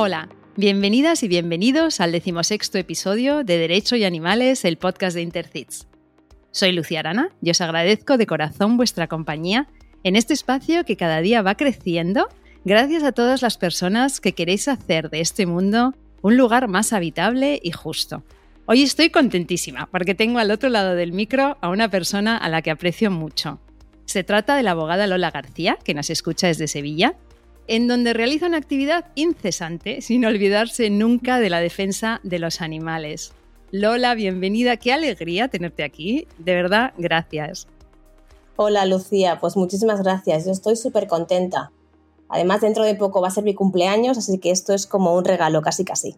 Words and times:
Hola, 0.00 0.28
bienvenidas 0.54 1.24
y 1.24 1.28
bienvenidos 1.28 1.98
al 2.00 2.12
decimosexto 2.12 2.78
episodio 2.78 3.42
de 3.42 3.58
Derecho 3.58 3.96
y 3.96 4.04
Animales, 4.04 4.64
el 4.64 4.76
podcast 4.76 5.16
de 5.16 5.22
Intercits. 5.22 5.88
Soy 6.52 6.70
Lucía 6.70 7.00
Arana 7.00 7.30
y 7.42 7.50
os 7.50 7.60
agradezco 7.60 8.16
de 8.16 8.28
corazón 8.28 8.76
vuestra 8.76 9.08
compañía 9.08 9.66
en 10.04 10.14
este 10.14 10.34
espacio 10.34 10.84
que 10.84 10.96
cada 10.96 11.20
día 11.20 11.42
va 11.42 11.56
creciendo 11.56 12.28
gracias 12.64 13.02
a 13.02 13.10
todas 13.10 13.42
las 13.42 13.58
personas 13.58 14.20
que 14.20 14.34
queréis 14.34 14.68
hacer 14.68 15.10
de 15.10 15.18
este 15.18 15.46
mundo 15.46 15.96
un 16.22 16.36
lugar 16.36 16.68
más 16.68 16.92
habitable 16.92 17.58
y 17.60 17.72
justo. 17.72 18.22
Hoy 18.66 18.84
estoy 18.84 19.10
contentísima 19.10 19.88
porque 19.90 20.14
tengo 20.14 20.38
al 20.38 20.52
otro 20.52 20.68
lado 20.68 20.94
del 20.94 21.10
micro 21.10 21.58
a 21.60 21.70
una 21.70 21.90
persona 21.90 22.36
a 22.36 22.48
la 22.48 22.62
que 22.62 22.70
aprecio 22.70 23.10
mucho. 23.10 23.58
Se 24.04 24.22
trata 24.22 24.54
de 24.54 24.62
la 24.62 24.70
abogada 24.70 25.08
Lola 25.08 25.32
García, 25.32 25.76
que 25.82 25.92
nos 25.92 26.08
escucha 26.08 26.46
desde 26.46 26.68
Sevilla, 26.68 27.16
en 27.68 27.86
donde 27.86 28.14
realiza 28.14 28.46
una 28.46 28.56
actividad 28.56 29.06
incesante 29.14 30.00
sin 30.00 30.24
olvidarse 30.24 30.90
nunca 30.90 31.38
de 31.38 31.50
la 31.50 31.60
defensa 31.60 32.20
de 32.24 32.38
los 32.38 32.60
animales. 32.60 33.32
Lola, 33.70 34.14
bienvenida, 34.14 34.78
qué 34.78 34.92
alegría 34.92 35.48
tenerte 35.48 35.84
aquí, 35.84 36.26
de 36.38 36.54
verdad, 36.54 36.94
gracias. 36.96 37.68
Hola 38.56 38.86
Lucía, 38.86 39.38
pues 39.38 39.56
muchísimas 39.56 40.02
gracias, 40.02 40.46
yo 40.46 40.52
estoy 40.52 40.74
súper 40.74 41.06
contenta. 41.06 41.70
Además, 42.30 42.62
dentro 42.62 42.84
de 42.84 42.94
poco 42.94 43.20
va 43.20 43.28
a 43.28 43.30
ser 43.30 43.44
mi 43.44 43.54
cumpleaños, 43.54 44.18
así 44.18 44.38
que 44.38 44.50
esto 44.50 44.74
es 44.74 44.86
como 44.86 45.14
un 45.14 45.24
regalo, 45.24 45.62
casi 45.62 45.84
casi. 45.84 46.16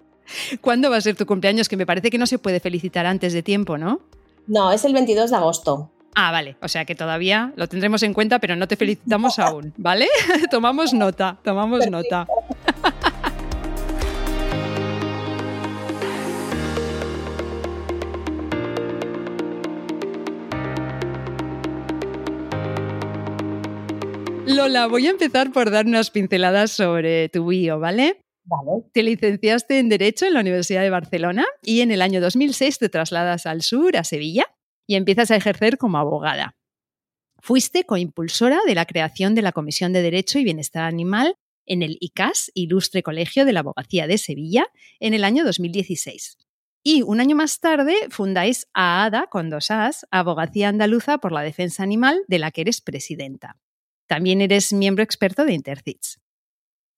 ¿Cuándo 0.61 0.91
va 0.91 0.97
a 0.97 1.01
ser 1.01 1.17
tu 1.17 1.27
cumpleaños? 1.27 1.69
Que 1.69 1.77
me 1.77 1.87
parece 1.87 2.11
que 2.11 2.19
no 2.19 2.27
se 2.27 2.39
puede 2.39 2.61
felicitar 2.61 3.07
antes 3.07 3.33
de 3.33 3.43
tiempo, 3.43 3.79
¿no? 3.79 4.01
No, 4.47 4.73
es 4.73 4.85
el 4.85 4.93
22 4.93 5.31
de 5.31 5.37
agosto. 5.37 5.91
Ah, 6.15 6.33
vale. 6.33 6.57
O 6.61 6.69
sea 6.69 6.85
que 6.85 6.95
todavía 6.95 7.53
lo 7.57 7.69
tendremos 7.69 8.03
en 8.03 8.15
cuenta, 8.15 8.39
pero 8.39 8.57
no 8.57 8.69
te 8.69 8.77
felicitamos 8.77 9.39
aún, 9.39 9.73
¿vale? 9.77 10.09
tomamos 10.51 10.93
nota, 10.93 11.39
tomamos 11.43 11.89
nota. 11.91 12.27
Lola, 24.47 24.89
voy 24.89 25.07
a 25.07 25.11
empezar 25.11 25.53
por 25.53 25.71
dar 25.71 25.87
unas 25.87 26.11
pinceladas 26.11 26.73
sobre 26.73 27.29
tu 27.29 27.47
bio, 27.47 27.79
¿vale? 27.79 28.21
Vale. 28.45 28.83
Te 28.93 29.05
licenciaste 29.05 29.79
en 29.79 29.89
Derecho 29.89 30.27
en 30.27 30.35
la 30.35 30.41
Universidad 30.41 30.83
de 30.83 30.91
Barcelona 30.91 31.47
y 31.63 31.83
en 31.83 31.93
el 31.93 32.03
año 32.03 32.21
2006 32.21 32.79
te 32.79 32.89
trasladas 32.89 33.47
al 33.47 33.63
sur, 33.63 33.97
a 33.97 34.03
Sevilla, 34.03 34.47
y 34.91 34.97
empiezas 34.97 35.31
a 35.31 35.37
ejercer 35.37 35.79
como 35.79 35.99
abogada. 35.99 36.57
Fuiste 37.39 37.85
coimpulsora 37.85 38.59
de 38.67 38.75
la 38.75 38.87
creación 38.87 39.37
de 39.37 39.43
la 39.43 39.53
Comisión 39.53 39.93
de 39.93 40.03
Derecho 40.03 40.41
y 40.41 40.45
Bienestar 40.45 40.83
Animal 40.83 41.37
en 41.65 41.85
el 41.85 41.97
ICAS, 42.01 42.51
Ilustre 42.55 43.05
Colegio 43.05 43.45
de 43.45 43.53
la 43.53 43.61
Abogacía 43.61 44.09
de 44.09 44.19
Sevilla, 44.19 44.67
en 44.99 45.15
el 45.15 45.23
año 45.23 45.45
2016. 45.45 46.39
Y 46.83 47.03
un 47.03 47.21
año 47.21 47.37
más 47.37 47.61
tarde 47.61 47.95
fundáis 48.11 48.67
AADA 48.75 49.29
con 49.29 49.49
dos 49.49 49.71
As, 49.71 50.09
Abogacía 50.11 50.69
Andaluza 50.69 51.19
por 51.19 51.31
la 51.31 51.43
Defensa 51.43 51.85
Animal, 51.85 52.25
de 52.27 52.41
la 52.41 52.51
que 52.51 52.63
eres 52.63 52.81
presidenta. 52.81 53.61
También 54.09 54.41
eres 54.41 54.73
miembro 54.73 55.05
experto 55.05 55.45
de 55.45 55.53
Intercits. 55.53 56.19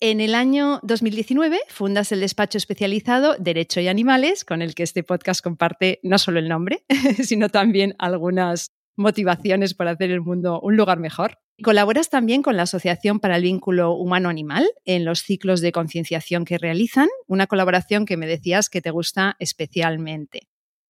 En 0.04 0.20
el 0.20 0.34
año 0.34 0.80
2019 0.82 1.60
fundas 1.68 2.10
el 2.10 2.18
despacho 2.18 2.58
especializado 2.58 3.36
Derecho 3.38 3.78
y 3.78 3.86
Animales, 3.86 4.44
con 4.44 4.60
el 4.60 4.74
que 4.74 4.82
este 4.82 5.04
podcast 5.04 5.40
comparte 5.40 6.00
no 6.02 6.18
solo 6.18 6.40
el 6.40 6.48
nombre, 6.48 6.84
sino 7.22 7.50
también 7.50 7.94
algunas 8.00 8.72
motivaciones 8.96 9.74
para 9.74 9.92
hacer 9.92 10.10
el 10.10 10.20
mundo 10.20 10.58
un 10.60 10.76
lugar 10.76 10.98
mejor. 10.98 11.38
Colaboras 11.62 12.10
también 12.10 12.42
con 12.42 12.56
la 12.56 12.64
Asociación 12.64 13.20
para 13.20 13.36
el 13.36 13.44
Vínculo 13.44 13.92
Humano-Animal 13.92 14.68
en 14.84 15.04
los 15.04 15.20
ciclos 15.20 15.60
de 15.60 15.70
concienciación 15.70 16.44
que 16.44 16.58
realizan, 16.58 17.06
una 17.28 17.46
colaboración 17.46 18.04
que 18.04 18.16
me 18.16 18.26
decías 18.26 18.68
que 18.68 18.82
te 18.82 18.90
gusta 18.90 19.36
especialmente. 19.38 20.48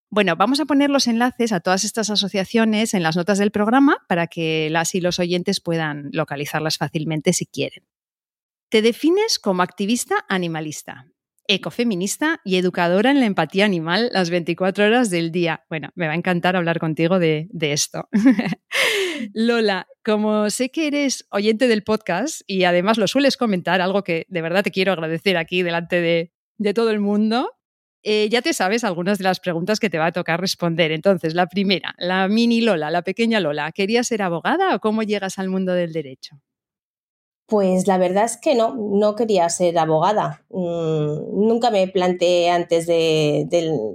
Bueno, 0.08 0.36
vamos 0.36 0.58
a 0.58 0.64
poner 0.64 0.88
los 0.88 1.06
enlaces 1.06 1.52
a 1.52 1.60
todas 1.60 1.84
estas 1.84 2.08
asociaciones 2.08 2.94
en 2.94 3.02
las 3.02 3.16
notas 3.16 3.36
del 3.36 3.50
programa 3.50 3.98
para 4.08 4.26
que 4.26 4.70
las 4.70 4.94
y 4.94 5.02
los 5.02 5.18
oyentes 5.18 5.60
puedan 5.60 6.08
localizarlas 6.12 6.78
fácilmente 6.78 7.34
si 7.34 7.44
quieren. 7.44 7.84
Te 8.72 8.80
defines 8.80 9.38
como 9.38 9.62
activista 9.62 10.24
animalista, 10.30 11.06
ecofeminista 11.46 12.40
y 12.42 12.56
educadora 12.56 13.10
en 13.10 13.20
la 13.20 13.26
empatía 13.26 13.66
animal 13.66 14.08
las 14.14 14.30
24 14.30 14.86
horas 14.86 15.10
del 15.10 15.30
día. 15.30 15.66
Bueno, 15.68 15.90
me 15.94 16.06
va 16.06 16.14
a 16.14 16.16
encantar 16.16 16.56
hablar 16.56 16.78
contigo 16.78 17.18
de, 17.18 17.50
esto. 17.60 18.08
Lola, 19.34 19.88
como 20.02 20.48
sé 20.48 20.70
que 20.70 20.86
eres 20.86 21.26
oyente 21.30 21.68
del 21.68 21.82
podcast 21.82 22.40
y 22.46 22.64
además 22.64 22.96
lo 22.96 23.08
sueles 23.08 23.36
comentar, 23.36 23.82
algo 23.82 24.02
que 24.04 24.24
de 24.30 24.40
verdad 24.40 24.62
te 24.62 24.70
quiero 24.70 24.92
agradecer 24.92 25.36
aquí 25.36 25.62
delante 25.62 26.00
de, 26.00 26.72
todo 26.72 26.92
el 26.92 27.00
mundo, 27.00 27.50
eh, 28.02 28.30
ya 28.30 28.40
te 28.40 28.54
sabes 28.54 28.84
algunas 28.84 29.18
de 29.18 29.24
las 29.24 29.38
preguntas 29.38 29.80
que 29.80 29.90
te 29.90 29.98
va 29.98 30.06
a 30.06 30.12
tocar 30.12 30.40
responder. 30.40 30.92
Entonces, 30.92 31.34
la 31.34 31.46
primera, 31.46 31.94
la 31.98 32.26
mini 32.26 32.62
Lola, 32.62 32.90
la 32.90 33.02
pequeña 33.02 33.38
Lola, 33.38 33.70
¿querías 33.72 34.06
ser 34.06 34.22
abogada 34.22 34.74
o 34.74 34.80
cómo 34.80 35.02
llegas 35.02 35.38
al 35.38 35.50
mundo 35.50 35.74
del 35.74 35.92
derecho? 35.92 36.40
Pues 37.52 37.86
la 37.86 37.98
verdad 37.98 38.24
es 38.24 38.38
que 38.38 38.54
no, 38.54 38.74
no 38.74 39.14
quería 39.14 39.46
ser 39.50 39.78
abogada. 39.78 40.42
Mm, 40.48 41.46
nunca 41.46 41.70
me 41.70 41.86
planteé 41.86 42.48
antes 42.48 42.86
de, 42.86 43.46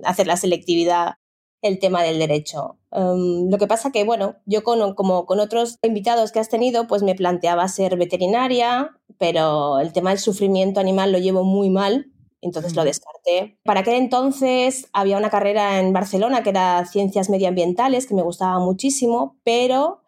hacer 0.03 0.27
la 0.27 0.37
selectividad 0.37 1.15
el 1.63 1.79
tema 1.79 2.03
del 2.03 2.19
derecho. 2.19 2.77
Em, 2.91 3.49
lo 3.49 3.57
que 3.57 3.65
pasa 3.65 3.91
que, 3.91 4.03
bueno, 4.03 4.35
yo 4.45 4.61
con, 4.63 4.93
como 4.93 5.25
con 5.25 5.39
otros 5.39 5.79
invitados 5.81 6.31
que 6.31 6.37
has 6.37 6.49
tenido, 6.49 6.85
pues 6.85 7.01
me 7.01 7.15
planteaba 7.15 7.67
ser 7.67 7.97
veterinaria, 7.97 8.91
pero 9.17 9.79
el 9.79 9.91
tema 9.91 10.11
del 10.11 10.19
sufrimiento 10.19 10.79
animal 10.79 11.11
lo 11.11 11.17
llevo 11.17 11.43
muy 11.43 11.71
mal, 11.71 12.11
entonces 12.41 12.75
lo 12.75 12.83
mm. 12.83 12.85
descarté. 12.85 13.57
Para 13.63 13.79
aquel 13.79 13.95
entonces 13.95 14.87
había 14.93 15.17
una 15.17 15.31
carrera 15.31 15.79
en 15.79 15.93
Barcelona 15.93 16.43
que 16.43 16.51
era 16.51 16.85
ciencias 16.85 17.31
medioambientales, 17.31 18.05
que 18.05 18.13
me 18.13 18.21
gustaba 18.21 18.59
muchísimo, 18.59 19.35
pero 19.43 20.03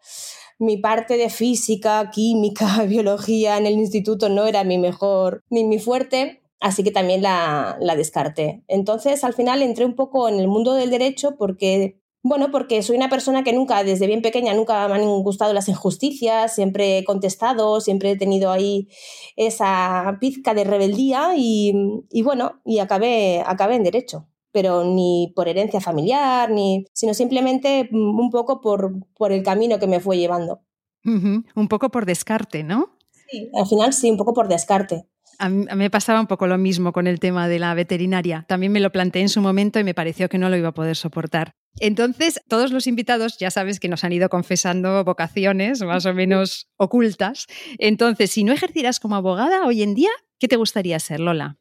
mi 0.60 0.76
parte 0.76 1.16
de 1.16 1.30
física, 1.30 2.10
química, 2.12 2.84
biología 2.86 3.58
en 3.58 3.66
el 3.66 3.74
instituto 3.74 4.28
no 4.28 4.46
era 4.46 4.62
mi 4.62 4.78
mejor 4.78 5.42
ni 5.50 5.64
mi 5.64 5.78
fuerte, 5.78 6.42
así 6.60 6.84
que 6.84 6.90
también 6.92 7.22
la, 7.22 7.78
la 7.80 7.96
descarté. 7.96 8.62
Entonces, 8.68 9.24
al 9.24 9.34
final 9.34 9.62
entré 9.62 9.84
un 9.86 9.96
poco 9.96 10.28
en 10.28 10.38
el 10.38 10.48
mundo 10.48 10.74
del 10.74 10.90
derecho 10.90 11.36
porque 11.36 12.00
bueno, 12.22 12.50
porque 12.50 12.82
soy 12.82 12.96
una 12.96 13.08
persona 13.08 13.42
que 13.42 13.54
nunca, 13.54 13.82
desde 13.82 14.06
bien 14.06 14.20
pequeña, 14.20 14.52
nunca 14.52 14.86
me 14.88 14.94
han 14.96 15.22
gustado 15.22 15.54
las 15.54 15.68
injusticias, 15.68 16.54
siempre 16.54 16.98
he 16.98 17.04
contestado, 17.04 17.80
siempre 17.80 18.10
he 18.10 18.16
tenido 18.16 18.50
ahí 18.52 18.88
esa 19.36 20.18
pizca 20.20 20.52
de 20.52 20.64
rebeldía 20.64 21.30
y, 21.36 21.72
y 22.10 22.22
bueno, 22.22 22.60
y 22.66 22.80
acabé, 22.80 23.42
acabé 23.46 23.76
en 23.76 23.84
derecho 23.84 24.29
pero 24.52 24.84
ni 24.84 25.32
por 25.34 25.48
herencia 25.48 25.80
familiar, 25.80 26.50
ni, 26.50 26.86
sino 26.92 27.14
simplemente 27.14 27.88
mm, 27.90 28.18
un 28.18 28.30
poco 28.30 28.60
por, 28.60 28.92
por 29.16 29.32
el 29.32 29.42
camino 29.42 29.78
que 29.78 29.86
me 29.86 30.00
fue 30.00 30.18
llevando. 30.18 30.60
Un 31.04 31.68
poco 31.68 31.90
por 31.90 32.04
descarte, 32.06 32.62
¿no? 32.62 32.98
Sí, 33.30 33.50
al 33.54 33.66
final 33.66 33.92
sí, 33.92 34.10
un 34.10 34.16
poco 34.16 34.34
por 34.34 34.48
descarte. 34.48 35.06
A 35.38 35.48
mí, 35.48 35.64
me 35.74 35.88
pasaba 35.88 36.20
un 36.20 36.26
poco 36.26 36.46
lo 36.46 36.58
mismo 36.58 36.92
con 36.92 37.06
el 37.06 37.20
tema 37.20 37.48
de 37.48 37.58
la 37.58 37.72
veterinaria. 37.72 38.44
También 38.48 38.72
me 38.72 38.80
lo 38.80 38.92
planteé 38.92 39.22
en 39.22 39.28
su 39.28 39.40
momento 39.40 39.78
y 39.78 39.84
me 39.84 39.94
pareció 39.94 40.28
que 40.28 40.36
no 40.36 40.50
lo 40.50 40.56
iba 40.56 40.68
a 40.68 40.74
poder 40.74 40.96
soportar. 40.96 41.54
Entonces, 41.78 42.42
todos 42.48 42.72
los 42.72 42.86
invitados 42.86 43.38
ya 43.38 43.50
sabes 43.50 43.80
que 43.80 43.88
nos 43.88 44.04
han 44.04 44.12
ido 44.12 44.28
confesando 44.28 45.02
vocaciones 45.04 45.80
más 45.82 46.04
o 46.04 46.12
menos 46.12 46.68
ocultas. 46.76 47.46
Entonces, 47.78 48.32
si 48.32 48.44
no 48.44 48.52
ejercieras 48.52 49.00
como 49.00 49.16
abogada 49.16 49.64
hoy 49.64 49.82
en 49.82 49.94
día, 49.94 50.10
¿qué 50.38 50.48
te 50.48 50.56
gustaría 50.56 50.98
ser, 50.98 51.20
Lola? 51.20 51.59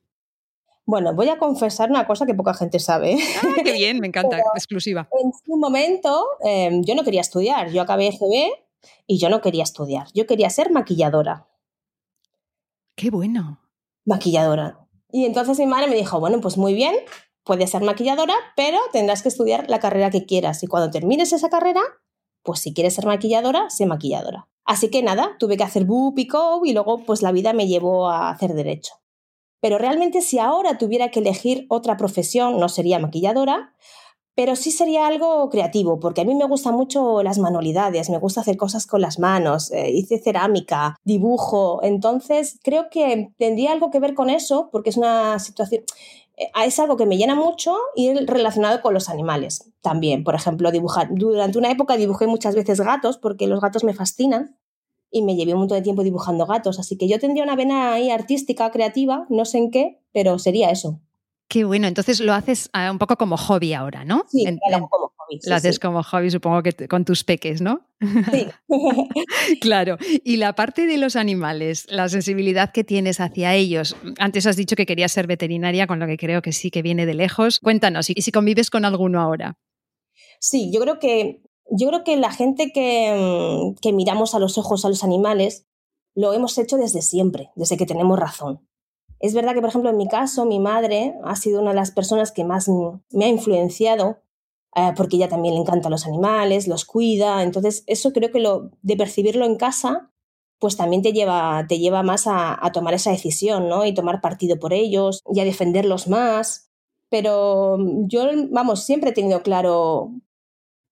Bueno, 0.89 1.13
voy 1.13 1.29
a 1.29 1.38
confesar 1.38 1.91
una 1.91 2.07
cosa 2.07 2.25
que 2.25 2.33
poca 2.33 2.55
gente 2.55 2.79
sabe. 2.79 3.16
Ah, 3.44 3.61
qué 3.63 3.73
bien, 3.73 4.00
me 4.00 4.07
encanta, 4.07 4.38
exclusiva. 4.55 5.07
En 5.22 5.31
su 5.45 5.55
momento, 5.55 6.25
em, 6.41 6.83
yo 6.83 6.95
no 6.95 7.03
quería 7.03 7.22
estudiar. 7.22 7.69
Yo 7.69 7.83
acabé 7.83 8.07
EGB 8.07 8.50
y 9.06 9.19
yo 9.19 9.30
no 9.30 9.39
quería 9.39 9.62
estudiar. 9.62 10.07
Yo 10.15 10.25
quería 10.25 10.50
ser 10.50 10.71
maquilladora. 10.71 11.45
Qué 12.95 13.12
bueno. 13.12 13.59
Maquilladora. 14.03 14.88
Y 15.12 15.25
entonces 15.25 15.59
mi 15.59 15.68
madre 15.68 15.91
me 15.91 15.95
dijo, 15.95 16.19
bueno, 16.19 16.41
pues 16.41 16.57
muy 16.57 16.74
bien, 16.74 16.95
puedes 17.44 17.69
ser 17.69 17.83
maquilladora, 17.83 18.33
pero 18.56 18.80
tendrás 18.91 19.21
que 19.21 19.30
estudiar 19.30 19.69
la 19.69 19.80
carrera 19.80 20.09
que 20.09 20.25
quieras. 20.25 20.63
Y 20.63 20.68
cuando 20.68 20.89
termines 20.89 21.31
esa 21.33 21.51
carrera, 21.51 21.81
pues 22.41 22.62
si 22.62 22.74
quieres 22.74 22.95
ser 22.95 23.06
maquilladora, 23.06 23.69
sé 23.69 23.86
maquilladora. 23.86 24.47
Así 24.65 24.89
que 24.89 25.03
nada, 25.03 25.36
tuve 25.38 25.56
que 25.56 25.63
hacer 25.63 25.86
BUP 25.86 26.18
y 26.18 26.27
y 26.63 26.74
luego 26.74 27.03
pues 27.06 27.21
la 27.21 27.31
vida 27.31 27.53
me 27.53 27.68
llevó 27.68 28.09
a 28.09 28.31
hacer 28.31 28.56
derecho. 28.56 28.94
Pero 29.61 29.77
realmente 29.77 30.21
si 30.21 30.39
ahora 30.39 30.77
tuviera 30.77 31.09
que 31.09 31.19
elegir 31.19 31.65
otra 31.69 31.97
profesión, 31.97 32.59
no 32.59 32.69
sería 32.69 33.00
maquilladora, 33.00 33.73
pero 34.39 34.56
sí 34.56 34.71
sería 34.71 35.06
algo 35.06 35.50
creativo, 35.50 36.00
porque 36.00 36.21
a 36.21 36.23
mí 36.23 36.33
me 36.33 36.45
gustan 36.45 36.73
mucho 36.73 37.23
las 37.23 37.39
manualidades, 37.39 38.09
me 38.09 38.19
gusta 38.19 38.39
hacer 38.39 38.56
cosas 38.56 38.88
con 38.88 39.01
las 39.01 39.19
manos, 39.19 39.69
eh, 39.71 39.91
hice 39.91 40.17
cerámica, 40.17 40.95
dibujo, 41.03 41.81
entonces 41.83 42.57
creo 42.63 42.89
que 42.89 43.33
tendría 43.38 43.73
algo 43.73 43.91
que 43.91 44.00
ver 44.00 44.13
con 44.13 44.29
eso, 44.29 44.69
porque 44.71 44.91
es 44.91 44.97
una 44.97 45.39
situación, 45.39 45.83
eh, 46.38 46.50
es 46.65 46.79
algo 46.79 46.95
que 46.95 47.05
me 47.05 47.17
llena 47.17 47.35
mucho 47.35 47.75
y 47.97 48.13
relacionado 48.13 48.81
con 48.81 48.94
los 48.94 49.09
animales 49.09 49.73
también. 49.81 50.23
Por 50.23 50.35
ejemplo, 50.35 50.71
dibujar. 50.71 51.09
Durante 51.12 51.57
una 51.57 51.71
época 51.71 51.97
dibujé 51.97 52.25
muchas 52.25 52.55
veces 52.55 52.79
gatos 52.79 53.17
porque 53.17 53.45
los 53.45 53.59
gatos 53.59 53.83
me 53.83 53.94
fascinan 53.94 54.57
y 55.11 55.21
me 55.23 55.35
llevé 55.35 55.53
un 55.53 55.59
montón 55.59 55.77
de 55.77 55.83
tiempo 55.83 56.03
dibujando 56.03 56.45
gatos. 56.45 56.79
Así 56.79 56.97
que 56.97 57.07
yo 57.07 57.19
tendría 57.19 57.44
una 57.44 57.56
vena 57.56 57.94
ahí 57.94 58.09
artística, 58.09 58.69
creativa, 58.71 59.25
no 59.29 59.45
sé 59.45 59.57
en 59.57 59.71
qué, 59.71 60.00
pero 60.13 60.39
sería 60.39 60.69
eso. 60.69 61.01
Qué 61.50 61.63
bueno, 61.63 61.88
entonces 61.88 62.19
lo 62.19 62.33
haces 62.33 62.69
ah, 62.73 62.91
un 62.91 63.00
poco 63.00 63.15
como 63.15 63.35
hobby 63.35 63.73
ahora, 63.73 64.06
¿no? 64.06 64.23
Sí, 64.29 64.45
lo 64.45 64.75
hago 64.77 64.88
como 64.88 65.11
hobby. 65.17 65.39
lo 65.47 65.56
haces 65.56 65.79
como 65.79 66.03
hobby, 66.03 66.29
supongo 66.29 66.61
que 66.61 66.88
con 66.88 67.06
tus 67.06 67.23
peques, 67.23 67.59
¿no? 67.59 67.88
Sí. 68.31 68.45
claro. 69.61 69.97
Y 70.23 70.38
la 70.38 70.53
parte 70.53 70.85
de 70.85 71.00
los 71.00 71.15
animales, 71.15 71.88
la 71.89 72.07
sensibilidad 72.07 72.71
que 72.71 72.83
tienes 72.83 73.19
hacia 73.19 73.55
ellos. 73.55 73.95
Antes 74.19 74.45
has 74.45 74.57
dicho 74.57 74.75
que 74.75 74.85
querías 74.85 75.12
ser 75.12 75.25
veterinaria, 75.25 75.88
con 75.88 75.97
lo 75.97 76.05
que 76.05 76.17
creo 76.17 76.44
que 76.44 76.53
sí 76.53 76.69
que 76.69 76.83
viene 76.83 77.07
de 77.07 77.15
lejos. 77.15 77.59
Cuéntanos, 77.62 78.12
¿y 78.12 78.21
si 78.21 78.31
convives 78.31 78.69
con 78.69 78.85
alguno 78.85 79.19
ahora? 79.19 79.57
Sí, 80.39 80.71
yo 80.71 80.79
creo 80.79 81.00
que 81.00 81.41
yo 81.71 81.88
creo 81.88 82.04
que 82.04 82.18
la 82.18 82.31
gente 82.31 82.71
que, 82.74 83.74
mm, 83.74 83.80
que 83.81 83.94
miramos 83.94 84.36
a 84.36 84.39
los 84.39 84.57
ojos 84.57 84.86
a 84.86 84.89
los 84.89 85.04
animales 85.04 85.66
lo 86.16 86.33
hemos 86.33 86.57
hecho 86.57 86.77
desde 86.77 87.01
siempre, 87.01 87.51
desde 87.56 87.77
que 87.77 87.86
tenemos 87.86 88.19
razón. 88.19 88.68
Es 89.19 89.33
verdad 89.33 89.54
que, 89.54 89.62
por 89.62 89.69
ejemplo, 89.69 89.89
en 89.89 89.98
mi 89.98 90.07
caso, 90.07 90.45
mi 90.45 90.60
madre 90.60 91.16
ha 91.24 91.36
sido 91.36 91.62
una 91.62 91.71
de 91.71 91.75
las 91.75 91.92
personas 91.92 92.31
que 92.31 92.45
más 92.45 92.69
me 93.12 93.25
ha 93.25 93.27
influenciado 93.27 94.19
eh, 94.75 94.94
porque 94.95 95.18
ella 95.18 95.30
también 95.30 95.56
le 95.56 95.62
encanta 95.62 95.89
los 95.89 96.06
animales, 96.06 96.68
los 96.68 96.86
cuida. 96.86 97.44
Entonces, 97.44 97.83
eso 97.88 98.13
creo 98.13 98.31
que 98.31 98.39
lo 98.39 98.72
de 98.81 98.98
percibirlo 98.98 99.45
en 99.45 99.56
casa, 99.56 100.12
pues 100.60 100.77
también 100.77 101.01
te 101.01 101.12
lleva, 101.12 101.65
te 101.68 101.80
lleva 101.80 102.04
más 102.04 102.27
a, 102.27 102.63
a 102.65 102.72
tomar 102.72 102.94
esa 102.94 103.12
decisión, 103.12 103.68
¿no? 103.68 103.86
Y 103.86 103.94
tomar 103.94 104.22
partido 104.22 104.60
por 104.60 104.74
ellos 104.74 105.22
y 105.33 105.39
a 105.39 105.45
defenderlos 105.45 106.07
más. 106.07 106.69
Pero 107.10 107.77
yo, 108.07 108.25
vamos, 108.51 108.83
siempre 108.83 109.10
he 109.12 109.13
tenido 109.13 109.42
claro 109.42 110.12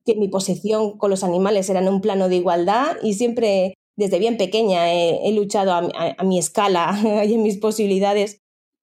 que 0.08 0.16
mi 0.16 0.30
posición 0.30 0.98
con 0.98 1.12
los 1.12 1.24
animales 1.24 1.70
era 1.70 1.82
en 1.82 1.90
un 1.90 2.00
plano 2.00 2.30
de 2.30 2.38
igualdad 2.38 2.96
y 3.04 3.14
siempre 3.16 3.74
desde 3.98 4.20
bien 4.20 4.38
pequeña 4.38 4.94
he, 4.94 5.32
luchado 5.34 5.74
a, 5.74 6.24
mi 6.24 6.40
escala 6.40 6.98
y 7.28 7.34
en 7.34 7.44
mis 7.44 7.58
posibilidades 7.58 8.40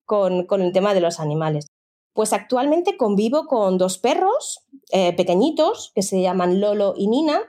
con, 0.07 0.47
el 0.61 0.73
tema 0.73 0.93
de 0.93 1.01
los 1.01 1.21
animales. 1.21 1.67
Pues 2.15 2.33
actualmente 2.33 2.97
convivo 2.97 3.47
con 3.47 3.79
dos 3.79 3.99
perros 3.99 4.61
eh, 4.93 5.15
pequeñitos 5.15 5.93
que 5.95 6.03
se 6.03 6.21
llaman 6.21 6.61
Lolo 6.61 6.95
y 6.97 7.09
Nina. 7.09 7.41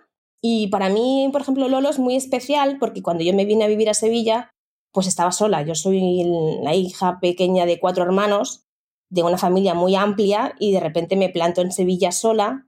Y 0.41 0.67
para 0.67 0.89
mí, 0.89 1.29
por 1.31 1.41
ejemplo, 1.41 1.67
Lolo 1.67 1.89
es 1.89 1.99
muy 1.99 2.15
especial 2.15 2.77
porque 2.79 3.03
cuando 3.03 3.23
yo 3.23 3.33
me 3.33 3.45
vine 3.45 3.65
a 3.65 3.67
vivir 3.67 3.89
a 3.89 3.93
Sevilla, 3.93 4.51
pues 4.93 5.07
estaba 5.07 5.31
sola. 5.31 5.63
Yo 5.63 5.75
soy 5.75 6.23
la 6.63 6.73
hija 6.73 7.19
pequeña 7.19 7.65
de 7.65 7.79
cuatro 7.79 8.03
hermanos, 8.03 8.63
de 9.09 9.23
una 9.23 9.37
familia 9.37 9.73
muy 9.73 9.95
amplia, 9.95 10.55
y 10.59 10.71
de 10.71 10.79
repente 10.79 11.15
me 11.15 11.29
planto 11.29 11.61
en 11.61 11.71
Sevilla 11.71 12.11
sola 12.11 12.64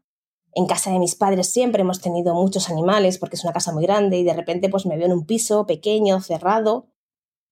en 0.57 0.65
casa 0.65 0.91
de 0.91 0.97
mis 0.97 1.13
padres 1.13 1.51
siempre 1.51 1.81
hemos 1.81 2.01
tenido 2.01 2.33
muchos 2.33 2.71
animales 2.71 3.19
porque 3.19 3.35
es 3.35 3.43
una 3.43 3.53
casa 3.53 3.71
muy 3.71 3.83
grande 3.83 4.17
y 4.17 4.23
de 4.23 4.33
repente 4.33 4.69
pues 4.69 4.87
me 4.87 4.97
veo 4.97 5.05
en 5.05 5.13
un 5.13 5.25
piso 5.27 5.67
pequeño, 5.67 6.19
cerrado. 6.19 6.87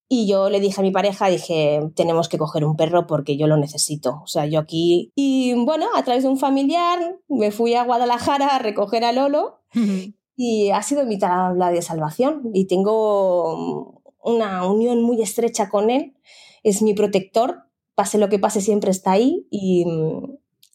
Y 0.10 0.28
yo 0.28 0.50
le 0.50 0.60
dije 0.60 0.82
a 0.82 0.84
mi 0.84 0.90
pareja, 0.90 1.28
dije, 1.28 1.82
tenemos 1.96 2.30
que 2.30 2.40
coger 2.40 2.66
un 2.66 2.76
perro 2.76 3.06
porque 3.06 3.38
yo 3.38 3.46
lo 3.46 3.58
necesito. 3.58 4.22
O 4.24 4.28
sea, 4.28 4.48
yo 4.48 4.60
aquí... 4.60 5.12
Y 5.14 5.54
bueno, 5.66 5.86
a 5.96 6.04
través 6.04 6.24
de 6.24 6.30
un 6.30 6.40
familiar 6.40 7.20
me 7.28 7.52
fui 7.52 7.76
a 7.76 7.84
Guadalajara 7.84 8.48
a 8.48 8.60
recoger 8.60 9.04
a 9.04 9.12
Lolo 9.12 9.60
y 10.36 10.72
ha 10.72 10.82
sido 10.82 11.06
mi 11.06 11.20
tabla 11.20 11.70
de 11.70 11.84
salvación. 11.84 12.50
Y 12.56 12.66
tengo 12.66 14.02
una 14.24 14.68
unión 14.68 15.04
muy 15.04 15.22
estrecha 15.22 15.70
con 15.70 15.92
él. 15.92 16.16
Es 16.64 16.82
mi 16.82 16.96
protector. 16.96 17.66
Pase 17.94 18.18
lo 18.18 18.30
que 18.30 18.40
pase, 18.40 18.62
siempre 18.62 18.90
está 18.90 19.12
ahí. 19.12 19.48
Y, 19.52 19.86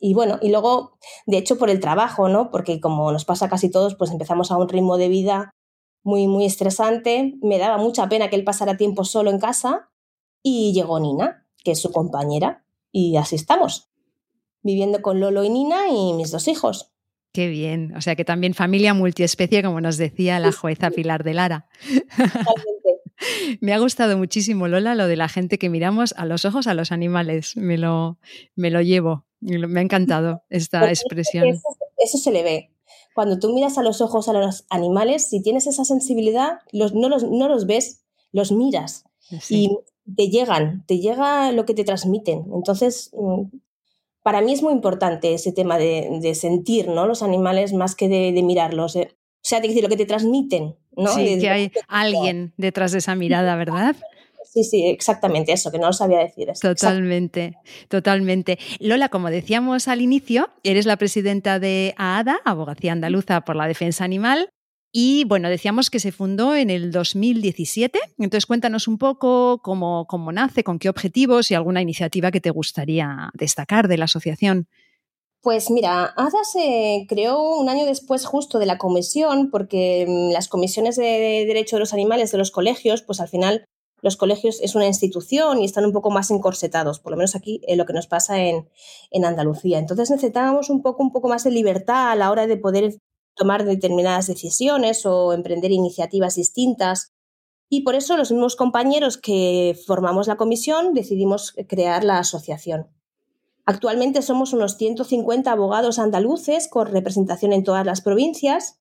y 0.00 0.14
bueno, 0.14 0.38
y 0.41 0.50
luego, 0.50 0.99
de 1.26 1.37
hecho, 1.37 1.58
por 1.58 1.69
el 1.69 1.79
trabajo, 1.79 2.29
¿no? 2.29 2.50
Porque 2.50 2.81
como 2.81 3.12
nos 3.12 3.26
pasa 3.26 3.50
casi 3.50 3.70
todos, 3.70 3.94
pues 3.97 4.11
empezamos 4.11 4.50
a 4.50 4.56
un 4.56 4.69
ritmo 4.69 4.97
de 4.97 5.08
vida 5.08 5.55
muy, 6.02 6.26
muy 6.26 6.47
estresante. 6.47 7.35
Me 7.43 7.58
daba 7.58 7.76
mucha 7.76 8.08
pena 8.08 8.31
que 8.31 8.37
él 8.37 8.44
pasara 8.44 8.79
tiempo 8.79 9.05
solo 9.05 9.31
en 9.31 9.38
casa 9.38 9.91
y 10.43 10.73
llegó 10.73 10.99
Nina, 10.99 11.47
que 11.62 11.73
es 11.73 11.81
su 11.81 11.93
compañera, 11.93 12.64
y 12.91 13.17
así 13.17 13.37
estamos, 13.37 13.91
viviendo 14.62 15.02
con 15.02 15.20
Lolo 15.20 15.44
y 15.44 15.50
Nina 15.50 15.88
y 15.91 16.14
mis 16.14 16.31
dos 16.31 16.49
hijos. 16.49 16.91
Qué 17.32 17.49
bien, 17.49 17.94
o 17.94 18.00
sea 18.00 18.17
que 18.17 18.25
también 18.25 18.55
familia 18.55 18.94
multiespecie, 18.94 19.62
como 19.62 19.81
nos 19.81 19.99
decía 19.99 20.41
la 20.41 20.50
jueza 20.50 20.91
Pilar 20.91 21.23
de 21.23 21.35
Lara. 21.35 21.69
Me 23.61 23.75
ha 23.75 23.79
gustado 23.79 24.17
muchísimo, 24.17 24.67
Lola, 24.67 24.94
lo 24.94 25.06
de 25.06 25.17
la 25.17 25.29
gente 25.29 25.58
que 25.58 25.69
miramos 25.69 26.14
a 26.17 26.25
los 26.25 26.46
ojos 26.46 26.67
a 26.67 26.75
los 26.75 26.91
animales. 26.91 27.56
Me 27.56 27.76
lo, 27.76 28.19
me 28.56 28.70
lo 28.70 28.81
llevo. 28.81 29.26
Me 29.40 29.81
ha 29.81 29.82
encantado 29.82 30.42
esta 30.50 30.88
expresión. 30.88 31.48
Eso, 31.96 32.19
se 32.19 32.31
le 32.31 32.42
ve. 32.42 32.70
Cuando 33.14 33.38
tú 33.38 33.52
miras 33.52 33.78
a 33.78 33.82
los 33.82 34.00
ojos 34.00 34.28
a 34.28 34.32
los 34.32 34.64
animales, 34.70 35.28
si 35.28 35.42
tienes 35.42 35.66
esa 35.66 35.84
sensibilidad, 35.84 36.58
los, 36.72 36.94
no, 36.94 37.08
los, 37.08 37.25
no 37.25 37.48
los 37.48 37.66
ves, 37.66 38.02
los 38.32 38.52
miras 38.52 39.04
y 39.48 39.78
te 40.16 40.28
llegan, 40.28 40.84
te 40.87 40.98
llega 40.98 41.52
lo 41.52 41.64
que 41.64 41.75
te 41.75 41.84
transmiten. 41.84 42.46
Entonces, 42.54 43.10
mm, 43.12 43.44
para 44.22 44.40
mí 44.40 44.52
es 44.52 44.62
muy 44.62 44.72
importante 44.72 45.34
ese 45.34 45.52
tema 45.52 45.78
de, 45.78 46.34
sentir 46.34 46.88
¿no? 46.88 47.06
los 47.06 47.22
animales 47.22 47.72
más 47.72 47.94
que 47.94 48.08
de, 48.08 48.43
mirarlos. 48.43 48.96
Eh. 48.96 49.08
O 49.12 49.43
sea, 49.43 49.60
de 49.60 49.69
decir 49.69 49.82
lo 49.82 49.88
que 49.88 49.96
te 49.96 50.06
transmiten. 50.06 50.76
¿no? 50.96 51.14
Sí, 51.14 51.38
que 51.38 51.48
hay 51.48 51.72
alguien 51.88 52.52
detrás 52.56 52.93
de 52.93 52.98
esa 52.98 53.14
mirada, 53.14 53.56
¿verdad? 53.56 53.96
Sí, 54.52 54.64
sí, 54.64 54.85
exactamente 54.87 55.52
eso, 55.52 55.70
que 55.70 55.79
no 55.79 55.87
lo 55.87 55.93
sabía 55.93 56.19
decir. 56.19 56.49
Totalmente, 56.61 57.56
totalmente. 57.88 58.58
Lola, 58.81 59.08
como 59.08 59.31
decíamos 59.31 59.87
al 59.87 60.00
inicio, 60.00 60.50
eres 60.64 60.87
la 60.87 60.97
presidenta 60.97 61.61
de 61.61 61.94
AADA, 61.97 62.41
Abogacía 62.44 62.91
Andaluza 62.91 63.43
por 63.43 63.55
la 63.55 63.69
Defensa 63.69 64.02
Animal. 64.02 64.50
Y 64.93 65.23
bueno, 65.26 65.49
decíamos 65.49 65.88
que 65.88 66.00
se 66.00 66.11
fundó 66.11 66.56
en 66.56 66.69
el 66.69 66.91
2017. 66.91 68.00
Entonces, 68.19 68.47
cuéntanos 68.47 68.88
un 68.88 68.99
poco 68.99 69.61
cómo, 69.62 70.06
cómo 70.08 70.32
nace, 70.32 70.64
con 70.64 70.81
qué 70.81 70.88
objetivos 70.88 71.53
y 71.53 71.55
alguna 71.55 71.81
iniciativa 71.81 72.32
que 72.32 72.41
te 72.41 72.50
gustaría 72.50 73.31
destacar 73.35 73.87
de 73.87 73.99
la 73.99 74.06
asociación. 74.06 74.67
Pues 75.43 75.70
mira, 75.70 76.12
ADA 76.17 76.44
se 76.53 77.06
creó 77.08 77.41
un 77.41 77.69
año 77.69 77.87
después 77.87 78.26
justo 78.26 78.58
de 78.58 78.67
la 78.67 78.79
comisión, 78.79 79.50
porque 79.53 80.06
mm, 80.08 80.32
las 80.32 80.49
comisiones 80.49 80.96
de 80.96 81.44
derecho 81.46 81.76
de 81.76 81.81
los 81.81 81.94
animales 81.94 82.32
de 82.32 82.38
los 82.38 82.50
colegios, 82.50 83.03
pues 83.03 83.20
al 83.20 83.29
final 83.29 83.64
los 84.02 84.17
colegios 84.17 84.61
es 84.61 84.75
una 84.75 84.87
institución 84.87 85.61
y 85.61 85.64
están 85.64 85.85
un 85.85 85.93
poco 85.93 86.11
más 86.11 86.31
encorsetados, 86.31 87.00
por 87.00 87.12
lo 87.12 87.17
menos 87.17 87.35
aquí 87.35 87.61
en 87.67 87.79
lo 87.79 87.87
que 87.87 87.93
nos 87.93 88.06
pasa 88.06 88.41
en, 88.43 88.69
en, 89.11 89.25
Andalucía. 89.25 89.79
Entonces 89.79 90.11
necesitábamos 90.11 90.70
un 90.70 90.82
poco, 90.82 91.02
un 91.02 91.12
poco 91.12 91.29
más 91.29 91.44
de 91.44 91.50
libertad 91.50 92.11
a 92.11 92.17
la 92.17 92.31
hora 92.31 92.47
de 92.47 92.56
poder 92.56 92.99
tomar 93.35 93.64
determinadas 93.64 94.26
decisiones 94.26 95.06
o 95.06 95.32
emprender 95.32 95.70
iniciativas 95.70 96.34
distintas. 96.34 97.13
Y 97.69 97.82
por 97.82 97.94
eso 97.94 98.17
los 98.17 98.32
mismos 98.32 98.56
compañeros 98.56 99.17
que 99.17 99.79
formamos 99.86 100.27
la 100.27 100.36
comisión 100.36 100.93
decidimos 100.93 101.55
crear 101.69 102.05
la 102.05 102.19
asociación. 102.19 102.89
Actualmente 103.65 104.22
somos 104.22 104.53
unos 104.53 104.77
150 104.77 105.53
abogados 105.53 105.98
andaluces 105.98 106.69
con 106.69 106.89
representación 106.89 107.53
en 107.53 107.63
todas 107.63 107.86
las 107.86 108.01
provincias 108.01 108.81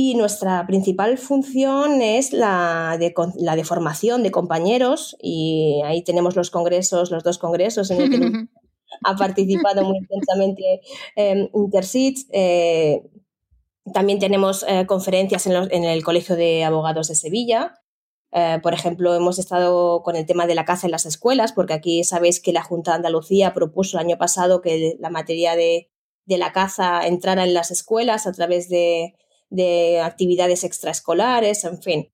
y 0.00 0.14
nuestra 0.14 0.64
principal 0.64 1.18
función 1.18 2.02
es 2.02 2.32
la 2.32 2.96
de, 3.00 3.12
la 3.34 3.56
de 3.56 3.64
formación 3.64 4.22
de 4.22 4.30
compañeros 4.30 5.16
y 5.20 5.82
ahí 5.84 6.04
tenemos 6.04 6.36
los 6.36 6.52
congresos, 6.52 7.10
los 7.10 7.24
dos 7.24 7.38
congresos 7.38 7.90
en 7.90 7.98
los 7.98 8.08
que 8.08 8.46
ha 9.04 9.16
participado 9.16 9.82
muy 9.82 9.98
intensamente 9.98 10.82
eh, 11.16 11.50
Eh, 12.32 13.02
también 13.92 14.20
tenemos 14.20 14.64
eh, 14.68 14.86
conferencias 14.86 15.48
en, 15.48 15.54
en, 15.72 15.82
el 15.82 16.04
Colegio 16.04 16.36
de 16.36 16.62
Abogados 16.62 17.08
de 17.08 17.16
Sevilla. 17.16 17.74
Eh, 18.30 18.60
por 18.62 18.74
ejemplo, 18.74 19.16
hemos 19.16 19.40
estado 19.40 20.04
con 20.04 20.14
el 20.14 20.26
tema 20.26 20.46
de 20.46 20.54
la 20.54 20.64
caza 20.64 20.86
en 20.86 20.92
las 20.92 21.06
escuelas, 21.06 21.52
porque 21.52 21.74
aquí 21.74 22.04
sabéis 22.04 22.40
que 22.40 22.52
la 22.52 22.62
Junta 22.62 22.92
de 22.92 22.98
Andalucía 22.98 23.52
propuso 23.52 23.98
el 23.98 24.06
año 24.06 24.16
pasado 24.16 24.60
que 24.60 24.94
la 25.00 25.10
materia 25.10 25.56
de, 25.56 25.90
de 26.24 26.38
la 26.38 26.52
caza 26.52 27.04
entrara 27.04 27.42
en 27.42 27.52
las 27.52 27.72
escuelas 27.72 28.28
a 28.28 28.32
través 28.32 28.68
de, 28.68 29.16
de 29.50 30.00
actividades 30.00 30.64
extraescolares, 30.64 31.64
en 31.64 31.82
fin. 31.82 32.08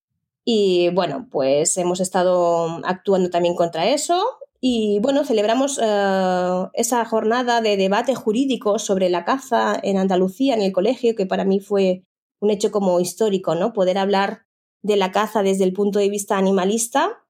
Y 0.44 0.90
bueno, 0.90 1.28
pues 1.30 1.76
hemos 1.78 2.00
estado 2.00 2.80
actuando 2.84 3.30
también 3.30 3.54
contra 3.54 3.88
eso 3.88 4.22
y 4.66 4.98
bueno, 5.00 5.26
celebramos 5.26 5.78
eh, 5.82 6.68
esa 6.72 7.04
jornada 7.04 7.60
de 7.60 7.76
debate 7.76 8.14
jurídico 8.14 8.78
sobre 8.78 9.10
la 9.10 9.26
caza 9.26 9.78
en 9.82 9.98
Andalucía, 9.98 10.54
en 10.54 10.62
el 10.62 10.72
colegio, 10.72 11.14
que 11.14 11.26
para 11.26 11.44
mí 11.44 11.60
fue 11.60 12.04
un 12.40 12.50
hecho 12.50 12.70
como 12.70 12.98
histórico, 12.98 13.54
¿no? 13.54 13.74
Poder 13.74 13.98
hablar 13.98 14.46
de 14.80 14.96
la 14.96 15.12
caza 15.12 15.42
desde 15.42 15.64
el 15.64 15.74
punto 15.74 15.98
de 15.98 16.08
vista 16.08 16.38
animalista, 16.38 17.24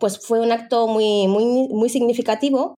pues 0.00 0.18
fue 0.18 0.40
un 0.40 0.50
acto 0.50 0.86
muy, 0.88 1.28
muy, 1.28 1.68
muy 1.68 1.90
significativo. 1.90 2.74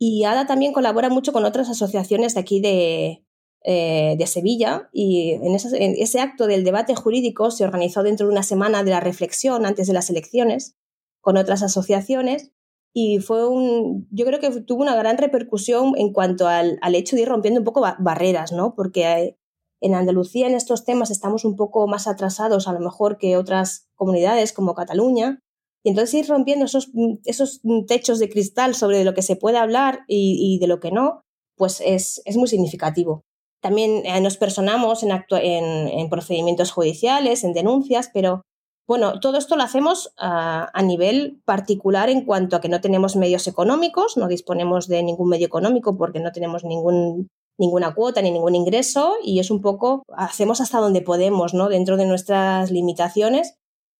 Y 0.00 0.24
ADA 0.24 0.48
también 0.48 0.72
colabora 0.72 1.08
mucho 1.08 1.32
con 1.32 1.44
otras 1.44 1.70
asociaciones 1.70 2.34
de 2.34 2.40
aquí 2.40 2.60
de, 2.60 3.24
eh, 3.64 4.14
de 4.18 4.26
Sevilla 4.26 4.88
y 4.92 5.32
en, 5.32 5.54
ese 5.54 6.20
acto 6.20 6.46
del 6.46 6.64
debate 6.64 6.94
jurídico 6.94 7.50
se 7.50 7.64
organizó 7.64 8.02
dentro 8.02 8.26
de 8.26 8.32
una 8.32 8.42
semana 8.42 8.84
de 8.84 8.90
la 8.90 9.00
reflexión 9.00 9.66
antes 9.66 9.86
de 9.86 9.92
las 9.92 10.08
elecciones 10.10 10.76
con 11.20 11.36
otras 11.36 11.62
asociaciones 11.62 12.52
y 12.98 13.18
fue 13.18 13.46
un, 13.46 14.08
yo 14.10 14.24
creo 14.24 14.40
que 14.40 14.62
tuvo 14.62 14.80
una 14.80 14.96
gran 14.96 15.18
repercusión 15.18 15.92
en 15.98 16.14
cuanto 16.14 16.48
al, 16.48 16.78
hecho 16.94 17.14
de 17.14 17.22
ir 17.22 17.28
rompiendo 17.28 17.60
un 17.60 17.64
poco 17.64 17.82
barreras, 17.98 18.52
¿no? 18.52 18.74
Porque 18.74 19.36
en 19.82 19.94
Andalucía 19.94 20.46
en 20.46 20.54
estos 20.54 20.86
temas 20.86 21.10
estamos 21.10 21.44
un 21.44 21.56
poco 21.56 21.86
más 21.88 22.06
atrasados 22.06 22.68
a 22.68 22.72
lo 22.72 22.80
mejor 22.80 23.18
que 23.18 23.36
otras 23.36 23.86
comunidades 23.96 24.54
como 24.54 24.74
Cataluña. 24.74 25.40
Y 25.84 25.90
entonces 25.90 26.14
ir 26.14 26.26
rompiendo 26.26 26.64
esos, 26.64 26.90
esos 27.26 27.60
techos 27.86 28.18
de 28.18 28.30
cristal 28.30 28.74
sobre 28.74 29.04
lo 29.04 29.12
que 29.12 29.20
se 29.20 29.36
puede 29.36 29.58
hablar 29.58 30.00
y, 30.08 30.58
de 30.58 30.66
lo 30.66 30.80
que 30.80 30.90
no, 30.90 31.20
pues 31.54 31.82
es, 31.84 32.22
es 32.24 32.38
muy 32.38 32.48
significativo. 32.48 33.24
También 33.66 34.06
eh, 34.06 34.20
nos 34.20 34.36
personamos 34.36 35.02
en, 35.02 35.10
en, 35.10 36.08
procedimientos 36.08 36.70
judiciales, 36.70 37.42
en 37.42 37.52
denuncias, 37.52 38.08
pero 38.14 38.42
bueno, 38.86 39.18
todo 39.18 39.38
esto 39.38 39.56
lo 39.56 39.64
hacemos 39.64 40.12
a, 40.16 40.70
a, 40.72 40.82
nivel 40.82 41.40
particular 41.44 42.08
en 42.08 42.24
cuanto 42.24 42.54
a 42.54 42.60
que 42.60 42.68
no 42.68 42.80
tenemos 42.80 43.16
medios 43.16 43.48
económicos, 43.48 44.16
no 44.16 44.28
disponemos 44.28 44.86
de 44.86 45.02
ningún 45.02 45.30
medio 45.30 45.48
económico 45.48 45.96
porque 45.98 46.20
no 46.20 46.30
tenemos 46.30 46.62
ningún 46.62 47.26
ninguna 47.58 47.92
cuota 47.92 48.22
ni 48.22 48.30
ningún 48.30 48.54
ingreso 48.54 49.14
y 49.20 49.40
es 49.40 49.50
un 49.50 49.60
poco, 49.62 50.04
hacemos 50.16 50.60
hasta 50.60 50.78
donde 50.78 51.02
podemos, 51.02 51.52
¿no? 51.52 51.68
Dentro 51.68 51.96
de 51.96 52.06
nuestras 52.06 52.70
limitaciones, 52.70 53.56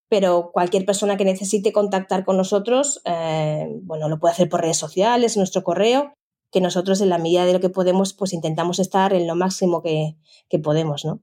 pero 0.09 0.53
cualquier 0.53 0.87
persona 0.87 1.17
que 1.17 1.25
necesite 1.25 1.73
contactar 1.73 2.25
con 2.25 2.37
nosotros, 2.37 3.03
eh, 3.05 3.67
bueno, 3.83 4.09
lo 4.09 4.21
puede 4.21 4.31
hacer 4.31 4.49
por 4.49 4.61
redes 4.61 4.77
sociales, 4.77 5.37
nuestro 5.37 5.65
correo, 5.65 6.13
que 6.51 6.61
nosotros 6.61 7.01
en 7.01 7.09
la 7.09 7.19
medida 7.19 7.45
de 7.45 7.53
lo 7.53 7.61
que 7.61 7.71
podemos, 7.71 8.13
pues 8.13 8.33
intentamos 8.33 8.79
estar 8.79 9.13
en 9.13 9.27
lo 9.27 9.35
máximo 9.35 9.83
que, 9.83 10.17
que 10.49 10.59
podemos, 10.59 11.05
¿no? 11.05 11.23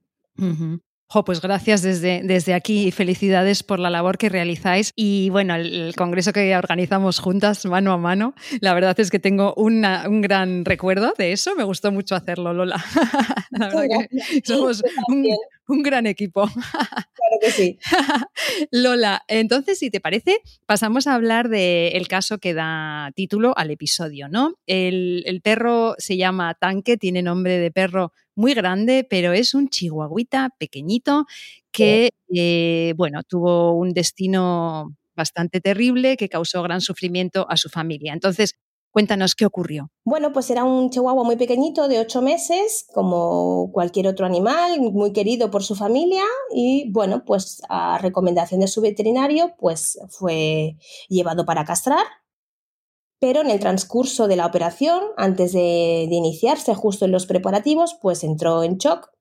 pues 1.22 1.42
gracias 1.42 1.84
desde, 1.84 2.24
desde 2.24 2.56
aquí 2.56 2.88
y 2.88 2.92
felicidades 2.92 3.62
por 3.62 3.80
la 3.80 3.92
labor 3.92 4.18
que 4.18 4.30
realizáis. 4.30 4.92
Y 4.96 5.30
bueno, 5.30 5.54
el, 5.54 5.94
congreso 5.96 6.34
que 6.34 6.58
organizamos 6.58 7.20
juntas 7.20 7.66
mano 7.66 7.92
a 7.94 7.98
mano, 7.98 8.34
la 8.62 8.74
verdad 8.74 9.00
es 9.00 9.12
que 9.12 9.20
tengo 9.20 9.54
un 9.56 9.84
gran 10.22 10.66
recuerdo 10.66 11.14
de 11.16 11.32
eso. 11.32 11.54
Me 11.56 11.64
gustó 11.64 11.92
mucho 11.92 12.16
hacerlo, 12.16 12.54
Lola. 12.54 12.84
la 13.52 13.68
verdad 13.68 13.84
que 14.10 14.42
somos 14.44 14.82
un, 15.08 15.28
gran 15.68 16.08
equipo. 16.08 16.46
Claro 17.16 17.38
que 17.42 17.52
sí. 17.52 17.80
Lola, 18.72 19.24
entonces, 19.28 19.80
si 19.80 19.90
te 19.90 20.02
parece, 20.02 20.40
pasamos 20.66 21.08
a 21.08 21.16
hablar 21.16 21.48
del 21.48 22.08
caso 22.08 22.38
que 22.38 22.54
da 22.54 23.12
título 23.16 23.54
al 23.58 23.72
episodio, 23.72 24.28
¿no? 24.28 24.56
El, 24.66 25.24
el 25.26 25.42
perro 25.42 25.96
se 25.98 26.18
llama 26.18 26.54
Tanque, 26.56 26.98
tiene 26.98 27.22
nombre 27.22 27.60
de 27.60 27.72
perro 27.72 28.12
muy 28.36 28.54
grande, 28.54 29.06
pero 29.10 29.32
es 29.32 29.54
un 29.54 29.70
chihuahuita 29.70 30.50
pequeñito 30.58 31.26
que, 31.72 32.10
eh, 32.34 32.94
bueno, 32.98 33.22
tuvo 33.24 33.74
un 33.74 33.94
destino 33.94 34.96
bastante 35.16 35.62
terrible 35.62 36.18
que 36.18 36.30
causó 36.30 36.64
gran 36.64 36.82
sufrimiento 36.82 37.46
a 37.50 37.58
su 37.58 37.70
familia. 37.70 38.14
Entonces, 38.14 38.56
Cuéntanos 38.94 39.36
qué 39.36 39.46
ocurrió. 39.46 39.90
Bueno, 40.06 40.32
pues 40.32 40.50
era 40.50 40.64
un 40.64 40.90
chihuahua 40.90 41.26
muy 41.26 41.36
pequeñito 41.36 41.90
de 41.90 42.00
ocho 42.00 42.22
meses, 42.22 42.86
como 42.94 43.72
cualquier 43.74 44.08
otro 44.08 44.26
animal, 44.26 44.80
muy 44.80 45.12
querido 45.12 45.52
por 45.52 45.64
su 45.64 45.76
familia 45.76 46.24
y 46.56 46.90
bueno, 46.92 47.26
pues 47.26 47.62
a 47.68 47.98
recomendación 47.98 48.62
de 48.62 48.68
su 48.68 48.80
veterinario, 48.80 49.56
pues 49.58 50.00
fue 50.10 50.78
llevado 51.10 51.46
para 51.46 51.66
castrar 51.66 52.06
pero 53.24 53.40
en 53.40 53.50
el 53.50 53.62
transcurso 53.62 54.28
de 54.28 54.36
la 54.36 54.46
operación, 54.46 55.02
antes 55.16 55.54
de, 55.54 56.10
iniciarse 56.12 56.76
justo 56.76 57.06
en 57.06 57.14
los 57.14 57.26
preparativos, 57.26 57.98
pues 58.02 58.22
entró 58.26 58.64
en 58.64 58.76
shock, 58.80 59.12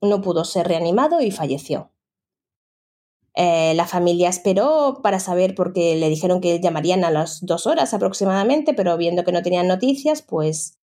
no 0.00 0.22
pudo 0.22 0.46
ser 0.46 0.66
reanimado 0.66 1.20
y 1.20 1.30
falleció. 1.30 1.92
Eh, 3.42 3.72
la 3.74 3.86
familia 3.86 4.28
esperó 4.28 5.00
para 5.02 5.18
saber 5.18 5.54
porque 5.54 5.96
le 5.96 6.10
dijeron 6.10 6.42
que 6.42 6.60
llamarían 6.60 7.04
a 7.04 7.10
las 7.10 7.40
dos 7.40 7.66
horas 7.66 7.94
aproximadamente, 7.94 8.74
pero 8.74 8.98
viendo 8.98 9.24
que 9.24 9.32
no 9.32 9.40
tenían 9.40 9.66
noticias, 9.66 10.20
pues 10.20 10.78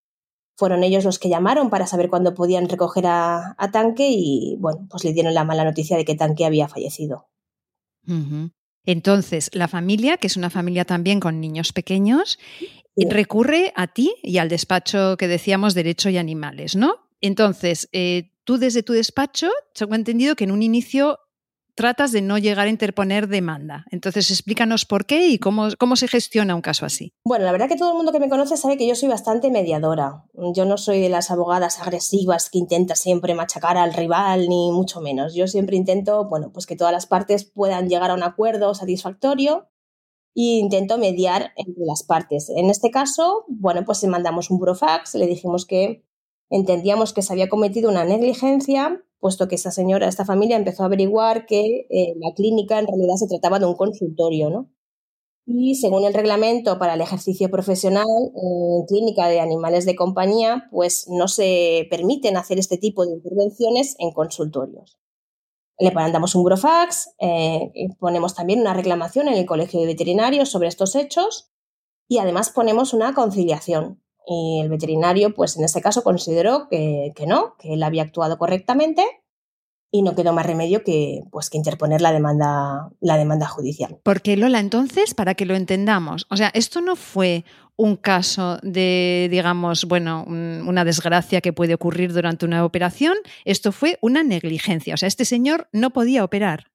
fueron 0.55 0.83
ellos 0.83 1.05
los 1.05 1.19
que 1.19 1.29
llamaron 1.29 1.69
para 1.69 1.85
saber 1.85 2.09
cuándo 2.09 2.33
podían 2.33 2.67
recoger 2.67 3.05
a, 3.05 3.55
Tanque 3.71 4.09
y 4.09 4.57
bueno, 4.59 4.87
pues 4.89 5.03
le 5.03 5.13
dieron 5.13 5.35
la 5.35 5.43
mala 5.43 5.65
noticia 5.65 5.97
de 5.97 6.03
que 6.03 6.15
Tanque 6.15 6.45
había 6.45 6.67
fallecido. 6.67 7.27
Entonces, 8.85 9.51
la 9.53 9.67
familia, 9.67 10.17
que 10.17 10.25
es 10.25 10.35
una 10.35 10.49
familia 10.49 10.83
también 10.83 11.19
con 11.19 11.39
niños 11.39 11.73
pequeños, 11.73 12.39
recurre 12.95 13.71
a 13.75 13.85
ti 13.85 14.15
y 14.23 14.39
al 14.39 14.49
despacho 14.49 15.15
que 15.17 15.27
decíamos 15.27 15.75
Derecho 15.75 16.09
y 16.09 16.17
Animales, 16.17 16.75
¿no? 16.75 16.95
Entonces, 17.21 17.87
eh, 17.91 18.31
tú 18.45 18.57
desde 18.57 18.81
tu 18.81 18.93
despacho, 18.93 19.51
tengo 19.75 19.93
entendido 19.93 20.35
que 20.35 20.45
en 20.45 20.51
un 20.51 20.63
inicio 20.63 21.19
tratas 21.77 22.11
de 22.11 22.21
no 22.21 22.37
llegar 22.37 22.65
a 22.65 22.69
interponer 22.69 23.27
demanda. 23.27 23.85
Entonces, 23.91 24.31
explícanos 24.31 24.85
por 24.85 25.05
qué 25.05 25.27
y 25.27 25.37
cómo, 25.37 25.69
cómo 25.77 25.95
se 25.95 26.07
gestiona 26.07 26.55
un 26.55 26.61
caso 26.61 26.85
así. 26.85 27.13
Bueno, 27.23 27.45
la 27.45 27.51
verdad 27.53 27.69
que 27.69 27.77
todo 27.77 27.91
el 27.91 27.95
mundo 27.95 28.11
que 28.11 28.19
me 28.19 28.27
conoce 28.27 28.57
sabe 28.57 28.77
que 28.77 28.87
yo 28.87 28.95
soy 28.95 29.07
bastante 29.07 29.51
mediadora. 29.51 30.25
Yo 30.55 30.65
no 30.65 30.77
soy 30.77 30.99
de 30.99 31.09
las 31.09 31.29
abogadas 31.29 31.79
agresivas 31.79 32.49
que 32.49 32.57
intenta 32.57 32.95
siempre 32.95 33.35
machacar 33.35 33.77
al 33.77 33.93
rival, 33.93 34.49
ni 34.49 34.71
mucho 34.71 35.01
menos. 35.01 35.35
Yo 35.35 35.47
siempre 35.47 35.77
intento, 35.77 36.27
bueno, 36.27 36.51
pues 36.51 36.65
que 36.65 36.75
todas 36.75 36.91
las 36.91 37.05
partes 37.05 37.45
puedan 37.45 37.87
llegar 37.87 38.09
a 38.09 38.15
un 38.15 38.23
acuerdo 38.23 38.73
satisfactorio 38.73 39.69
e 40.35 40.57
intento 40.59 40.97
mediar 40.97 41.53
entre 41.57 41.85
las 41.85 42.01
partes. 42.01 42.49
En 42.49 42.71
este 42.71 42.89
caso, 42.89 43.45
bueno, 43.47 43.85
pues 43.85 44.03
mandamos 44.05 44.49
un 44.49 44.57
burofax, 44.57 45.13
le 45.13 45.27
dijimos 45.27 45.67
que 45.67 46.03
entendíamos 46.49 47.13
que 47.13 47.21
se 47.21 47.33
había 47.33 47.49
cometido 47.49 47.89
una 47.89 48.03
negligencia 48.03 49.03
puesto 49.19 49.47
que 49.47 49.55
esta 49.55 49.71
señora, 49.71 50.07
esta 50.07 50.25
familia 50.25 50.57
empezó 50.57 50.83
a 50.83 50.87
averiguar 50.87 51.45
que 51.45 51.87
eh, 51.89 52.13
la 52.19 52.33
clínica 52.35 52.79
en 52.79 52.87
realidad 52.87 53.15
se 53.15 53.27
trataba 53.27 53.59
de 53.59 53.65
un 53.65 53.75
consultorio, 53.75 54.49
¿no? 54.49 54.71
Y 55.49 55.75
según 55.75 56.03
el 56.03 56.13
reglamento 56.13 56.77
para 56.77 56.95
el 56.95 57.01
ejercicio 57.01 57.49
profesional 57.49 58.05
en 58.35 58.85
clínica 58.85 59.29
de 59.29 59.39
animales 59.39 59.85
de 59.85 59.95
compañía, 59.95 60.67
pues 60.71 61.07
no 61.07 61.29
se 61.29 61.87
permiten 61.89 62.35
hacer 62.35 62.59
este 62.59 62.77
tipo 62.77 63.05
de 63.05 63.13
intervenciones 63.13 63.95
en 63.99 64.11
consultorios. 64.11 64.99
Le 65.79 65.91
mandamos 65.91 66.35
un 66.35 66.43
burofax, 66.43 67.11
eh, 67.19 67.71
ponemos 67.97 68.35
también 68.35 68.59
una 68.59 68.73
reclamación 68.73 69.29
en 69.29 69.35
el 69.35 69.45
Colegio 69.45 69.79
de 69.79 69.85
Veterinarios 69.85 70.49
sobre 70.49 70.67
estos 70.67 70.95
hechos 70.95 71.49
y 72.09 72.17
además 72.17 72.49
ponemos 72.49 72.93
una 72.93 73.13
conciliación. 73.13 74.01
Y 74.29 74.59
el 74.61 74.69
veterinario, 74.69 75.33
pues 75.33 75.55
en 75.57 75.63
este 75.63 75.81
caso, 75.81 76.03
consideró 76.03 76.67
que, 76.69 77.13
no, 77.25 77.55
que 77.57 77.73
él 77.73 77.83
había 77.83 78.03
actuado 78.03 78.37
correctamente 78.37 79.03
y 79.89 80.01
no 80.01 80.15
quedó 80.15 80.33
más 80.33 80.45
remedio 80.45 80.83
que, 80.83 81.23
pues, 81.31 81.49
que 81.49 81.57
interponer 81.57 82.01
la 82.01 82.11
demanda, 82.11 82.89
la 82.99 83.15
demanda 83.15 83.47
judicial. 83.47 83.99
Porque 84.03 84.35
Lola, 84.35 84.59
entonces, 84.59 85.13
para 85.13 85.33
que 85.35 85.45
lo 85.45 85.55
entendamos, 85.55 86.27
o 86.29 86.35
sea, 86.35 86.51
esto 86.53 86.81
no 86.81 86.97
fue 86.97 87.45
un 87.77 87.95
caso 87.95 88.57
de, 88.63 89.29
digamos, 89.31 89.85
bueno, 89.85 90.25
una 90.27 90.83
desgracia 90.83 91.39
que 91.39 91.53
puede 91.53 91.75
ocurrir 91.75 92.11
durante 92.11 92.45
una 92.45 92.65
operación, 92.65 93.15
esto 93.45 93.71
fue 93.71 93.97
una 94.01 94.23
negligencia. 94.23 94.95
O 94.95 94.97
sea, 94.97 95.07
este 95.07 95.23
señor 95.23 95.69
no 95.71 95.91
podía 95.91 96.25
operar. 96.25 96.65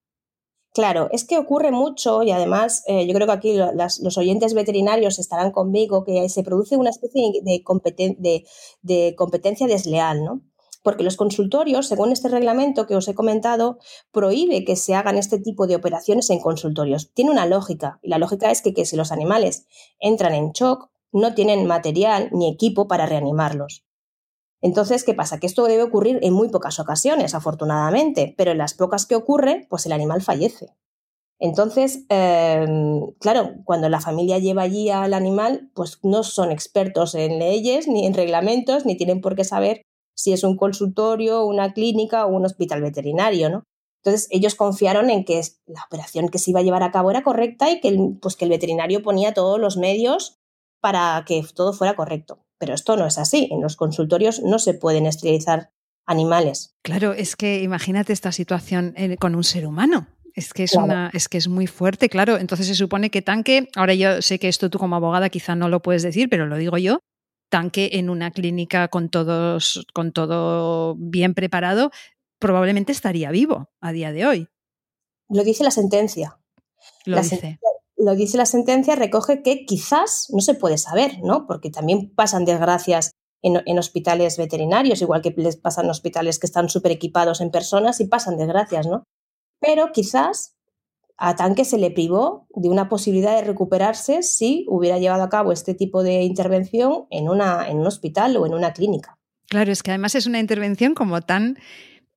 Claro, 0.72 1.08
es 1.12 1.24
que 1.24 1.36
ocurre 1.36 1.70
mucho 1.70 2.22
y 2.22 2.30
además 2.30 2.82
eh, 2.86 3.06
yo 3.06 3.12
creo 3.12 3.26
que 3.26 3.32
aquí 3.34 3.54
los 3.54 4.16
oyentes 4.16 4.54
veterinarios 4.54 5.18
estarán 5.18 5.50
conmigo 5.50 6.02
que 6.02 6.26
se 6.30 6.42
produce 6.42 6.78
una 6.78 6.88
especie 6.88 7.30
de, 7.42 8.44
de, 8.80 9.14
competencia 9.14 9.66
desleal, 9.66 10.24
¿no? 10.24 10.40
Porque 10.82 11.04
los 11.04 11.18
consultorios, 11.18 11.86
según 11.86 12.10
este 12.10 12.28
reglamento 12.28 12.86
que 12.86 12.96
os 12.96 13.06
he 13.06 13.14
comentado, 13.14 13.78
prohíbe 14.12 14.64
que 14.64 14.76
se 14.76 14.94
hagan 14.94 15.18
este 15.18 15.38
tipo 15.38 15.66
de 15.66 15.76
operaciones 15.76 16.30
en 16.30 16.40
consultorios. 16.40 17.12
Tiene 17.12 17.30
una 17.30 17.44
lógica 17.44 18.00
y 18.02 18.08
la 18.08 18.18
lógica 18.18 18.50
es 18.50 18.62
que, 18.62 18.72
que 18.72 18.86
si 18.86 18.96
los 18.96 19.12
animales 19.12 19.66
entran 20.00 20.32
en 20.32 20.52
shock, 20.52 20.88
no 21.12 21.34
tienen 21.34 21.66
material 21.66 22.30
ni 22.32 22.48
equipo 22.48 22.88
para 22.88 23.04
reanimarlos. 23.04 23.84
Entonces, 24.62 25.02
¿qué 25.02 25.12
pasa? 25.12 25.40
Que 25.40 25.46
esto 25.46 25.64
debe 25.64 25.82
ocurrir 25.82 26.20
en 26.22 26.32
muy 26.32 26.48
pocas 26.48 26.78
ocasiones, 26.78 27.34
afortunadamente, 27.34 28.34
pero 28.38 28.52
en 28.52 28.58
las 28.58 28.74
pocas 28.74 29.06
que 29.06 29.16
ocurre, 29.16 29.66
pues 29.68 29.84
el 29.86 29.92
animal 29.92 30.22
fallece. 30.22 30.68
Entonces, 31.40 32.04
em, 32.08 33.10
claro, 33.18 33.54
cuando 33.64 33.88
la 33.88 34.00
familia 34.00 34.38
lleva 34.38 34.62
allí 34.62 34.90
al 34.90 35.12
animal, 35.12 35.70
pues 35.74 35.98
no 36.04 36.22
son 36.22 36.52
expertos 36.52 37.16
en 37.16 37.40
leyes, 37.40 37.88
ni 37.88 38.06
en 38.06 38.14
reglamentos, 38.14 38.86
ni 38.86 38.96
tienen 38.96 39.20
por 39.20 39.34
qué 39.34 39.42
saber 39.42 39.82
si 40.14 40.32
es 40.32 40.44
un 40.44 40.56
consultorio, 40.56 41.44
una 41.44 41.72
clínica 41.72 42.26
o 42.26 42.28
un 42.30 42.46
hospital 42.46 42.80
veterinario, 42.80 43.50
¿no? 43.50 43.64
Entonces, 44.04 44.28
ellos 44.30 44.54
confiaron 44.54 45.10
en 45.10 45.24
que 45.24 45.40
la 45.66 45.82
operación 45.84 46.28
que 46.28 46.38
se 46.38 46.50
iba 46.52 46.60
a 46.60 46.62
llevar 46.62 46.84
a 46.84 46.92
cabo 46.92 47.10
era 47.10 47.24
correcta 47.24 47.70
y 47.72 47.80
que 47.80 47.96
pues, 48.20 48.36
que 48.36 48.44
el 48.44 48.50
veterinario 48.50 49.02
ponía 49.02 49.34
todos 49.34 49.58
los 49.58 49.76
medios 49.76 50.36
para 50.80 51.24
que 51.26 51.42
todo 51.54 51.72
fuera 51.72 51.96
correcto. 51.96 52.38
Pero 52.62 52.74
esto 52.74 52.96
no 52.96 53.08
es 53.08 53.18
así. 53.18 53.48
En 53.50 53.60
los 53.60 53.74
consultorios 53.74 54.40
no 54.40 54.60
se 54.60 54.72
pueden 54.72 55.04
esterilizar 55.04 55.72
animales. 56.06 56.76
Claro, 56.82 57.12
es 57.12 57.34
que 57.34 57.60
imagínate 57.60 58.12
esta 58.12 58.30
situación 58.30 58.94
eh, 58.96 59.16
con 59.16 59.34
un 59.34 59.42
ser 59.42 59.66
humano. 59.66 60.06
Es 60.32 60.52
que 60.52 60.62
es, 60.62 60.74
una, 60.74 61.10
es 61.12 61.28
que 61.28 61.38
es 61.38 61.48
muy 61.48 61.66
fuerte, 61.66 62.08
claro. 62.08 62.38
Entonces 62.38 62.68
se 62.68 62.76
supone 62.76 63.10
que 63.10 63.20
tanque, 63.20 63.68
ahora 63.74 63.94
yo 63.94 64.22
sé 64.22 64.38
que 64.38 64.46
esto 64.46 64.70
tú 64.70 64.78
como 64.78 64.94
abogada 64.94 65.28
quizá 65.28 65.56
no 65.56 65.68
lo 65.68 65.82
puedes 65.82 66.04
decir, 66.04 66.28
pero 66.30 66.46
lo 66.46 66.56
digo 66.56 66.78
yo, 66.78 67.00
tanque 67.50 67.90
en 67.94 68.08
una 68.08 68.30
clínica 68.30 68.86
con 68.86 69.08
todos, 69.08 69.84
con 69.92 70.12
todo 70.12 70.94
bien 70.96 71.34
preparado, 71.34 71.90
probablemente 72.38 72.92
estaría 72.92 73.32
vivo 73.32 73.70
a 73.80 73.90
día 73.90 74.12
de 74.12 74.24
hoy. 74.24 74.48
Lo 75.28 75.42
dice 75.42 75.64
la 75.64 75.72
sentencia. 75.72 76.38
Lo 77.06 77.20
dice 77.20 77.58
lo 78.02 78.14
dice 78.14 78.36
la 78.36 78.46
sentencia, 78.46 78.96
recoge 78.96 79.42
que 79.42 79.64
quizás 79.64 80.26
no 80.30 80.40
se 80.40 80.54
puede 80.54 80.76
saber, 80.76 81.20
¿no? 81.22 81.46
Porque 81.46 81.70
también 81.70 82.12
pasan 82.14 82.44
desgracias 82.44 83.12
en, 83.42 83.78
hospitales 83.78 84.36
veterinarios, 84.38 85.02
igual 85.02 85.22
que 85.22 85.34
les 85.36 85.56
pasan 85.56 85.90
hospitales 85.90 86.38
que 86.38 86.46
están 86.46 86.68
súper 86.68 86.92
equipados 86.92 87.40
en 87.40 87.50
personas 87.50 88.00
y 88.00 88.06
pasan 88.06 88.36
desgracias, 88.36 88.86
¿no? 88.86 89.04
Pero 89.60 89.92
quizás 89.92 90.56
a 91.16 91.36
Tanque 91.36 91.64
se 91.64 91.78
le 91.78 91.90
privó 91.90 92.46
de 92.54 92.68
una 92.68 92.88
posibilidad 92.88 93.36
de 93.36 93.42
recuperarse 93.42 94.22
si 94.22 94.66
hubiera 94.68 94.98
llevado 94.98 95.22
a 95.22 95.28
cabo 95.28 95.52
este 95.52 95.74
tipo 95.74 96.02
de 96.02 96.22
intervención 96.22 97.06
en, 97.10 97.28
una, 97.28 97.68
en 97.68 97.78
un 97.78 97.86
hospital 97.86 98.36
o 98.36 98.46
en 98.46 98.54
una 98.54 98.72
clínica. 98.72 99.18
Claro, 99.48 99.70
es 99.70 99.82
que 99.82 99.90
además 99.90 100.14
es 100.14 100.26
una 100.26 100.40
intervención 100.40 100.94
como 100.94 101.20
tan 101.20 101.58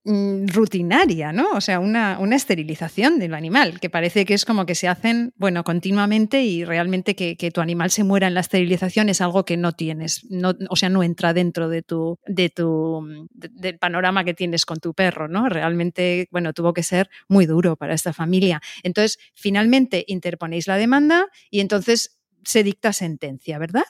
rutinaria, 0.06 1.34
¿no? 1.34 1.52
O 1.54 1.62
sea, 1.62 1.80
una, 1.80 2.20
esterilización 2.36 3.18
del 3.18 3.34
animal, 3.34 3.80
que 3.80 3.90
parece 3.90 4.26
que 4.26 4.36
es 4.36 4.46
como 4.46 4.66
que 4.66 4.76
se 4.76 4.88
hacen, 4.88 5.34
bueno, 5.36 5.64
continuamente 5.64 6.44
y 6.44 6.64
realmente 6.64 7.16
que, 7.16 7.52
tu 7.52 7.62
animal 7.62 7.90
se 7.90 8.04
muera 8.04 8.28
en 8.28 8.34
la 8.34 8.42
esterilización 8.42 9.10
es 9.10 9.22
algo 9.22 9.46
que 9.46 9.58
no 9.58 9.72
tienes, 9.72 10.26
no, 10.30 10.54
o 10.70 10.76
sea, 10.76 10.90
no 10.90 11.02
entra 11.02 11.34
dentro 11.34 11.70
de 11.70 11.82
tu, 11.82 12.20
de 12.28 12.50
tu, 12.50 13.28
del 13.32 13.80
panorama 13.80 14.24
que 14.24 14.34
tienes 14.34 14.66
con 14.66 14.80
tu 14.80 14.94
perro, 14.94 15.28
¿no? 15.28 15.50
Realmente, 15.50 16.28
bueno, 16.32 16.54
tuvo 16.54 16.74
que 16.74 16.84
ser 16.84 17.10
muy 17.28 17.46
duro 17.46 17.76
para 17.76 17.94
esta 17.94 18.14
familia. 18.14 18.62
Entonces, 18.84 19.18
finalmente 19.34 20.04
interponéis 20.08 20.68
la 20.68 20.78
demanda 20.78 21.28
y 21.50 21.62
entonces 21.62 22.20
se 22.44 22.64
dicta 22.64 22.94
sentencia, 22.94 23.58
¿verdad? 23.58 23.86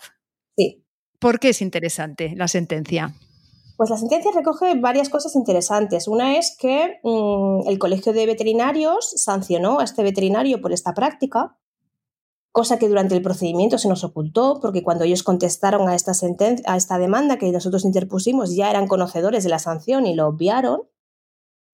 Sí. 0.55 0.85
¿Por 1.19 1.39
qué 1.39 1.49
es 1.49 1.61
interesante 1.61 2.33
la 2.35 2.47
sentencia? 2.47 3.13
Pues 3.77 3.89
la 3.89 3.97
sentencia 3.97 4.31
recoge 4.31 4.79
varias 4.79 5.09
cosas 5.09 5.35
interesantes. 5.35 6.07
Una 6.07 6.37
es 6.37 6.55
que 6.57 6.99
mm, 7.03 7.67
el 7.67 7.77
Colegio 7.77 8.13
de 8.13 8.25
Veterinarios 8.25 9.11
sancionó 9.17 9.79
a 9.79 9.83
este 9.83 10.01
veterinario 10.01 10.61
por 10.61 10.71
esta 10.71 10.93
práctica, 10.93 11.57
cosa 12.53 12.79
que 12.79 12.87
durante 12.87 13.15
el 13.15 13.21
procedimiento 13.21 13.77
se 13.77 13.89
nos 13.89 14.05
ocultó, 14.05 14.59
porque 14.61 14.81
cuando 14.81 15.03
ellos 15.03 15.23
contestaron 15.23 15.89
a 15.89 15.95
esta, 15.95 16.97
demanda 16.97 17.37
que 17.37 17.51
nosotros 17.51 17.83
interpusimos 17.83 18.55
ya 18.55 18.69
eran 18.69 18.87
conocedores 18.87 19.43
de 19.43 19.49
la 19.49 19.59
sanción 19.59 20.07
y 20.07 20.15
lo 20.15 20.27
obviaron, 20.27 20.83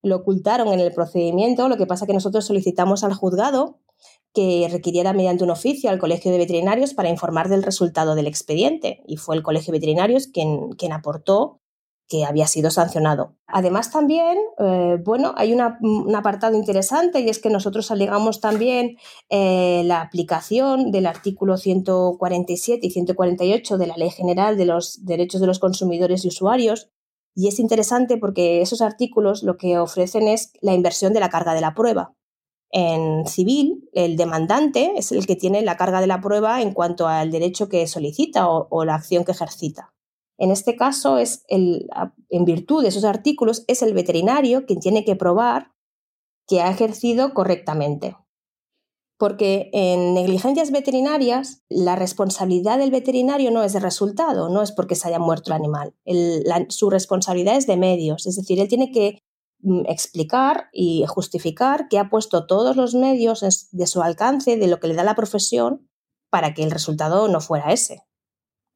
lo 0.01 0.15
ocultaron 0.15 0.69
en 0.69 0.79
el 0.79 0.91
procedimiento, 0.91 1.69
lo 1.69 1.77
que 1.77 1.85
pasa 1.85 2.07
que 2.07 2.13
nosotros 2.13 2.45
solicitamos 2.45 3.03
al 3.03 3.13
juzgado 3.13 3.79
que 4.33 4.67
requiriera 4.71 5.13
mediante 5.13 5.43
un 5.43 5.51
oficio 5.51 5.91
al 5.91 5.99
Colegio 5.99 6.31
de 6.31 6.39
Veterinarios 6.39 6.95
para 6.95 7.09
informar 7.09 7.49
del 7.49 7.61
resultado 7.61 8.15
del 8.15 8.25
expediente 8.25 9.03
y 9.05 9.17
fue 9.17 9.35
el 9.35 9.43
Colegio 9.43 9.71
de 9.71 9.77
Veterinarios 9.77 10.27
quien 10.27 10.93
aportó 10.93 11.60
que 12.11 12.25
había 12.25 12.45
sido 12.45 12.71
sancionado. 12.71 13.37
Además, 13.47 13.89
también, 13.89 14.37
eh, 14.59 14.97
bueno, 15.01 15.33
hay 15.37 15.53
un 15.53 16.13
apartado 16.13 16.57
interesante 16.57 17.21
y 17.21 17.29
es 17.29 17.39
que 17.39 17.49
nosotros 17.49 17.89
alegamos 17.89 18.41
también 18.41 18.97
eh, 19.29 19.83
la 19.85 20.01
aplicación 20.01 20.91
del 20.91 21.05
artículo 21.05 21.55
147 21.55 22.85
y 22.85 22.91
148 22.91 23.77
de 23.77 23.87
la 23.87 23.95
Ley 23.95 24.09
General 24.09 24.57
de 24.57 24.65
los 24.65 25.05
Derechos 25.05 25.39
de 25.39 25.47
los 25.47 25.59
Consumidores 25.59 26.25
y 26.25 26.27
Usuarios. 26.27 26.89
Y 27.33 27.47
es 27.47 27.59
interesante 27.59 28.17
porque 28.17 28.61
esos 28.61 28.81
artículos 28.81 29.41
lo 29.41 29.55
que 29.55 29.77
ofrecen 29.79 30.27
es 30.27 30.51
la 30.59 30.73
inversión 30.73 31.13
de 31.13 31.21
la 31.21 31.29
carga 31.29 31.53
de 31.53 31.61
la 31.61 31.73
prueba. 31.73 32.13
En 32.71 33.25
civil, 33.25 33.89
el 33.93 34.17
demandante 34.17 34.91
es 34.97 35.13
el 35.13 35.25
que 35.25 35.37
tiene 35.37 35.61
la 35.61 35.77
carga 35.77 36.01
de 36.01 36.07
la 36.07 36.19
prueba 36.19 36.61
en 36.61 36.73
cuanto 36.73 37.07
al 37.07 37.31
derecho 37.31 37.69
que 37.69 37.87
solicita 37.87 38.49
o 38.49 38.83
la 38.83 38.95
acción 38.95 39.23
que 39.23 39.31
ejercita. 39.31 39.93
En 40.41 40.49
este 40.49 40.75
caso, 40.75 41.19
es 41.19 41.45
el, 41.49 41.87
en 42.29 42.45
virtud 42.45 42.81
de 42.81 42.89
esos 42.89 43.03
artículos, 43.03 43.63
es 43.67 43.83
el 43.83 43.93
veterinario 43.93 44.65
quien 44.65 44.79
tiene 44.79 45.05
que 45.05 45.15
probar 45.15 45.71
que 46.47 46.61
ha 46.61 46.71
ejercido 46.71 47.35
correctamente. 47.35 48.17
Porque 49.19 49.69
en 49.71 50.15
negligencias 50.15 50.71
veterinarias, 50.71 51.61
la 51.69 51.95
responsabilidad 51.95 52.79
del 52.79 52.89
veterinario 52.89 53.51
no 53.51 53.61
es 53.61 53.73
de 53.73 53.81
resultado, 53.81 54.49
no 54.49 54.63
es 54.63 54.71
porque 54.71 54.95
se 54.95 55.09
haya 55.09 55.19
muerto 55.19 55.51
el 55.51 55.57
animal. 55.57 55.93
su 56.69 56.89
responsabilidad 56.89 57.55
es 57.55 57.67
de 57.67 57.77
medios, 57.77 58.25
es 58.25 58.35
decir, 58.35 58.59
él 58.59 58.67
tiene 58.67 58.91
que 58.91 59.19
mm, 59.59 59.81
explicar 59.85 60.69
y 60.73 61.05
justificar 61.07 61.87
que 61.87 61.99
ha 61.99 62.09
puesto 62.09 62.47
todos 62.47 62.75
los 62.75 62.95
medios 62.95 63.69
de 63.71 63.85
su 63.85 64.01
alcance, 64.01 64.57
de 64.57 64.67
lo 64.67 64.79
que 64.79 64.87
le 64.87 64.95
da 64.95 65.03
la 65.03 65.13
profesión, 65.13 65.87
para 66.31 66.55
que 66.55 66.63
el 66.63 66.71
resultado 66.71 67.27
no 67.27 67.41
fuera 67.41 67.71
ese 67.71 68.01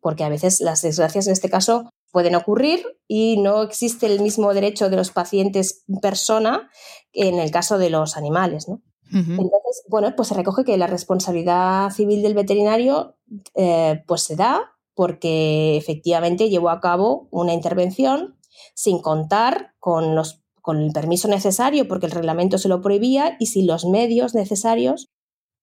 porque 0.06 0.24
a 0.24 0.30
veces 0.30 0.62
las 0.62 0.84
desgracias 0.84 1.26
en 1.26 1.34
este 1.34 1.50
caso 1.50 1.89
pueden 2.12 2.36
ocurrir 2.36 2.86
y 3.08 3.38
no 3.38 3.63
existe 3.63 4.06
el 4.06 4.20
mismo 4.20 4.54
derecho 4.54 4.88
de 4.91 4.98
los 4.98 5.10
pacientes 5.10 5.84
persona 6.00 6.70
en 7.12 7.39
el 7.39 7.50
caso 7.50 7.80
de 7.80 7.89
los 7.89 8.15
animales. 8.15 8.70
¿no? 8.70 8.84
Entonces, 9.12 9.84
bueno, 9.89 10.13
pues 10.15 10.28
se 10.28 10.36
recoge 10.36 10.63
que 10.63 10.78
la 10.78 10.86
responsabilidad 10.86 11.89
civil 11.89 12.22
del 12.22 12.36
veterinario 12.36 13.18
eh, 13.56 14.04
pues 14.06 14.22
se 14.22 14.36
da 14.36 14.76
porque 14.94 15.76
efectivamente 15.76 16.52
llevó 16.52 16.70
a 16.70 16.82
cabo 16.82 17.28
una 17.32 17.54
intervención 17.54 18.38
sin 18.76 19.02
contar 19.02 19.74
con, 19.80 20.13
los, 20.13 20.44
con 20.62 20.82
el 20.84 20.91
permiso 20.91 21.28
necesario 21.30 21.88
porque 21.88 22.06
el 22.06 22.12
reglamento 22.12 22.60
se 22.60 22.70
lo 22.70 22.80
prohibía 22.80 23.38
y 23.39 23.48
sin 23.48 23.65
los 23.65 23.86
medios 23.86 24.36
necesarios 24.36 25.08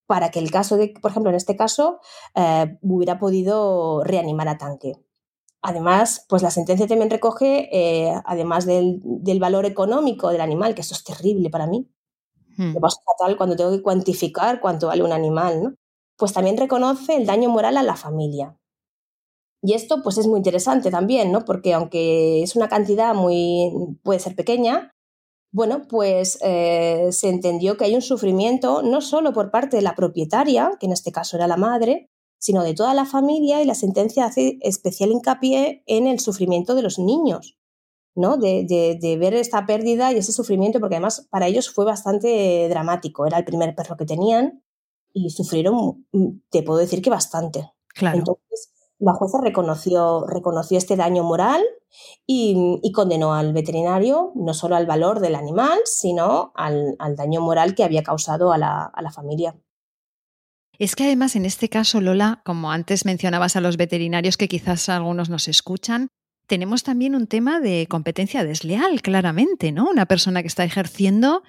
para 0.07 0.31
que 0.31 0.39
el 0.39 0.51
caso 0.51 0.77
de, 0.77 0.95
por 1.01 1.11
ejemplo, 1.11 1.31
en 1.31 1.37
este 1.37 1.57
caso, 1.57 2.01
eh, 2.35 2.79
hubiera 2.83 3.19
podido 3.19 4.03
reanimar 4.05 4.49
a 4.49 4.59
tanque. 4.59 4.95
Además, 5.63 6.27
pues 6.29 6.43
la 6.43 6.51
sentencia 6.51 6.89
también 6.89 7.11
recoge, 7.11 7.69
eh, 7.73 8.13
además 8.25 8.67
del, 8.67 9.01
valor 9.39 9.65
económico 9.65 10.31
del 10.31 10.41
animal, 10.41 10.75
que 10.75 10.81
eso 10.81 10.95
es 10.95 11.05
terrible 11.05 11.51
para 11.51 11.69
mí. 11.69 11.89
Hmm. 12.57 12.73
Me 12.75 12.81
pasa 12.81 13.01
fatal 13.07 13.37
cuando 13.37 13.57
tengo 13.57 13.71
que 13.71 13.83
cuantificar 13.83 14.61
cuánto 14.61 14.89
vale 14.89 15.05
un 15.05 15.13
animal, 15.13 15.63
¿no? 15.63 15.75
Pues 16.17 16.33
también 16.33 16.57
reconoce 16.57 17.17
el 17.17 17.27
daño 17.27 17.49
moral 17.49 17.77
a 17.77 17.83
la 17.83 17.97
familia. 17.97 18.57
Y 19.63 19.75
esto 19.75 20.03
pues 20.03 20.19
es 20.19 20.27
muy 20.27 20.39
interesante 20.39 20.91
también, 20.91 21.31
¿no? 21.31 21.45
Porque 21.45 21.73
aunque 21.73 22.43
es 22.43 22.57
una 22.57 22.69
cantidad 22.69 23.15
muy, 23.15 23.73
puede 24.03 24.19
ser 24.19 24.35
pequeña, 24.35 24.92
bueno, 25.53 25.83
pues 25.87 26.39
eh, 26.41 27.09
se 27.13 27.29
entendió 27.29 27.77
que 27.77 27.85
hay 27.85 27.95
un 27.95 28.01
sufrimiento 28.01 28.83
no 28.83 29.03
solo 29.03 29.35
por 29.35 29.51
parte 29.51 29.77
de 29.77 29.83
la 29.83 29.95
propietaria, 29.95 30.73
que 30.81 30.87
en 30.87 30.93
este 30.93 31.13
caso 31.13 31.37
era 31.37 31.47
la 31.47 31.59
madre, 31.59 32.11
sino 32.39 32.65
de 32.65 32.75
toda 32.75 32.95
la 32.95 33.05
familia 33.05 33.63
y 33.63 33.67
la 33.67 33.75
sentencia 33.75 34.25
hace 34.25 34.59
especial 34.63 35.13
hincapié 35.13 35.85
en 35.87 36.07
el 36.07 36.21
sufrimiento 36.21 36.75
de 36.75 36.83
los 36.83 36.99
niños, 36.99 37.59
¿no? 38.15 38.39
De, 38.39 38.65
de, 38.99 39.17
ver 39.19 39.35
esta 39.35 39.67
pérdida 39.67 40.11
y 40.11 40.17
ese 40.17 40.33
sufrimiento, 40.33 40.81
porque 40.81 40.97
además 40.97 41.29
para 41.31 41.47
ellos 41.47 41.71
fue 41.71 41.85
bastante 41.85 42.67
dramático. 42.71 43.27
Era 43.27 43.39
el 43.39 43.45
primer 43.45 43.75
perro 43.75 43.99
que 43.99 44.07
tenían 44.07 44.65
y 45.13 45.29
sufrieron, 45.31 46.07
mm, 46.13 46.29
te 46.51 46.63
puedo 46.63 46.79
decir 46.81 47.03
que 47.03 47.11
bastante. 47.11 47.71
Claro. 47.89 48.19
Entonces, 48.19 48.73
la 48.99 49.13
jueza 49.13 49.39
reconoció, 49.43 50.27
reconoció 50.27 50.79
este 50.79 50.97
daño 50.97 51.25
moral 51.25 51.63
y, 52.27 52.81
condenó 52.93 53.35
al 53.35 53.53
veterinario 53.53 54.33
no 54.35 54.55
solo 54.55 54.77
al 54.77 54.87
valor 54.87 55.21
del 55.21 55.35
animal, 55.35 55.79
sino 55.85 56.53
al, 56.55 56.97
daño 57.17 57.41
moral 57.41 57.75
que 57.75 57.85
había 57.85 58.03
causado 58.03 58.53
a 58.53 58.59
la, 58.59 58.85
a 58.85 59.03
la 59.03 59.11
familia. 59.11 59.57
Es 60.79 60.97
que 60.97 61.05
además 61.05 61.37
en 61.37 61.45
este 61.45 61.69
caso, 61.69 62.01
Lola, 62.01 62.43
como 62.45 62.73
antes 62.73 63.05
mencionabas 63.05 63.57
a 63.57 63.61
los 63.61 63.77
veterinarios 63.77 64.37
que 64.37 64.49
quizás 64.49 64.89
algunos 64.89 65.29
nos 65.31 65.49
escuchan, 65.49 66.09
tenemos 66.47 66.83
también 66.83 67.15
un 67.15 67.27
tema 67.27 67.61
de 67.61 67.87
competencia 67.89 68.45
desleal, 68.45 69.01
claramente, 69.01 69.73
¿no? 69.73 69.89
Una 69.89 70.07
persona 70.07 70.43
que 70.43 70.49
está 70.49 70.65
ejerciendo 70.65 71.43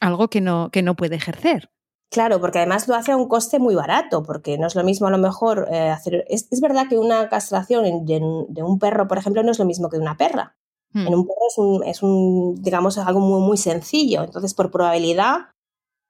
algo 0.00 0.28
que 0.28 0.40
no, 0.40 0.70
que 0.70 0.82
no 0.82 0.94
puede 0.94 1.16
ejercer. 1.16 1.70
Claro, 2.10 2.40
porque 2.40 2.58
además 2.58 2.86
lo 2.88 2.94
hace 2.94 3.12
a 3.12 3.16
un 3.16 3.28
coste 3.28 3.58
muy 3.58 3.74
barato, 3.74 4.22
porque 4.22 4.58
no 4.58 4.66
es 4.66 4.74
lo 4.74 4.84
mismo 4.84 5.06
a 5.06 5.10
lo 5.10 5.18
mejor 5.18 5.68
eh, 5.70 5.88
hacer... 5.88 6.24
Es, 6.28 6.48
verdad 6.60 6.88
que 6.88 6.98
una 6.98 7.28
castración 7.28 8.06
de, 8.06 8.62
un 8.62 8.78
perro, 8.78 9.08
por 9.08 9.18
ejemplo, 9.18 9.42
no 9.42 9.50
es 9.50 9.58
lo 9.58 9.64
mismo 9.64 9.88
que 9.88 9.96
de 9.96 10.02
una 10.02 10.16
perra. 10.16 10.56
Hmm. 10.92 11.08
En 11.08 11.14
un 11.14 11.26
perro 11.26 11.46
es 11.48 11.58
un, 11.58 11.84
es 11.84 12.02
un, 12.02 12.54
digamos, 12.62 12.96
algo 12.98 13.20
muy, 13.20 13.40
muy 13.40 13.56
sencillo. 13.56 14.22
Entonces, 14.22 14.54
por 14.54 14.70
probabilidad, 14.70 15.50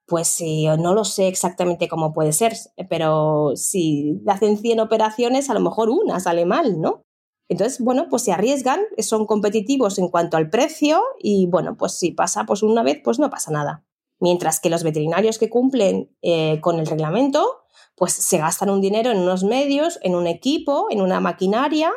pues 0.07 0.29
sí, 0.29 0.67
no 0.79 0.95
lo 0.95 1.05
sé 1.05 1.29
exactamente 1.29 1.89
cómo 1.89 2.13
puede 2.13 2.33
ser, 2.33 2.55
pero 2.89 3.53
si 3.57 4.23
hacen 4.27 4.57
100 4.57 4.81
operaciones, 4.81 5.51
a 5.51 5.55
lo 5.55 5.61
mejor 5.61 5.91
una 5.91 6.21
sale 6.21 6.47
mal, 6.47 6.81
¿no? 6.81 7.03
Entonces, 7.49 7.81
bueno, 7.81 8.07
pues 8.09 8.23
se 8.23 8.33
arriesgan, 8.33 8.81
son 8.99 9.27
competitivos 9.27 9.99
en 9.99 10.09
cuanto 10.09 10.37
al 10.37 10.51
precio 10.51 11.01
y 11.19 11.47
bueno, 11.47 11.77
pues 11.77 11.93
si 11.93 12.13
pasa 12.13 12.45
pues 12.45 12.63
una 12.63 12.83
vez, 12.83 13.01
pues 13.03 13.19
no 13.19 13.31
pasa 13.31 13.51
nada. 13.51 13.85
Mientras 14.19 14.61
que 14.61 14.71
los 14.71 14.83
veterinarios 14.83 15.39
que 15.39 15.51
cumplen 15.51 16.11
eh, 16.23 16.61
con 16.61 16.79
el 16.79 16.87
reglamento, 16.87 17.67
pues 17.97 18.13
se 18.13 18.39
gastan 18.39 18.71
un 18.71 18.81
dinero 18.81 19.11
en 19.11 19.19
unos 19.19 19.43
medios, 19.43 19.99
en 20.03 20.15
un 20.15 20.27
equipo, 20.27 20.87
en 20.91 21.01
una 21.01 21.21
maquinaria. 21.21 21.91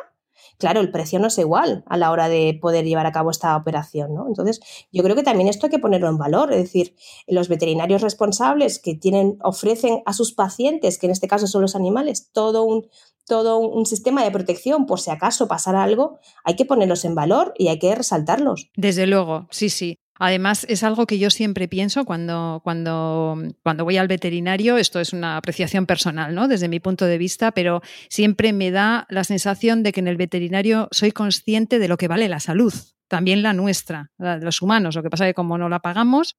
Claro, 0.58 0.80
el 0.80 0.90
precio 0.90 1.18
no 1.18 1.28
es 1.28 1.38
igual 1.38 1.84
a 1.86 1.96
la 1.96 2.10
hora 2.10 2.28
de 2.28 2.58
poder 2.60 2.84
llevar 2.84 3.06
a 3.06 3.12
cabo 3.12 3.30
esta 3.30 3.56
operación, 3.56 4.14
¿no? 4.14 4.26
Entonces, 4.26 4.60
yo 4.92 5.02
creo 5.02 5.16
que 5.16 5.22
también 5.22 5.48
esto 5.48 5.66
hay 5.66 5.70
que 5.70 5.78
ponerlo 5.78 6.08
en 6.08 6.18
valor, 6.18 6.52
es 6.52 6.58
decir, 6.58 6.94
los 7.26 7.48
veterinarios 7.48 8.02
responsables 8.02 8.78
que 8.78 8.94
tienen, 8.94 9.38
ofrecen 9.42 10.02
a 10.04 10.12
sus 10.12 10.32
pacientes, 10.32 10.98
que 10.98 11.06
en 11.06 11.12
este 11.12 11.28
caso 11.28 11.46
son 11.46 11.62
los 11.62 11.76
animales, 11.76 12.30
todo 12.32 12.64
un, 12.64 12.88
todo 13.26 13.58
un 13.58 13.86
sistema 13.86 14.24
de 14.24 14.30
protección 14.30 14.86
por 14.86 15.00
si 15.00 15.10
acaso 15.10 15.48
pasara 15.48 15.82
algo, 15.82 16.18
hay 16.44 16.56
que 16.56 16.66
ponerlos 16.66 17.04
en 17.04 17.14
valor 17.14 17.54
y 17.56 17.68
hay 17.68 17.78
que 17.78 17.94
resaltarlos. 17.94 18.70
Desde 18.76 19.06
luego, 19.06 19.46
sí, 19.50 19.70
sí. 19.70 19.98
Además, 20.22 20.66
es 20.68 20.84
algo 20.84 21.06
que 21.06 21.18
yo 21.18 21.30
siempre 21.30 21.66
pienso 21.66 22.04
cuando, 22.04 22.60
cuando, 22.62 23.38
cuando 23.62 23.84
voy 23.84 23.96
al 23.96 24.06
veterinario. 24.06 24.76
Esto 24.76 25.00
es 25.00 25.14
una 25.14 25.38
apreciación 25.38 25.86
personal, 25.86 26.34
¿no? 26.34 26.46
Desde 26.46 26.68
mi 26.68 26.78
punto 26.78 27.06
de 27.06 27.16
vista, 27.16 27.52
pero 27.52 27.80
siempre 28.10 28.52
me 28.52 28.70
da 28.70 29.06
la 29.08 29.24
sensación 29.24 29.82
de 29.82 29.92
que 29.92 30.00
en 30.00 30.08
el 30.08 30.18
veterinario 30.18 30.88
soy 30.92 31.10
consciente 31.10 31.78
de 31.78 31.88
lo 31.88 31.96
que 31.96 32.06
vale 32.06 32.28
la 32.28 32.38
salud, 32.38 32.74
también 33.08 33.42
la 33.42 33.54
nuestra, 33.54 34.10
la 34.18 34.38
de 34.38 34.44
los 34.44 34.60
humanos. 34.60 34.94
Lo 34.94 35.02
que 35.02 35.08
pasa 35.08 35.24
es 35.24 35.30
que 35.30 35.34
como 35.34 35.56
no 35.56 35.70
la 35.70 35.80
pagamos, 35.80 36.36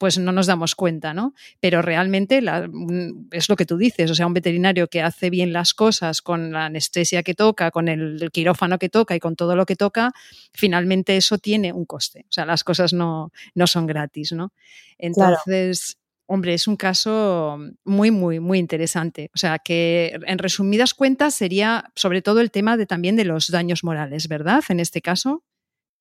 pues 0.00 0.16
no 0.16 0.32
nos 0.32 0.46
damos 0.46 0.74
cuenta, 0.74 1.12
¿no? 1.12 1.34
Pero 1.60 1.82
realmente 1.82 2.40
es 3.32 3.48
lo 3.50 3.56
que 3.56 3.66
tú 3.66 3.76
dices, 3.76 4.10
o 4.10 4.14
sea, 4.14 4.26
un 4.26 4.32
veterinario 4.32 4.88
que 4.88 5.02
hace 5.02 5.28
bien 5.28 5.52
las 5.52 5.74
cosas 5.74 6.22
con 6.22 6.52
la 6.52 6.64
anestesia 6.64 7.22
que 7.22 7.34
toca, 7.34 7.70
con 7.70 7.86
el, 7.86 8.30
quirófano 8.32 8.78
que 8.78 8.88
toca 8.88 9.14
y 9.14 9.20
con 9.20 9.36
todo 9.36 9.56
lo 9.56 9.66
que 9.66 9.76
toca, 9.76 10.12
finalmente 10.54 11.18
eso 11.18 11.36
tiene 11.36 11.74
un 11.74 11.84
coste. 11.84 12.24
O 12.30 12.32
sea, 12.32 12.46
las 12.46 12.64
cosas 12.64 12.94
no, 12.94 13.30
no 13.54 13.66
son 13.66 13.86
gratis, 13.86 14.32
¿no? 14.32 14.54
Entonces, 14.96 15.98
hombre, 16.24 16.54
es 16.54 16.66
un 16.66 16.76
caso 16.76 17.58
muy, 17.84 18.10
muy, 18.10 18.40
muy 18.40 18.58
interesante. 18.58 19.30
O 19.34 19.38
sea, 19.38 19.58
que 19.58 20.18
en 20.26 20.38
resumidas 20.38 20.94
cuentas 20.94 21.34
sería 21.34 21.92
sobre 21.94 22.22
todo 22.22 22.40
el 22.40 22.50
tema 22.50 22.78
de 22.78 22.86
también 22.86 23.16
de 23.16 23.26
los 23.26 23.50
daños 23.50 23.84
morales, 23.84 24.28
¿verdad? 24.28 24.64
En 24.70 24.80
este 24.80 25.02
caso. 25.02 25.44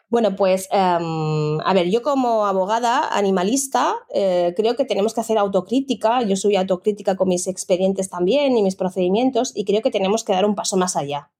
Bueno, 0.09 0.35
pues 0.35 0.67
em, 0.71 1.59
a 1.61 1.73
ver, 1.75 1.89
yo 1.89 2.01
como 2.01 2.47
abogada 2.47 3.15
animalista 3.15 3.95
eh, 4.11 4.53
creo 4.57 4.75
que 4.75 4.83
tenemos 4.83 5.13
que 5.13 5.21
hacer 5.21 5.37
autocrítica. 5.37 6.23
Yo 6.23 6.35
soy 6.35 6.55
autocrítica 6.55 7.15
con 7.15 7.27
mis 7.29 7.45
expedientes 7.45 8.09
también 8.09 8.57
y 8.57 8.63
mis 8.63 8.75
procedimientos 8.75 9.51
y 9.55 9.65
creo 9.65 9.83
que 9.83 9.91
tenemos 9.91 10.23
que 10.23 10.33
dar 10.33 10.45
un 10.45 10.55
paso 10.55 10.77
más 10.77 10.95
allá. 10.95 11.31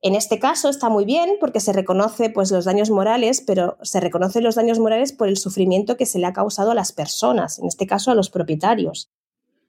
En 0.00 0.14
este 0.14 0.38
caso 0.38 0.70
está 0.70 0.88
muy 0.88 1.04
bien 1.04 1.36
porque 1.38 1.60
se 1.60 1.72
reconoce 1.72 2.30
pues, 2.30 2.50
los 2.50 2.64
daños 2.64 2.88
morales, 2.88 3.42
pero 3.46 3.76
se 3.82 4.00
reconocen 4.00 4.44
los 4.44 4.54
daños 4.54 4.78
morales 4.78 5.12
por 5.12 5.28
el 5.28 5.36
sufrimiento 5.36 5.96
que 5.96 6.06
se 6.06 6.18
le 6.18 6.26
ha 6.26 6.32
causado 6.32 6.70
a 6.70 6.74
las 6.74 6.92
personas, 6.92 7.58
en 7.58 7.66
este 7.66 7.86
caso 7.86 8.10
a 8.10 8.14
los 8.14 8.30
propietarios. 8.30 9.10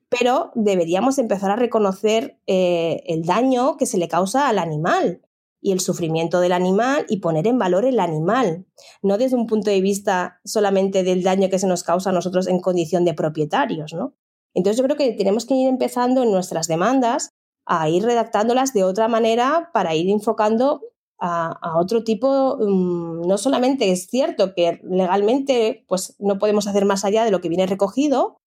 Pero 0.08 0.52
deberíamos 0.56 1.18
empezar 1.18 1.52
a 1.52 1.56
reconocer 1.56 2.40
eh, 2.48 3.04
el 3.08 3.26
daño 3.26 3.76
que 3.76 3.86
se 3.86 3.98
le 3.98 4.08
causa 4.08 4.48
al 4.48 4.60
animal 4.60 5.22
y 5.62 5.72
el 5.72 5.80
sufrimiento 5.80 6.40
del 6.40 6.52
animal 6.52 7.06
y 7.10 7.18
poner 7.18 7.48
en 7.48 7.60
valor 7.60 7.86
el 7.86 8.00
animal, 8.00 8.66
no 9.02 9.18
desde 9.18 9.36
un 9.36 9.48
punto 9.48 9.70
de 9.70 9.82
vista 9.82 10.40
solamente 10.46 11.04
del 11.04 11.24
daño 11.24 11.50
que 11.50 11.60
se 11.60 11.68
nos 11.68 11.84
causa 11.84 12.12
a 12.12 12.14
nosotros 12.14 12.48
en 12.48 12.60
condición 12.60 13.06
de 13.06 13.14
propietarios, 13.14 13.94
¿no? 13.94 14.16
Entonces 14.54 14.78
yo 14.78 14.84
creo 14.84 14.98
que 14.98 15.12
tenemos 15.14 15.46
que 15.46 15.56
ir 15.56 15.68
empezando 15.68 16.24
en 16.24 16.32
nuestras 16.32 16.68
demandas 16.68 17.30
a 17.66 17.88
ir 17.90 18.04
redactándolas 18.04 18.74
de 18.74 18.84
otra 18.84 19.08
manera 19.08 19.70
para 19.74 19.94
ir 19.96 20.10
enfocando 20.10 20.82
a, 21.22 21.78
otro 21.78 22.04
tipo, 22.04 22.58
mm, 22.58 23.28
no 23.28 23.38
solamente 23.38 23.92
es 23.92 24.08
cierto 24.08 24.54
que 24.54 24.80
legalmente 24.84 25.86
pues 25.88 26.16
no 26.18 26.40
podemos 26.40 26.66
hacer 26.66 26.86
más 26.86 27.04
allá 27.04 27.26
de 27.26 27.32
lo 27.32 27.42
que 27.42 27.50
viene 27.50 27.68
recogido, 27.68 28.38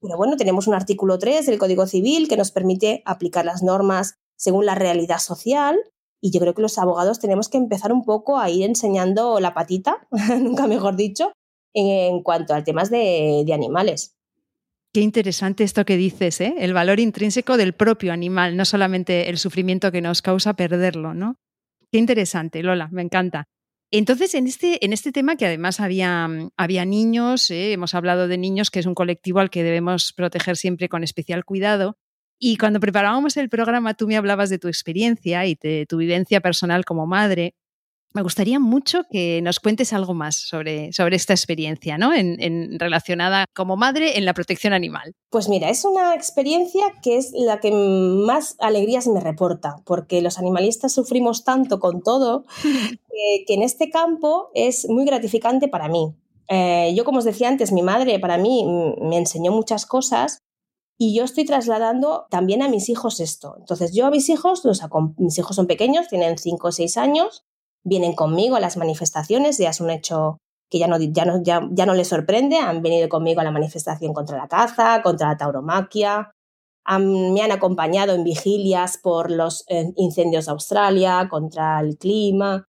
pero 0.00 0.16
bueno, 0.16 0.36
tenemos 0.36 0.66
un 0.66 0.74
artículo 0.74 1.18
3 1.18 1.46
del 1.46 1.58
Código 1.58 1.86
Civil 1.86 2.28
que 2.28 2.38
nos 2.38 2.50
permite 2.50 3.02
aplicar 3.04 3.44
las 3.44 3.62
normas 3.62 4.14
según 4.36 4.66
la 4.66 4.74
realidad 4.74 5.18
social 5.18 5.78
y 6.22 6.30
yo 6.30 6.40
creo 6.40 6.54
que 6.54 6.62
los 6.62 6.78
abogados 6.78 7.18
tenemos 7.18 7.48
que 7.48 7.58
empezar 7.58 7.92
un 7.92 8.04
poco 8.04 8.38
a 8.38 8.48
ir 8.48 8.64
enseñando 8.64 9.40
la 9.40 9.52
patita, 9.52 10.06
nunca 10.40 10.66
mejor 10.68 10.96
dicho, 10.96 11.32
en, 11.74 12.22
cuanto 12.22 12.54
a 12.54 12.62
temas 12.62 12.90
de, 12.90 13.44
animales. 13.52 14.14
Qué 14.94 15.00
interesante 15.00 15.64
esto 15.64 15.84
que 15.84 15.96
dices, 15.96 16.40
¿eh? 16.40 16.54
el 16.58 16.74
valor 16.74 17.00
intrínseco 17.00 17.56
del 17.56 17.72
propio 17.72 18.12
animal, 18.12 18.56
no 18.56 18.64
solamente 18.64 19.30
el 19.30 19.38
sufrimiento 19.38 19.90
que 19.90 20.00
nos 20.00 20.22
causa 20.22 20.54
perderlo, 20.54 21.12
¿no? 21.12 21.36
Qué 21.90 21.98
interesante, 21.98 22.62
Lola, 22.62 22.88
me 22.92 23.02
encanta. 23.02 23.44
Entonces, 23.90 24.34
en 24.34 24.46
este, 24.46 24.84
en 24.84 24.92
este 24.92 25.12
tema 25.12 25.36
que 25.36 25.46
además 25.46 25.80
había, 25.80 26.28
había 26.56 26.84
niños, 26.84 27.50
¿eh? 27.50 27.72
hemos 27.72 27.94
hablado 27.94 28.28
de 28.28 28.38
niños, 28.38 28.70
que 28.70 28.80
es 28.80 28.86
un 28.86 28.94
colectivo 28.94 29.40
al 29.40 29.50
que 29.50 29.64
debemos 29.64 30.12
proteger 30.14 30.56
siempre 30.56 30.88
con 30.88 31.02
especial 31.02 31.44
cuidado, 31.44 31.96
y 32.44 32.56
cuando 32.56 32.80
preparábamos 32.80 33.36
el 33.36 33.48
programa, 33.48 33.94
tú 33.94 34.08
me 34.08 34.16
hablabas 34.16 34.50
de 34.50 34.58
tu 34.58 34.66
experiencia 34.66 35.46
y 35.46 35.54
de 35.54 35.86
tu 35.88 35.98
vivencia 35.98 36.40
personal 36.40 36.84
como 36.84 37.06
madre. 37.06 37.54
Me 38.14 38.22
gustaría 38.22 38.58
mucho 38.58 39.04
que 39.12 39.40
nos 39.42 39.60
cuentes 39.60 39.92
algo 39.92 40.12
más 40.12 40.34
sobre, 40.34 40.92
sobre 40.92 41.14
esta 41.14 41.34
experiencia, 41.34 41.98
¿no? 41.98 42.12
En, 42.12 42.80
relacionada 42.80 43.44
como 43.54 43.76
madre 43.76 44.18
en 44.18 44.24
la 44.24 44.34
protección 44.34 44.72
animal. 44.72 45.12
Pues 45.30 45.48
mira, 45.48 45.70
es 45.70 45.84
una 45.84 46.16
experiencia 46.16 46.82
que 47.00 47.16
es 47.16 47.30
la 47.32 47.60
que 47.60 47.70
más 47.70 48.56
alegrías 48.58 49.06
me 49.06 49.20
reporta, 49.20 49.76
porque 49.84 50.20
los 50.20 50.40
animalistas 50.40 50.92
sufrimos 50.92 51.44
tanto 51.44 51.78
con 51.78 52.02
todo 52.02 52.44
que, 53.46 53.54
en 53.54 53.62
este 53.62 53.88
campo 53.88 54.50
es 54.52 54.88
muy 54.88 55.04
gratificante 55.04 55.68
para 55.68 55.86
mí. 55.86 56.12
Eh, 56.48 56.92
yo, 56.96 57.04
como 57.04 57.18
os 57.18 57.24
decía 57.24 57.46
antes, 57.48 57.70
mi 57.70 57.82
madre 57.82 58.18
para 58.18 58.36
mí 58.36 58.66
me 59.00 59.16
enseñó 59.16 59.52
muchas 59.52 59.86
cosas 59.86 60.42
y 61.02 61.16
yo 61.16 61.24
estoy 61.24 61.44
trasladando 61.44 62.28
también 62.30 62.62
a 62.62 62.68
mis 62.68 62.88
hijos 62.88 63.18
esto. 63.18 63.56
Entonces 63.58 63.92
yo 63.92 64.06
a 64.06 64.10
mis 64.12 64.28
hijos, 64.28 64.64
los 64.64 64.80
mis 65.16 65.36
hijos 65.36 65.56
son 65.56 65.66
pequeños, 65.66 66.06
tienen 66.06 66.38
5 66.38 66.68
o 66.68 66.70
6 66.70 66.96
años, 66.96 67.42
vienen 67.82 68.12
conmigo 68.14 68.54
a 68.54 68.60
las 68.60 68.76
manifestaciones, 68.76 69.58
ya 69.58 69.70
es 69.70 69.80
un 69.80 69.90
hecho 69.90 70.38
que 70.70 70.78
ya 70.78 70.86
no, 70.86 70.98
ya, 71.00 71.24
no, 71.24 71.42
ya, 71.42 71.86
no 71.86 71.94
les 71.94 72.06
sorprende, 72.06 72.58
han 72.58 72.82
venido 72.82 73.08
conmigo 73.08 73.40
a 73.40 73.44
la 73.44 73.50
manifestación 73.50 74.14
contra 74.14 74.38
la 74.38 74.46
caza, 74.46 75.02
contra 75.02 75.30
la 75.30 75.36
tauromaquia, 75.36 76.30
me 77.00 77.42
han 77.42 77.50
acompañado 77.50 78.14
en 78.14 78.22
vigilias 78.22 78.96
por 78.96 79.32
los 79.32 79.64
eh, 79.66 79.92
incendios 79.96 80.46
de 80.46 80.52
Australia, 80.52 81.26
contra 81.28 81.80
el 81.80 81.98
clima. 81.98 82.68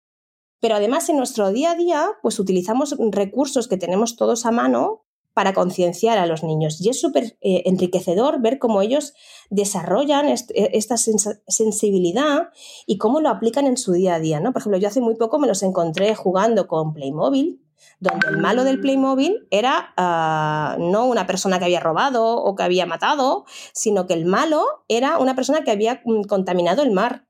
Pero 0.61 0.75
además 0.75 1.09
en 1.09 1.17
nuestro 1.17 1.51
día 1.51 1.71
a 1.71 1.77
día, 1.77 2.11
pues 2.21 2.39
utilizamos 2.39 2.95
recursos 3.11 3.69
que 3.69 3.79
tenemos 3.79 4.17
todos 4.17 4.45
a 4.45 4.51
mano 4.51 5.07
para 5.39 5.53
concienciar 5.53 6.19
a 6.19 6.27
los 6.27 6.43
niños. 6.43 6.81
Y 6.81 6.89
es 6.89 7.01
súper 7.01 7.39
eh, 7.41 7.63
enriquecedor 7.67 8.43
ver 8.43 8.59
cómo 8.59 8.83
ellos 8.83 9.15
desarrollan 9.51 10.27
e, 10.27 10.37
esta 10.73 10.97
sensibilidad 10.97 12.49
y 12.89 12.99
cómo 12.99 13.21
lo 13.21 13.29
aplican 13.29 13.69
en 13.69 13.77
su 13.77 13.93
día 13.93 14.17
a 14.17 14.19
día. 14.19 14.41
¿no? 14.41 14.53
Por 14.53 14.63
ejemplo, 14.63 14.81
yo 14.81 14.89
hace 14.89 15.01
muy 15.01 15.15
poco 15.15 15.39
me 15.39 15.47
los 15.47 15.63
encontré 15.63 16.17
jugando 16.17 16.67
con 16.67 16.93
Playmobil, 16.93 17.63
donde 18.01 18.27
el 18.27 18.39
malo 18.39 18.65
del 18.65 18.81
Playmobil 18.81 19.47
era 19.53 19.95
ah, 19.97 20.77
no 20.81 21.07
una 21.07 21.29
persona 21.29 21.61
que 21.61 21.67
había 21.67 21.79
robado 21.79 22.43
o 22.43 22.57
que 22.57 22.65
había 22.65 22.85
matado, 22.85 23.45
sino 23.73 24.09
que 24.09 24.15
el 24.15 24.25
malo 24.25 24.65
era 24.89 25.19
una 25.19 25.37
persona 25.37 25.63
que 25.63 25.71
había 25.71 26.03
mm, 26.05 26.23
contaminado 26.23 26.83
el 26.83 26.91
mar. 26.91 27.29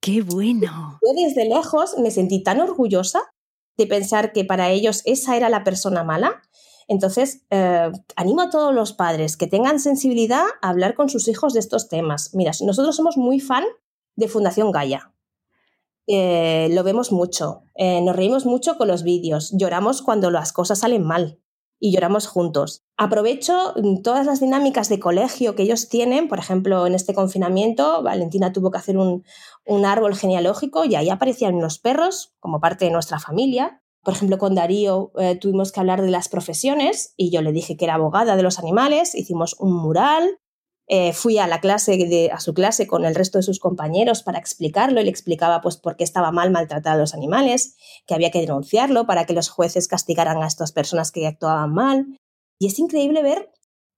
¡Qué 0.00 0.22
bueno! 0.22 0.98
Yo 1.06 1.12
desde 1.14 1.44
lejos 1.48 1.98
me 1.98 2.10
sentí 2.10 2.42
tan 2.42 2.58
orgullosa 2.58 3.30
de 3.76 3.86
pensar 3.86 4.32
que 4.32 4.44
para 4.44 4.70
ellos 4.70 5.02
esa 5.04 5.36
era 5.36 5.48
la 5.48 5.62
persona 5.62 6.02
mala 6.02 6.42
entonces, 6.88 7.44
eh, 7.50 7.92
animo 8.16 8.40
a 8.40 8.50
todos 8.50 8.74
los 8.74 8.94
padres 8.94 9.36
que 9.36 9.46
tengan 9.46 9.78
sensibilidad 9.78 10.44
a 10.62 10.70
hablar 10.70 10.94
con 10.94 11.10
sus 11.10 11.28
hijos 11.28 11.52
de 11.52 11.60
estos 11.60 11.88
temas. 11.88 12.34
Mira, 12.34 12.52
nosotros 12.62 12.96
somos 12.96 13.18
muy 13.18 13.40
fan 13.40 13.64
de 14.16 14.26
Fundación 14.26 14.72
Gaia. 14.72 15.12
Eh, 16.06 16.68
lo 16.72 16.82
vemos 16.84 17.12
mucho, 17.12 17.64
eh, 17.74 18.00
nos 18.00 18.16
reímos 18.16 18.46
mucho 18.46 18.78
con 18.78 18.88
los 18.88 19.02
vídeos, 19.02 19.52
lloramos 19.54 20.00
cuando 20.00 20.30
las 20.30 20.54
cosas 20.54 20.78
salen 20.78 21.04
mal 21.04 21.38
y 21.78 21.92
lloramos 21.92 22.26
juntos. 22.26 22.82
Aprovecho 22.96 23.74
mm, 23.76 24.00
todas 24.00 24.24
las 24.24 24.40
dinámicas 24.40 24.88
de 24.88 24.98
colegio 24.98 25.54
que 25.54 25.64
ellos 25.64 25.90
tienen, 25.90 26.26
por 26.26 26.38
ejemplo, 26.38 26.86
en 26.86 26.94
este 26.94 27.12
confinamiento, 27.12 28.02
Valentina 28.02 28.54
tuvo 28.54 28.70
que 28.70 28.78
hacer 28.78 28.96
un, 28.96 29.22
un 29.66 29.84
árbol 29.84 30.16
genealógico 30.16 30.86
y 30.86 30.94
ahí 30.94 31.10
aparecían 31.10 31.60
los 31.60 31.78
perros 31.78 32.34
como 32.40 32.58
parte 32.58 32.86
de 32.86 32.90
nuestra 32.90 33.20
familia 33.20 33.82
por 34.08 34.14
ejemplo, 34.14 34.38
con 34.38 34.54
Darío 34.54 35.12
eh, 35.18 35.36
tuvimos 35.36 35.70
que 35.70 35.80
hablar 35.80 36.00
de 36.00 36.08
las 36.08 36.30
profesiones 36.30 37.12
y 37.18 37.30
yo 37.30 37.42
le 37.42 37.52
dije 37.52 37.76
que 37.76 37.84
era 37.84 37.96
abogada 37.96 38.36
de 38.36 38.42
los 38.42 38.58
animales, 38.58 39.14
hicimos 39.14 39.54
un 39.58 39.74
mural, 39.76 40.38
eh, 40.86 41.12
fui 41.12 41.36
a 41.36 41.46
la 41.46 41.60
clase 41.60 42.30
a 42.32 42.40
su 42.40 42.54
clase 42.54 42.86
con 42.86 43.04
el 43.04 43.14
resto 43.14 43.36
de 43.36 43.42
sus 43.42 43.58
compañeros 43.58 44.22
para 44.22 44.38
explicarlo 44.38 45.02
y 45.02 45.04
le 45.04 45.10
explicaba 45.10 45.60
pues 45.60 45.76
por 45.76 45.96
qué 45.96 46.04
estaba 46.04 46.32
mal 46.32 46.50
maltratar 46.50 46.94
a 46.94 46.98
los 46.98 47.12
animales, 47.12 47.76
que 48.06 48.14
había 48.14 48.30
que 48.30 48.40
denunciarlo 48.40 49.06
para 49.06 49.26
que 49.26 49.34
los 49.34 49.50
jueces 49.50 49.88
castigaran 49.88 50.42
a 50.42 50.46
estas 50.46 50.72
personas 50.72 51.12
que 51.12 51.26
actuaban 51.26 51.74
mal. 51.74 52.06
Y 52.58 52.68
es 52.68 52.78
increíble 52.78 53.22
ver 53.22 53.52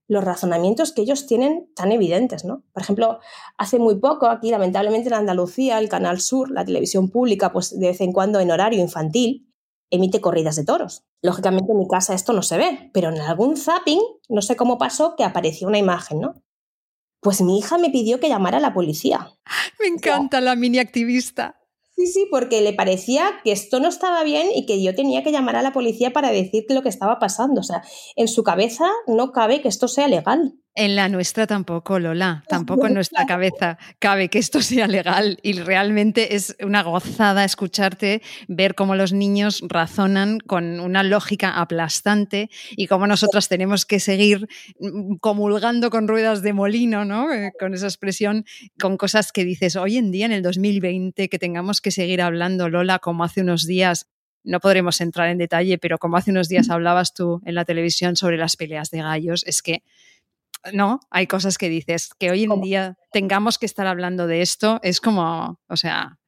los 0.09 0.25
razonamientos 0.25 0.91
que 0.91 1.03
ellos 1.03 1.29
tienen 1.29 1.71
tan 1.77 1.93
evidentes, 1.93 2.45
¿no? 2.45 2.65
Por 2.73 2.83
ejemplo, 2.83 3.21
hace 3.57 3.79
muy 3.79 4.01
poco 4.01 4.27
aquí, 4.27 4.51
lamentablemente 4.51 5.07
en 5.07 5.15
Andalucía, 5.15 5.79
el 5.79 5.89
Canal 5.89 6.21
Sur, 6.21 6.51
la 6.51 6.65
televisión 6.65 7.11
pública, 7.11 7.53
pues 7.53 7.79
de 7.79 7.87
vez 7.87 8.01
en 8.01 8.13
cuando 8.13 8.41
en 8.41 8.51
horario 8.51 8.81
infantil, 8.81 9.47
emite 9.91 10.21
corridas 10.21 10.57
de 10.57 10.65
toros. 10.65 11.05
Lógicamente 11.23 11.73
en 11.73 11.79
mi 11.79 11.89
casa 11.89 12.15
esto 12.15 12.33
no 12.33 12.43
se 12.43 12.57
ve, 12.57 12.91
pero 12.93 13.11
en 13.11 13.21
algún 13.21 13.57
zapping, 13.57 14.01
no 14.29 14.43
sé 14.43 14.57
cómo 14.57 14.79
pasó, 14.79 15.17
que 15.17 15.25
apareció 15.25 15.69
una 15.69 15.79
imagen, 15.79 16.21
¿no? 16.21 16.35
Pues 17.21 17.43
mi 17.43 17.59
hija 17.59 17.77
me 17.77 17.91
pidió 17.91 18.19
que 18.19 18.29
llamara 18.29 18.59
a 18.59 18.61
la 18.61 18.73
policía. 18.73 19.35
Me 19.81 19.89
encanta 19.89 20.41
la 20.41 20.57
mini 20.57 20.79
activista. 20.79 21.61
Sí, 22.01 22.07
sí, 22.07 22.27
porque 22.31 22.63
le 22.63 22.73
parecía 22.73 23.41
que 23.45 23.53
esto 23.53 23.79
no 23.79 23.89
estaba 23.89 24.25
bien 24.25 24.49
y 24.55 24.65
que 24.65 24.83
yo 24.83 24.95
tenía 24.95 25.23
que 25.23 25.33
llamar 25.33 25.57
a 25.57 25.63
la 25.63 25.75
policía 25.75 26.15
para 26.15 26.31
decir 26.31 26.65
lo 26.71 26.83
que 26.83 26.89
estaba 26.89 27.19
pasando. 27.19 27.61
O 27.61 27.65
sea, 27.65 27.83
en 28.17 28.27
su 28.27 28.43
cabeza 28.43 28.87
no 29.07 29.33
cabe 29.33 29.61
que 29.61 29.69
esto 29.69 29.87
sea 29.87 30.09
legal. 30.09 30.55
En 30.81 30.97
la 30.97 31.11
nuestra 31.11 31.47
tampoco, 31.47 31.99
Lola, 31.99 32.43
tampoco 32.49 32.87
en 32.87 32.95
nuestra 32.95 33.27
cabeza 33.27 33.77
cabe 33.99 34.31
que 34.31 34.39
esto 34.39 34.63
sea 34.63 34.89
legal 34.89 35.39
y 35.43 35.53
realmente 35.61 36.35
es 36.35 36.57
una 36.63 36.83
gozada 36.83 37.45
escucharte, 37.45 38.23
ver 38.49 38.75
cómo 38.75 38.95
los 38.95 39.13
niños 39.13 39.63
razonan 39.69 40.39
con 40.39 40.81
una 40.81 41.03
lógica 41.03 41.51
aplastante 41.61 42.49
y 42.71 42.87
cómo 42.87 43.07
nosotras 43.07 43.51
tenemos 43.51 43.85
que 43.85 44.01
seguir 44.01 44.49
mm, 44.79 45.17
comulgando 45.17 45.91
con 45.91 46.09
ruedas 46.09 46.41
de 46.41 46.55
molino, 46.55 47.05
¿no? 47.05 47.31
Eh, 47.31 47.53
con 47.61 47.75
esa 47.75 47.87
expresión, 47.87 48.47
con 48.81 48.97
cosas 48.97 49.33
que 49.33 49.45
dices 49.45 49.77
hoy 49.77 49.99
en 49.99 50.11
día, 50.11 50.25
en 50.25 50.33
el 50.33 50.41
2020, 50.43 51.29
que 51.29 51.39
tengamos 51.39 51.83
que 51.83 51.91
seguir 51.91 52.23
hablando, 52.23 52.71
Lola, 52.71 53.01
como 53.01 53.23
hace 53.23 53.43
unos 53.43 53.67
días 53.67 54.07
no 54.45 54.61
podremos 54.61 54.99
entrar 55.03 55.29
en 55.29 55.37
detalle, 55.37 55.77
pero 55.77 55.99
como 55.99 56.17
hace 56.17 56.31
unos 56.31 56.49
días 56.49 56.71
hablabas 56.71 57.13
tú 57.13 57.43
en 57.45 57.55
la 57.55 57.67
televisión 57.67 58.17
sobre 58.17 58.39
las 58.39 58.57
peleas 58.57 58.91
de 58.91 59.03
gallos, 59.03 59.45
es 59.47 59.61
que 59.61 59.83
no, 60.73 61.01
hay 61.11 61.27
cosas 61.27 61.59
que 61.59 61.69
dices 61.69 62.11
que 62.19 62.31
hoy 62.31 62.45
en 62.45 62.61
día 62.61 62.99
tengamos 63.13 63.59
que 63.59 63.67
estar 63.67 63.87
hablando 63.87 64.27
de 64.27 64.43
esto, 64.43 64.79
es 64.83 65.01
como, 65.01 65.59
o 65.69 65.77
sea... 65.77 66.19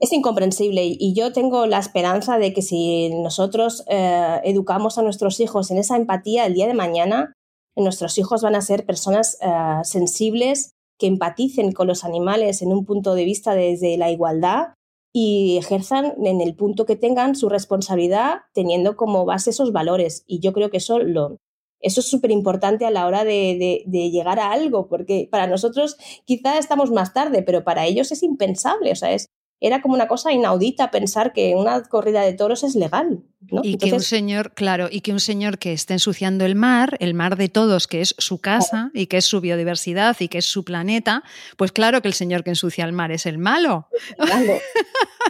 Es 0.00 0.12
incomprensible 0.12 0.82
y 0.84 1.12
yo 1.14 1.32
tengo 1.32 1.66
la 1.66 1.78
esperanza 1.78 2.38
de 2.38 2.52
que 2.52 2.62
si 2.62 3.10
nosotros 3.10 3.84
eh, 3.88 4.40
educamos 4.44 4.96
a 4.96 5.02
nuestros 5.02 5.40
hijos 5.40 5.72
en 5.72 5.78
esa 5.78 5.96
empatía 5.96 6.46
el 6.46 6.54
día 6.54 6.68
de 6.68 6.74
mañana, 6.74 7.32
nuestros 7.74 8.16
hijos 8.16 8.42
van 8.42 8.54
a 8.54 8.60
ser 8.60 8.86
personas 8.86 9.38
eh, 9.40 9.48
sensibles 9.82 10.70
que 10.98 11.08
empaticen 11.08 11.72
con 11.72 11.88
los 11.88 12.04
animales 12.04 12.62
en 12.62 12.72
un 12.72 12.84
punto 12.84 13.14
de 13.14 13.24
vista 13.24 13.54
desde 13.54 13.96
la 13.96 14.10
igualdad 14.10 14.74
y 15.12 15.56
ejerzan 15.56 16.14
en 16.24 16.40
el 16.40 16.54
punto 16.54 16.86
que 16.86 16.96
tengan 16.96 17.34
su 17.34 17.48
responsabilidad 17.48 18.42
teniendo 18.52 18.96
como 18.96 19.24
base 19.24 19.50
esos 19.50 19.72
valores. 19.72 20.22
Y 20.26 20.40
yo 20.40 20.52
creo 20.52 20.70
que 20.70 20.76
eso 20.76 20.98
lo, 20.98 21.38
eso 21.80 22.00
es 22.00 22.08
súper 22.08 22.30
importante 22.30 22.84
a 22.84 22.90
la 22.90 23.06
hora 23.06 23.24
de, 23.24 23.84
llegar 23.86 24.40
a 24.40 24.52
algo, 24.52 24.88
porque 24.88 25.28
para 25.30 25.46
nosotros 25.46 25.96
quizá 26.24 26.58
estamos 26.58 26.90
más 26.90 27.12
tarde, 27.12 27.42
pero 27.42 27.64
para 27.64 27.86
ellos 27.86 28.12
es 28.12 28.22
impensable. 28.22 28.92
O 28.92 28.96
sea, 28.96 29.12
es, 29.12 29.26
era 29.60 29.82
como 29.82 29.94
una 29.94 30.08
cosa 30.08 30.32
inaudita 30.32 30.90
pensar 30.90 31.32
que 31.32 31.54
una 31.54 31.82
corrida 31.82 32.22
de 32.22 32.32
toros 32.32 32.64
es 32.64 32.74
legal. 32.74 33.22
Y 33.62 33.76
que 33.76 33.92
un 33.92 34.00
señor, 34.00 34.52
claro, 34.54 34.88
y 34.90 35.00
que 35.00 35.12
un 35.12 35.20
señor 35.20 35.58
que 35.58 35.72
esté 35.72 35.94
ensuciando 35.94 36.44
el 36.44 36.54
mar, 36.54 36.96
el 37.00 37.14
mar 37.14 37.36
de 37.36 37.48
todos, 37.48 37.86
que 37.86 38.00
es 38.00 38.14
su 38.18 38.40
casa 38.40 38.90
y 38.94 39.06
que 39.06 39.18
es 39.18 39.24
su 39.24 39.40
biodiversidad 39.40 40.16
y 40.20 40.28
que 40.28 40.38
es 40.38 40.46
su 40.46 40.64
planeta, 40.64 41.22
pues 41.56 41.72
claro 41.72 42.02
que 42.02 42.08
el 42.08 42.14
señor 42.14 42.44
que 42.44 42.50
ensucia 42.50 42.84
el 42.84 42.92
mar 42.92 43.12
es 43.12 43.26
el 43.26 43.38
malo. 43.38 43.88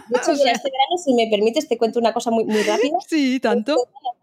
De 0.09 0.17
hecho, 0.17 0.31
este 0.31 0.43
verano, 0.43 0.97
si 1.03 1.13
me 1.13 1.27
permites, 1.29 1.67
te 1.67 1.77
cuento 1.77 1.99
una 1.99 2.13
cosa 2.13 2.31
muy, 2.31 2.43
muy 2.45 2.63
rápida. 2.63 2.97
Sí, 3.07 3.39
tanto. 3.39 3.75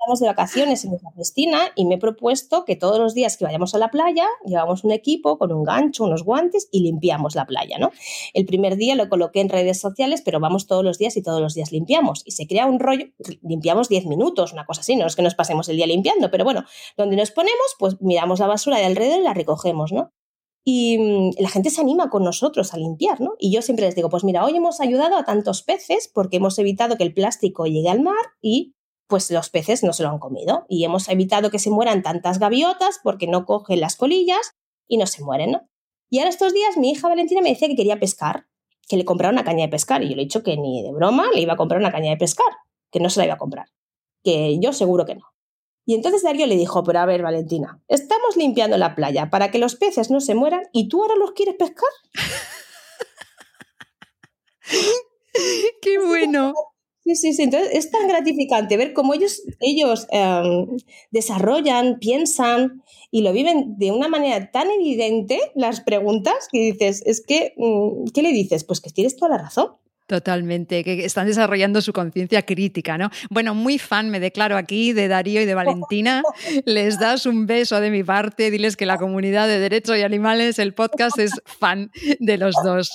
Estamos 0.06 0.20
de 0.20 0.28
vacaciones 0.28 0.84
en 0.84 0.90
nuestra 0.90 1.10
Cristina 1.10 1.58
y 1.74 1.84
me 1.84 1.96
he 1.96 1.98
propuesto 1.98 2.64
que 2.64 2.76
todos 2.76 3.00
los 3.00 3.12
días 3.12 3.36
que 3.36 3.44
vayamos 3.44 3.74
a 3.74 3.78
la 3.78 3.90
playa, 3.90 4.24
llevamos 4.44 4.84
un 4.84 4.92
equipo 4.92 5.36
con 5.36 5.50
un 5.50 5.64
gancho, 5.64 6.04
unos 6.04 6.22
guantes 6.22 6.68
y 6.70 6.82
limpiamos 6.82 7.34
la 7.34 7.44
playa, 7.44 7.76
¿no? 7.80 7.90
El 8.32 8.46
primer 8.46 8.76
día 8.76 8.94
lo 8.94 9.08
coloqué 9.08 9.40
en 9.40 9.48
redes 9.48 9.80
sociales, 9.80 10.22
pero 10.24 10.38
vamos 10.38 10.68
todos 10.68 10.84
los 10.84 10.98
días 10.98 11.16
y 11.16 11.24
todos 11.24 11.40
los 11.40 11.54
días 11.54 11.72
limpiamos. 11.72 12.22
Y 12.24 12.30
se 12.30 12.46
crea 12.46 12.66
un 12.66 12.78
rollo, 12.78 13.06
limpiamos 13.42 13.88
10 13.88 14.06
minutos, 14.06 14.52
una 14.52 14.64
cosa 14.64 14.82
así, 14.82 14.94
no 14.94 15.08
es 15.08 15.16
que 15.16 15.22
nos 15.22 15.34
pasemos 15.34 15.68
el 15.70 15.76
día 15.76 15.88
limpiando, 15.88 16.30
pero 16.30 16.44
bueno, 16.44 16.62
donde 16.96 17.16
nos 17.16 17.32
ponemos, 17.32 17.74
pues 17.76 18.00
miramos 18.00 18.38
la 18.38 18.46
basura 18.46 18.78
de 18.78 18.84
alrededor 18.84 19.18
y 19.18 19.24
la 19.24 19.34
recogemos, 19.34 19.90
¿no? 19.90 20.12
y 20.68 20.98
mm, 20.98 21.30
la 21.38 21.48
gente 21.48 21.70
se 21.70 21.80
anima 21.80 22.10
con 22.10 22.24
nosotros 22.24 22.74
a 22.74 22.76
limpiar, 22.76 23.20
¿no? 23.20 23.34
Y 23.38 23.52
yo 23.52 23.62
siempre 23.62 23.86
les 23.86 23.94
digo, 23.94 24.08
pues 24.08 24.24
mira, 24.24 24.44
hoy 24.44 24.56
hemos 24.56 24.80
ayudado 24.80 25.16
a 25.16 25.24
tantos 25.24 25.62
peces 25.62 26.10
porque 26.12 26.38
hemos 26.38 26.58
evitado 26.58 26.96
que 26.96 27.04
el 27.04 27.14
plástico 27.14 27.66
llegue 27.66 27.88
al 27.88 28.02
mar 28.02 28.24
y 28.42 28.75
pues 29.06 29.30
los 29.30 29.50
peces 29.50 29.82
no 29.82 29.92
se 29.92 30.02
lo 30.02 30.10
han 30.10 30.18
comido. 30.18 30.66
Y 30.68 30.84
hemos 30.84 31.08
evitado 31.08 31.50
que 31.50 31.58
se 31.58 31.70
mueran 31.70 32.02
tantas 32.02 32.38
gaviotas 32.38 33.00
porque 33.02 33.26
no 33.26 33.44
cogen 33.44 33.80
las 33.80 33.96
colillas 33.96 34.54
y 34.88 34.98
no 34.98 35.06
se 35.06 35.22
mueren, 35.22 35.52
¿no? 35.52 35.68
Y 36.08 36.18
ahora 36.18 36.30
estos 36.30 36.52
días 36.52 36.76
mi 36.76 36.90
hija 36.90 37.08
Valentina 37.08 37.40
me 37.40 37.50
decía 37.50 37.68
que 37.68 37.76
quería 37.76 37.98
pescar, 37.98 38.46
que 38.88 38.96
le 38.96 39.04
comprara 39.04 39.32
una 39.32 39.44
caña 39.44 39.64
de 39.64 39.70
pescar. 39.70 40.02
Y 40.02 40.08
yo 40.08 40.16
le 40.16 40.22
he 40.22 40.26
dicho 40.26 40.42
que 40.42 40.56
ni 40.56 40.82
de 40.82 40.92
broma 40.92 41.28
le 41.34 41.40
iba 41.40 41.54
a 41.54 41.56
comprar 41.56 41.80
una 41.80 41.92
caña 41.92 42.10
de 42.10 42.16
pescar, 42.16 42.46
que 42.90 43.00
no 43.00 43.10
se 43.10 43.20
la 43.20 43.26
iba 43.26 43.34
a 43.34 43.38
comprar. 43.38 43.66
Que 44.22 44.58
yo 44.60 44.72
seguro 44.72 45.04
que 45.04 45.16
no. 45.16 45.24
Y 45.84 45.94
entonces 45.94 46.24
Darío 46.24 46.46
le 46.46 46.56
dijo, 46.56 46.82
pero 46.82 46.98
a 46.98 47.06
ver, 47.06 47.22
Valentina, 47.22 47.80
estamos 47.86 48.36
limpiando 48.36 48.76
la 48.76 48.96
playa 48.96 49.30
para 49.30 49.52
que 49.52 49.58
los 49.58 49.76
peces 49.76 50.10
no 50.10 50.20
se 50.20 50.34
mueran 50.34 50.62
y 50.72 50.88
tú 50.88 51.02
ahora 51.02 51.14
los 51.16 51.32
quieres 51.32 51.54
pescar. 51.54 51.88
¡Qué 55.80 55.98
bueno! 55.98 56.54
Sí, 57.06 57.14
sí, 57.14 57.34
sí. 57.34 57.42
Entonces 57.44 57.70
es 57.72 57.90
tan 57.92 58.08
gratificante 58.08 58.76
ver 58.76 58.92
cómo 58.92 59.14
ellos, 59.14 59.44
ellos 59.60 60.08
em, 60.10 60.66
desarrollan, 61.12 62.00
piensan 62.00 62.82
y 63.12 63.22
lo 63.22 63.32
viven 63.32 63.78
de 63.78 63.92
una 63.92 64.08
manera 64.08 64.50
tan 64.50 64.68
evidente 64.72 65.38
las 65.54 65.80
preguntas 65.80 66.48
que 66.50 66.58
dices, 66.58 67.04
es 67.06 67.24
que, 67.24 67.54
mm, 67.56 68.06
¿qué 68.12 68.22
le 68.22 68.32
dices? 68.32 68.64
Pues 68.64 68.80
que 68.80 68.90
tienes 68.90 69.14
toda 69.14 69.36
la 69.36 69.38
razón. 69.38 69.76
Totalmente, 70.08 70.82
que 70.82 71.04
están 71.04 71.28
desarrollando 71.28 71.80
su 71.80 71.92
conciencia 71.92 72.42
crítica, 72.42 72.98
¿no? 72.98 73.10
Bueno, 73.30 73.54
muy 73.54 73.78
fan 73.78 74.10
me 74.10 74.18
declaro 74.18 74.56
aquí 74.56 74.92
de 74.92 75.06
Darío 75.06 75.40
y 75.40 75.46
de 75.46 75.54
Valentina. 75.54 76.22
Les 76.64 76.98
das 76.98 77.24
un 77.26 77.46
beso 77.46 77.80
de 77.80 77.90
mi 77.90 78.02
parte, 78.02 78.50
diles 78.50 78.76
que 78.76 78.86
la 78.86 78.98
comunidad 78.98 79.46
de 79.46 79.60
Derechos 79.60 79.96
y 79.96 80.02
Animales, 80.02 80.58
el 80.58 80.74
podcast 80.74 81.18
es 81.20 81.32
fan 81.44 81.92
de 82.18 82.36
los 82.36 82.56
dos. 82.64 82.90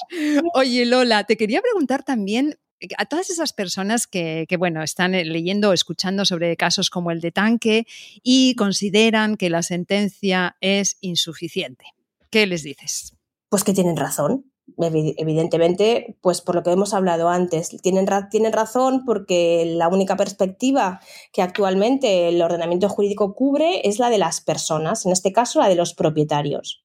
Oye, 0.54 0.86
Lola, 0.86 1.24
te 1.26 1.38
quería 1.38 1.62
preguntar 1.62 2.04
también 2.04 2.58
a 2.98 3.06
todas 3.06 3.30
esas 3.30 3.54
personas 3.54 4.08
que, 4.08 4.48
bueno, 4.58 4.84
están 4.84 5.12
leyendo 5.12 5.70
o 5.70 5.74
escuchando 5.74 6.26
sobre 6.26 6.56
casos 6.58 6.90
como 6.90 7.12
el 7.12 7.22
de 7.22 7.32
Tanque 7.32 7.86
y 8.24 8.56
consideran 8.56 9.38
que 9.38 9.50
la 9.50 9.64
sentencia 9.64 10.58
es 10.62 10.98
insuficiente. 11.02 11.86
¿Qué 12.30 12.48
les 12.48 12.64
dices? 12.64 13.14
Pues 13.50 13.64
que 13.64 13.74
tienen 13.74 13.98
razón 13.98 14.52
evidentemente, 14.78 16.18
pues 16.22 16.42
por 16.42 16.56
lo 16.56 16.64
que 16.64 16.72
hemos 16.72 16.94
hablado 16.94 17.30
antes, 17.30 17.70
tienen, 17.82 18.08
tienen 18.30 18.54
razón 18.54 19.04
porque 19.06 19.66
la 19.66 19.88
única 19.88 20.16
perspectiva 20.16 21.02
que 21.34 21.42
actualmente 21.42 22.30
el 22.30 22.42
ordenamiento 22.42 22.90
jurídico 22.90 23.36
cubre 23.36 23.88
es 23.88 24.00
la 24.00 24.10
de 24.10 24.18
las 24.18 24.42
personas, 24.42 25.06
en 25.06 25.12
este 25.12 25.32
caso 25.32 25.60
la 25.60 25.70
de 25.70 25.76
los 25.76 25.94
propietarios. 25.94 26.84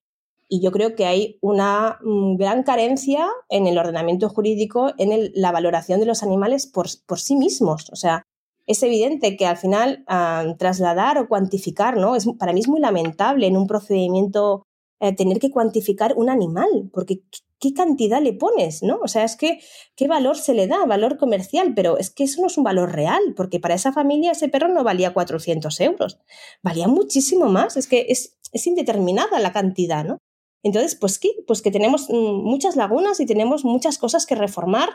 Y 0.49 0.61
yo 0.61 0.71
creo 0.71 0.95
que 0.95 1.05
hay 1.05 1.37
una 1.41 1.99
mm, 2.03 2.37
gran 2.37 2.63
carencia 2.63 3.27
en 3.49 3.67
el 3.67 3.77
ordenamiento 3.77 4.29
jurídico 4.29 4.93
en 4.97 5.31
la 5.33 5.51
valoración 5.51 5.99
de 5.99 6.05
los 6.05 6.23
animales 6.23 6.67
por, 6.67 6.89
sí 6.89 7.35
mismos. 7.35 7.89
O 7.91 7.95
sea, 7.95 8.23
es 8.65 8.83
evidente 8.83 9.37
que 9.37 9.45
al 9.45 9.57
final 9.57 10.03
ah, 10.07 10.55
trasladar 10.57 11.17
o 11.17 11.27
cuantificar, 11.27 11.97
¿no? 11.97 12.15
Es, 12.15 12.27
para 12.39 12.53
mí 12.53 12.61
es 12.61 12.67
muy 12.67 12.79
lamentable 12.79 13.47
en 13.47 13.57
un 13.57 13.67
procedimiento 13.67 14.63
eh, 14.99 15.13
tener 15.15 15.39
que 15.39 15.51
cuantificar 15.51 16.13
un 16.17 16.29
animal, 16.29 16.89
porque 16.91 17.21
¿qué 17.59 17.73
cantidad 17.73 18.21
le 18.21 18.33
pones? 18.33 18.81
¿no? 18.83 18.99
O 19.03 19.07
sea, 19.07 19.23
es 19.23 19.35
que 19.35 19.59
qué 19.95 20.07
valor 20.07 20.37
se 20.37 20.53
le 20.53 20.67
da, 20.67 20.85
valor 20.85 21.17
comercial, 21.17 21.73
pero 21.75 21.97
es 21.97 22.09
que 22.09 22.23
eso 22.23 22.41
no 22.41 22.47
es 22.47 22.57
un 22.57 22.63
valor 22.63 22.93
real, 22.93 23.21
porque 23.35 23.59
para 23.59 23.75
esa 23.75 23.91
familia 23.93 24.31
ese 24.31 24.49
perro 24.49 24.69
no 24.69 24.83
valía 24.83 25.13
400 25.13 25.79
euros, 25.81 26.19
valía 26.63 26.87
muchísimo 26.87 27.45
más, 27.45 27.77
es 27.77 27.87
que 27.87 28.07
es, 28.09 28.37
es 28.51 28.67
indeterminada 28.67 29.39
la 29.39 29.51
cantidad, 29.51 30.03
¿no? 30.03 30.17
Entonces, 30.63 30.95
pues 30.95 31.19
¿qué? 31.19 31.29
Pues 31.45 31.61
que 31.61 31.71
tenemos 31.71 32.09
mm, 32.09 32.13
muchas 32.13 32.75
lagunas 32.75 33.19
y 33.19 33.25
tenemos 33.25 33.63
muchas 33.63 33.97
cosas 33.97 34.25
que 34.25 34.35
reformar 34.35 34.89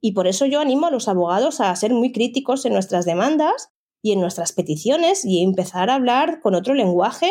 y 0.00 0.12
por 0.12 0.26
eso 0.26 0.46
yo 0.46 0.60
animo 0.60 0.86
a 0.86 0.90
los 0.90 1.08
abogados 1.08 1.60
a 1.60 1.74
ser 1.76 1.92
muy 1.92 2.12
críticos 2.12 2.64
en 2.64 2.72
nuestras 2.72 3.04
demandas 3.04 3.70
y 4.02 4.12
en 4.12 4.20
nuestras 4.20 4.52
peticiones 4.52 5.24
y 5.24 5.42
empezar 5.42 5.90
a 5.90 5.94
hablar 5.96 6.40
con 6.40 6.54
otro 6.54 6.72
lenguaje 6.72 7.30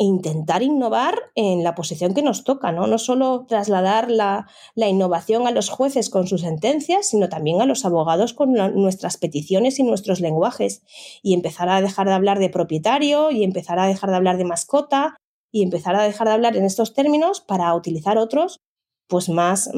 e 0.00 0.04
intentar 0.04 0.62
innovar 0.62 1.14
en 1.34 1.64
la 1.64 1.74
posición 1.74 2.14
que 2.14 2.22
nos 2.22 2.44
toca, 2.44 2.70
¿no? 2.70 2.86
No 2.86 2.98
solo 2.98 3.46
trasladar 3.48 4.10
la, 4.10 4.46
innovación 4.76 5.48
a 5.48 5.50
los 5.50 5.70
jueces 5.70 6.08
con 6.08 6.28
sus 6.28 6.42
sentencias, 6.42 7.08
sino 7.08 7.28
también 7.28 7.60
a 7.60 7.66
los 7.66 7.84
abogados 7.84 8.32
con 8.32 8.52
nuestras 8.52 9.16
peticiones 9.16 9.80
y 9.80 9.82
nuestros 9.82 10.20
lenguajes. 10.20 10.82
Y 11.22 11.34
empezar 11.34 11.68
a 11.68 11.80
dejar 11.80 12.06
de 12.06 12.12
hablar 12.12 12.38
de 12.38 12.48
propietario 12.48 13.32
y 13.32 13.42
empezar 13.42 13.80
a 13.80 13.88
dejar 13.88 14.10
de 14.10 14.16
hablar 14.16 14.36
de 14.36 14.44
mascota 14.44 15.16
y 15.50 15.62
empezar 15.62 15.96
a 15.96 16.04
dejar 16.04 16.28
de 16.28 16.34
hablar 16.34 16.56
en 16.56 16.64
estos 16.64 16.94
términos 16.94 17.40
para 17.40 17.74
utilizar 17.74 18.18
otros 18.18 18.60
pues 19.08 19.30
más, 19.30 19.70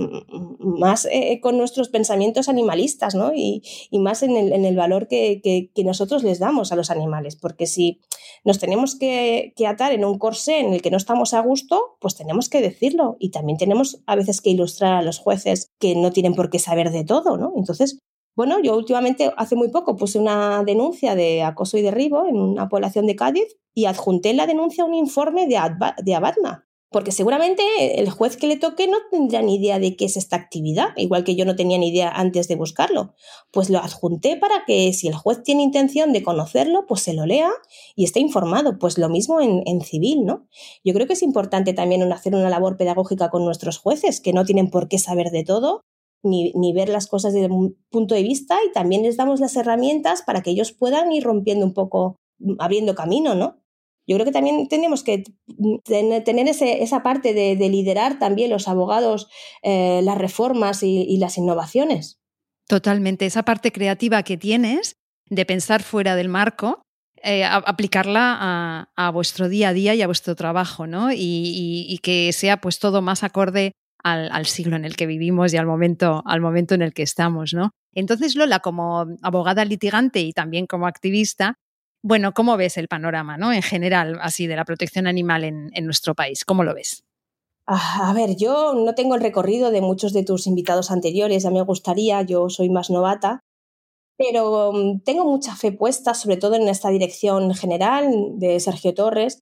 más 0.58 1.06
eh, 1.10 1.40
con 1.40 1.56
nuestros 1.56 1.88
pensamientos 1.88 2.48
animalistas, 2.48 3.14
¿no? 3.14 3.32
Y, 3.32 3.62
más 3.92 4.22
en 4.22 4.36
el, 4.36 4.52
en 4.52 4.64
el 4.64 4.76
valor 4.76 5.06
que, 5.06 5.40
que, 5.42 5.84
nosotros 5.84 6.24
les 6.24 6.40
damos 6.40 6.72
a 6.72 6.76
los 6.76 6.90
animales, 6.90 7.36
porque 7.36 7.66
si 7.66 8.00
nos 8.44 8.58
tenemos 8.58 8.96
que, 8.96 9.52
que, 9.56 9.66
atar 9.66 9.92
en 9.92 10.04
un 10.04 10.18
corsé 10.18 10.58
en 10.58 10.72
el 10.74 10.82
que 10.82 10.90
no 10.90 10.96
estamos 10.96 11.32
a 11.32 11.40
gusto, 11.40 11.96
pues 12.00 12.16
tenemos 12.16 12.48
que 12.48 12.60
decirlo 12.60 13.16
y 13.20 13.30
también 13.30 13.56
tenemos 13.56 14.02
a 14.06 14.16
veces 14.16 14.40
que 14.40 14.50
ilustrar 14.50 14.94
a 14.94 15.02
los 15.02 15.18
jueces 15.20 15.70
que 15.78 15.94
no 15.94 16.10
tienen 16.10 16.34
por 16.34 16.50
qué 16.50 16.58
saber 16.58 16.90
de 16.90 17.04
todo, 17.04 17.36
¿no? 17.36 17.52
Entonces, 17.56 17.98
bueno, 18.34 18.60
yo 18.62 18.76
últimamente, 18.76 19.32
hace 19.36 19.56
muy 19.56 19.68
poco, 19.68 19.96
puse 19.96 20.18
una 20.18 20.62
denuncia 20.64 21.14
de 21.14 21.42
acoso 21.42 21.76
y 21.78 21.82
derribo 21.82 22.26
en 22.26 22.36
una 22.36 22.68
población 22.68 23.06
de 23.06 23.16
Cádiz 23.16 23.56
y 23.74 23.86
adjunté 23.86 24.32
la 24.34 24.46
denuncia 24.46 24.84
un 24.84 24.94
informe 24.94 25.46
de, 25.46 25.58
de 26.02 26.14
Abadma, 26.14 26.66
porque 26.90 27.12
seguramente 27.12 27.62
el 28.00 28.10
juez 28.10 28.36
que 28.36 28.48
le 28.48 28.56
toque 28.56 28.88
no 28.88 28.98
tendrá 29.12 29.42
ni 29.42 29.56
idea 29.56 29.78
de 29.78 29.94
qué 29.94 30.06
es 30.06 30.16
esta 30.16 30.34
actividad, 30.34 30.88
igual 30.96 31.22
que 31.22 31.36
yo 31.36 31.44
no 31.44 31.54
tenía 31.54 31.78
ni 31.78 31.88
idea 31.88 32.10
antes 32.10 32.48
de 32.48 32.56
buscarlo. 32.56 33.14
Pues 33.52 33.70
lo 33.70 33.78
adjunté 33.78 34.36
para 34.36 34.64
que 34.66 34.92
si 34.92 35.06
el 35.06 35.14
juez 35.14 35.42
tiene 35.44 35.62
intención 35.62 36.12
de 36.12 36.24
conocerlo, 36.24 36.86
pues 36.88 37.02
se 37.02 37.14
lo 37.14 37.26
lea 37.26 37.50
y 37.94 38.04
esté 38.04 38.18
informado. 38.18 38.78
Pues 38.78 38.98
lo 38.98 39.08
mismo 39.08 39.40
en, 39.40 39.80
civil, 39.82 40.24
¿no? 40.24 40.48
Yo 40.84 40.92
creo 40.92 41.06
que 41.06 41.12
es 41.12 41.22
importante 41.22 41.74
también 41.74 42.02
hacer 42.12 42.34
una 42.34 42.50
labor 42.50 42.76
pedagógica 42.76 43.30
con 43.30 43.44
nuestros 43.44 43.78
jueces, 43.78 44.20
que 44.20 44.32
no 44.32 44.44
tienen 44.44 44.68
por 44.68 44.88
qué 44.88 44.98
saber 44.98 45.30
de 45.30 45.44
todo, 45.44 45.84
ni, 46.22 46.52
ni, 46.54 46.72
ver 46.72 46.88
las 46.88 47.06
cosas 47.06 47.32
desde 47.32 47.50
un 47.50 47.76
punto 47.90 48.14
de 48.14 48.22
vista 48.22 48.58
y 48.68 48.72
también 48.72 49.02
les 49.02 49.16
damos 49.16 49.40
las 49.40 49.56
herramientas 49.56 50.22
para 50.22 50.42
que 50.42 50.50
ellos 50.50 50.72
puedan 50.72 51.12
ir 51.12 51.24
rompiendo 51.24 51.64
un 51.64 51.74
poco, 51.74 52.16
abriendo 52.58 52.94
camino, 52.94 53.34
¿no? 53.34 53.60
Yo 54.10 54.16
creo 54.16 54.26
que 54.26 54.32
también 54.32 54.66
tenemos 54.66 55.04
que 55.04 55.22
tener 55.84 56.48
esa 56.48 57.02
parte 57.04 57.32
de, 57.32 57.68
liderar 57.68 58.18
también 58.18 58.50
los 58.50 58.66
abogados 58.66 59.28
eh, 59.62 60.00
las 60.02 60.18
reformas 60.18 60.82
y, 60.82 61.16
las 61.18 61.38
innovaciones. 61.38 62.18
Totalmente, 62.66 63.26
esa 63.26 63.44
parte 63.44 63.70
creativa 63.70 64.24
que 64.24 64.36
tienes 64.36 64.96
de 65.26 65.46
pensar 65.46 65.84
fuera 65.84 66.16
del 66.16 66.28
marco, 66.28 66.82
eh, 67.22 67.44
aplicarla 67.44 68.88
a, 68.96 69.10
vuestro 69.10 69.48
día 69.48 69.68
a 69.68 69.72
día 69.72 69.94
y 69.94 70.02
a 70.02 70.06
vuestro 70.06 70.34
trabajo, 70.34 70.88
¿no? 70.88 71.10
Y, 71.12 72.00
que 72.02 72.32
sea 72.32 72.60
pues 72.60 72.80
todo 72.80 73.02
más 73.02 73.22
acorde 73.22 73.70
al, 74.02 74.46
siglo 74.46 74.76
en 74.76 74.84
el 74.84 74.96
que 74.96 75.06
vivimos 75.06 75.52
y 75.52 75.56
al 75.56 75.66
momento, 75.66 76.22
al 76.24 76.40
momento 76.40 76.74
en 76.74 76.82
el 76.82 76.92
que 76.92 77.02
estamos, 77.02 77.54
¿no? 77.54 77.70
Entonces, 77.94 78.36
Lola, 78.36 78.60
como 78.60 79.06
abogada 79.22 79.64
litigante 79.64 80.20
y 80.20 80.32
también 80.32 80.66
como 80.66 80.86
activista, 80.86 81.54
bueno, 82.02 82.32
¿cómo 82.32 82.56
ves 82.56 82.76
el 82.78 82.88
panorama, 82.88 83.36
¿no? 83.36 83.52
En 83.52 83.62
general, 83.62 84.18
así, 84.22 84.46
de 84.46 84.56
la 84.56 84.64
protección 84.64 85.06
animal 85.06 85.44
en, 85.44 85.70
nuestro 85.84 86.14
país? 86.14 86.44
¿Cómo 86.44 86.64
lo 86.64 86.74
ves? 86.74 87.04
Ah, 87.66 88.10
a 88.10 88.14
ver, 88.14 88.36
yo 88.36 88.74
no 88.74 88.94
tengo 88.94 89.14
el 89.14 89.20
recorrido 89.20 89.70
de 89.70 89.80
muchos 89.80 90.12
de 90.12 90.24
tus 90.24 90.46
invitados 90.46 90.90
anteriores, 90.90 91.42
ya 91.42 91.50
me 91.50 91.62
gustaría, 91.62 92.22
yo 92.22 92.48
soy 92.48 92.70
más 92.70 92.90
novata, 92.90 93.40
pero 94.16 94.72
mm, 94.72 95.00
tengo 95.00 95.24
mucha 95.24 95.54
fe 95.56 95.72
puesta, 95.72 96.14
sobre 96.14 96.36
todo 96.36 96.54
en 96.54 96.68
esta 96.68 96.88
dirección 96.88 97.54
general 97.54 98.38
de 98.38 98.58
Sergio 98.60 98.94
Torres. 98.94 99.40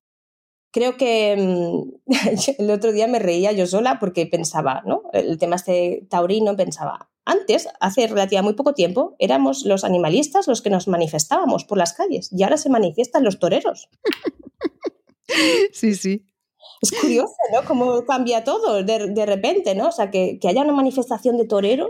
Creo 0.71 0.97
que 0.97 1.35
mm, 1.37 2.11
el 2.59 2.71
otro 2.71 2.91
día 2.91 3.07
me 3.07 3.19
reía 3.19 3.51
yo 3.51 3.65
sola 3.65 3.97
porque 3.99 4.25
pensaba, 4.25 4.83
¿no? 4.85 5.03
El 5.13 5.37
tema 5.37 5.55
este 5.55 6.05
taurino, 6.09 6.55
pensaba, 6.55 7.09
antes, 7.25 7.67
hace 7.79 8.07
relativamente 8.07 8.41
muy 8.41 8.53
poco 8.53 8.73
tiempo, 8.73 9.15
éramos 9.19 9.63
los 9.63 9.83
animalistas 9.83 10.47
los 10.47 10.61
que 10.63 10.71
nos 10.71 10.87
manifestábamos 10.87 11.63
por 11.63 11.77
las 11.77 11.93
calles 11.93 12.29
y 12.31 12.41
ahora 12.41 12.57
se 12.57 12.69
manifiestan 12.69 13.23
los 13.23 13.39
toreros. 13.39 13.89
Sí, 15.71 15.93
sí. 15.93 16.25
Es 16.81 16.91
curioso, 16.91 17.35
¿no? 17.53 17.63
Cómo 17.67 18.03
cambia 18.05 18.43
todo 18.43 18.83
de, 18.83 19.25
repente, 19.27 19.75
¿no? 19.75 19.89
O 19.89 19.91
sea, 19.91 20.09
que, 20.09 20.39
haya 20.43 20.63
una 20.63 20.73
manifestación 20.73 21.37
de 21.37 21.45
torero 21.45 21.87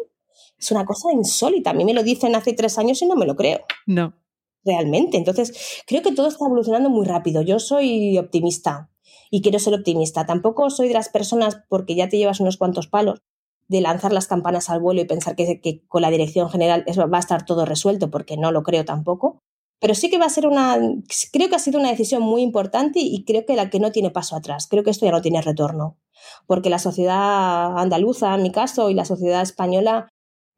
es 0.58 0.72
una 0.72 0.86
cosa 0.86 1.14
insólita. 1.14 1.70
A 1.70 1.74
mí 1.74 1.86
me 1.86 1.94
lo 1.94 2.04
dicen 2.04 2.36
hace 2.36 2.52
tres 2.52 2.78
años 2.78 3.02
y 3.02 3.06
no 3.06 3.16
me 3.16 3.26
lo 3.26 3.38
creo. 3.38 3.62
No. 3.86 4.14
Realmente. 4.66 5.18
Entonces, 5.18 5.82
creo 5.88 6.02
que 6.02 6.12
todo 6.12 6.28
está 6.28 6.46
evolucionando 6.46 6.90
muy 6.90 7.06
rápido. 7.06 7.42
Yo 7.42 7.60
soy 7.60 8.18
optimista 8.18 8.90
y 9.32 9.42
quiero 9.42 9.60
ser 9.60 9.74
optimista. 9.74 10.26
Tampoco 10.26 10.70
soy 10.70 10.88
de 10.90 10.96
las 10.96 11.10
personas, 11.10 11.62
porque 11.70 11.96
ya 11.96 12.10
te 12.10 12.18
llevas 12.18 12.40
unos 12.40 12.58
cuantos 12.58 12.88
palos, 12.88 13.22
de 13.68 13.82
lanzar 13.82 14.12
las 14.12 14.28
campanas 14.28 14.70
al 14.70 14.80
vuelo 14.80 15.02
y 15.02 15.06
pensar 15.06 15.36
que, 15.36 15.84
con 15.88 16.02
la 16.02 16.10
dirección 16.10 16.50
general 16.50 16.84
va 16.88 17.18
a 17.18 17.20
estar 17.20 17.46
todo 17.46 17.66
resuelto, 17.66 18.10
porque 18.10 18.36
no 18.36 18.52
lo 18.52 18.64
creo 18.64 18.84
tampoco. 18.84 19.40
Pero 19.80 19.96
sí 19.96 20.10
que 20.10 20.18
va 20.18 20.26
a 20.26 20.30
ser 20.30 20.46
una, 20.46 20.78
creo 21.32 21.48
que 21.48 21.56
ha 21.56 21.60
sido 21.60 21.80
una 21.80 21.90
decisión 21.90 22.22
muy 22.22 22.42
importante 22.42 23.00
y 23.00 23.24
creo 23.24 23.46
que 23.46 23.56
la 23.56 23.70
que 23.70 23.80
no 23.80 23.92
tiene 23.92 24.10
paso 24.10 24.36
atrás. 24.36 24.68
Creo 24.68 24.84
que 24.84 24.90
esto 24.90 25.06
ya 25.06 25.14
no 25.14 25.22
tiene 25.22 25.42
retorno, 25.42 25.98
porque 26.48 26.70
la 26.70 26.80
sociedad 26.80 27.78
andaluza, 27.78 28.36
en 28.36 28.44
mi 28.44 28.52
caso, 28.52 28.90
y 28.90 28.94
la 28.94 29.06
sociedad 29.06 29.42
española 29.42 30.10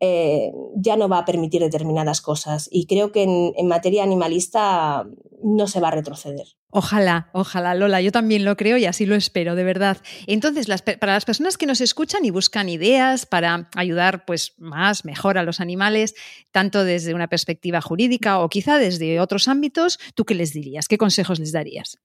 eh, 0.04 0.52
ya 0.76 0.98
no 0.98 1.08
va 1.08 1.20
a 1.20 1.26
permitir 1.26 1.62
determinadas 1.62 2.22
cosas. 2.22 2.68
Y 2.72 2.88
creo 2.88 3.12
que 3.12 3.22
en, 3.22 3.68
materia 3.68 4.02
animalista 4.02 5.06
no 5.44 5.68
se 5.68 5.80
va 5.80 5.90
a 5.90 5.92
retroceder. 5.92 6.48
Ojalá, 6.72 7.30
ojalá, 7.34 7.76
Lola, 7.76 8.02
yo 8.02 8.12
también 8.12 8.44
lo 8.44 8.58
creo 8.58 8.78
y 8.78 8.86
así 8.86 9.06
lo 9.06 9.14
espero, 9.14 9.54
de 9.56 9.64
verdad. 9.64 9.98
Entonces, 10.26 10.66
para 11.00 11.14
las 11.14 11.26
personas 11.26 11.56
que 11.56 11.68
nos 11.68 11.82
escuchan 11.82 12.26
y 12.26 12.32
buscan 12.32 12.68
ideas 12.68 13.28
para 13.28 13.70
ayudar 13.76 14.26
pues, 14.26 14.56
más, 14.58 15.06
mejor 15.06 15.38
a 15.38 15.44
los 15.44 15.60
animales, 15.60 16.16
tanto 16.52 16.84
desde 16.84 17.14
una 17.14 17.28
perspectiva 17.28 17.80
jurídica 17.80 18.40
o 18.40 18.50
quizá 18.50 18.80
desde 18.80 19.20
otros 19.20 19.48
ámbitos, 19.48 20.00
¿tú 20.16 20.26
qué 20.26 20.34
les 20.34 20.52
dirías? 20.52 20.88
¿Qué 20.88 20.98
consejos 20.98 21.38
les 21.38 21.52
darías? 21.52 22.00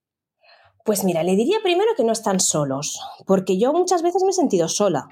Pues 0.84 1.02
mira, 1.02 1.22
le 1.22 1.34
diría 1.34 1.56
primero 1.62 1.92
que 1.96 2.04
no 2.04 2.12
están 2.12 2.40
solos, 2.40 3.00
porque 3.26 3.58
yo 3.58 3.72
muchas 3.72 4.02
veces 4.02 4.22
me 4.22 4.30
he 4.30 4.34
sentido 4.34 4.68
sola 4.68 5.08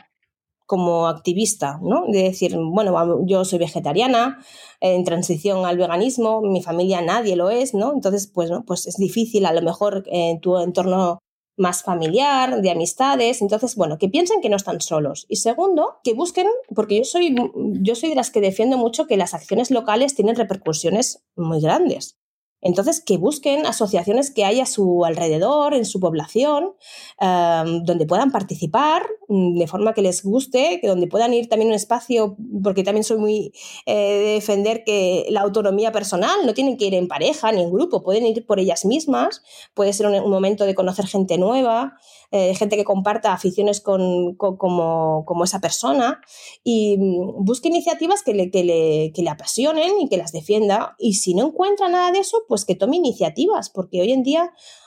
como 0.66 1.08
activista, 1.08 1.78
¿no? 1.82 2.06
De 2.08 2.22
decir, 2.22 2.56
bueno, 2.58 3.24
yo 3.26 3.44
soy 3.44 3.58
vegetariana, 3.58 4.38
en 4.80 5.04
transición 5.04 5.66
al 5.66 5.78
veganismo, 5.78 6.40
mi 6.42 6.62
familia 6.62 7.02
nadie 7.02 7.36
lo 7.36 7.50
es, 7.50 7.74
¿no? 7.74 7.92
Entonces, 7.92 8.26
pues, 8.26 8.50
¿no? 8.50 8.64
pues 8.64 8.86
es 8.86 8.96
difícil 8.96 9.46
a 9.46 9.52
lo 9.52 9.62
mejor 9.62 10.04
en 10.06 10.40
tu 10.40 10.58
entorno 10.58 11.18
más 11.56 11.82
familiar, 11.82 12.60
de 12.62 12.70
amistades, 12.70 13.40
entonces, 13.40 13.76
bueno, 13.76 13.98
que 13.98 14.08
piensen 14.08 14.40
que 14.40 14.48
no 14.48 14.56
están 14.56 14.80
solos. 14.80 15.26
Y 15.28 15.36
segundo, 15.36 16.00
que 16.02 16.14
busquen, 16.14 16.48
porque 16.74 16.98
yo 16.98 17.04
soy, 17.04 17.34
yo 17.54 17.94
soy 17.94 18.10
de 18.10 18.16
las 18.16 18.30
que 18.30 18.40
defiendo 18.40 18.76
mucho 18.76 19.06
que 19.06 19.16
las 19.16 19.34
acciones 19.34 19.70
locales 19.70 20.14
tienen 20.14 20.36
repercusiones 20.36 21.24
muy 21.36 21.60
grandes. 21.60 22.18
Entonces, 22.60 23.02
que 23.04 23.18
busquen 23.18 23.66
asociaciones 23.66 24.32
que 24.32 24.46
hay 24.46 24.60
a 24.60 24.66
su 24.66 25.04
alrededor, 25.04 25.74
en 25.74 25.84
su 25.84 26.00
población, 26.00 26.72
em, 27.20 27.84
donde 27.84 28.06
puedan 28.06 28.32
participar 28.32 29.02
de 29.28 29.66
forma 29.66 29.94
que 29.94 30.02
les 30.02 30.22
guste, 30.22 30.78
que 30.80 30.88
donde 30.88 31.06
puedan 31.06 31.32
ir 31.32 31.48
también 31.48 31.68
un 31.68 31.74
espacio, 31.74 32.36
porque 32.62 32.82
también 32.82 33.04
soy 33.04 33.18
muy 33.18 33.52
eh, 33.86 33.94
de 33.94 34.32
defender 34.34 34.84
que 34.84 35.26
la 35.30 35.40
autonomía 35.40 35.92
personal, 35.92 36.34
no 36.44 36.54
tienen 36.54 36.76
que 36.76 36.86
ir 36.86 36.94
en 36.94 37.08
pareja 37.08 37.52
ni 37.52 37.62
en 37.62 37.72
grupo, 37.72 38.02
pueden 38.02 38.26
ir 38.26 38.46
por 38.46 38.60
ellas 38.60 38.84
mismas, 38.84 39.42
puede 39.74 39.92
ser 39.92 40.06
un, 40.06 40.30
momento 40.30 40.66
de 40.66 40.74
conocer 40.74 41.06
gente 41.06 41.38
nueva, 41.38 41.94
eh, 42.30 42.54
gente 42.54 42.76
que 42.76 42.84
comparta 42.84 43.32
aficiones 43.32 43.80
con, 43.80 44.34
como, 44.34 45.24
como, 45.24 45.44
esa 45.44 45.60
persona, 45.60 46.20
y 46.62 46.96
mm, 46.98 47.44
busque 47.44 47.68
iniciativas 47.68 48.22
que 48.22 48.34
le, 48.34 48.50
que, 48.50 48.64
le, 48.64 49.12
que 49.14 49.22
le 49.22 49.30
apasionen 49.30 50.00
y 50.00 50.08
que 50.08 50.16
las 50.16 50.32
defienda, 50.32 50.96
y 50.98 51.14
si 51.14 51.34
no 51.34 51.46
encuentra 51.46 51.88
nada 51.88 52.10
de 52.10 52.18
eso, 52.18 52.42
pues 52.48 52.64
que 52.64 52.74
tome 52.74 52.96
iniciativas, 52.96 53.70
porque 53.70 54.00
hoy 54.00 54.12
en 54.12 54.22
día 54.22 54.44
mm, 54.44 54.83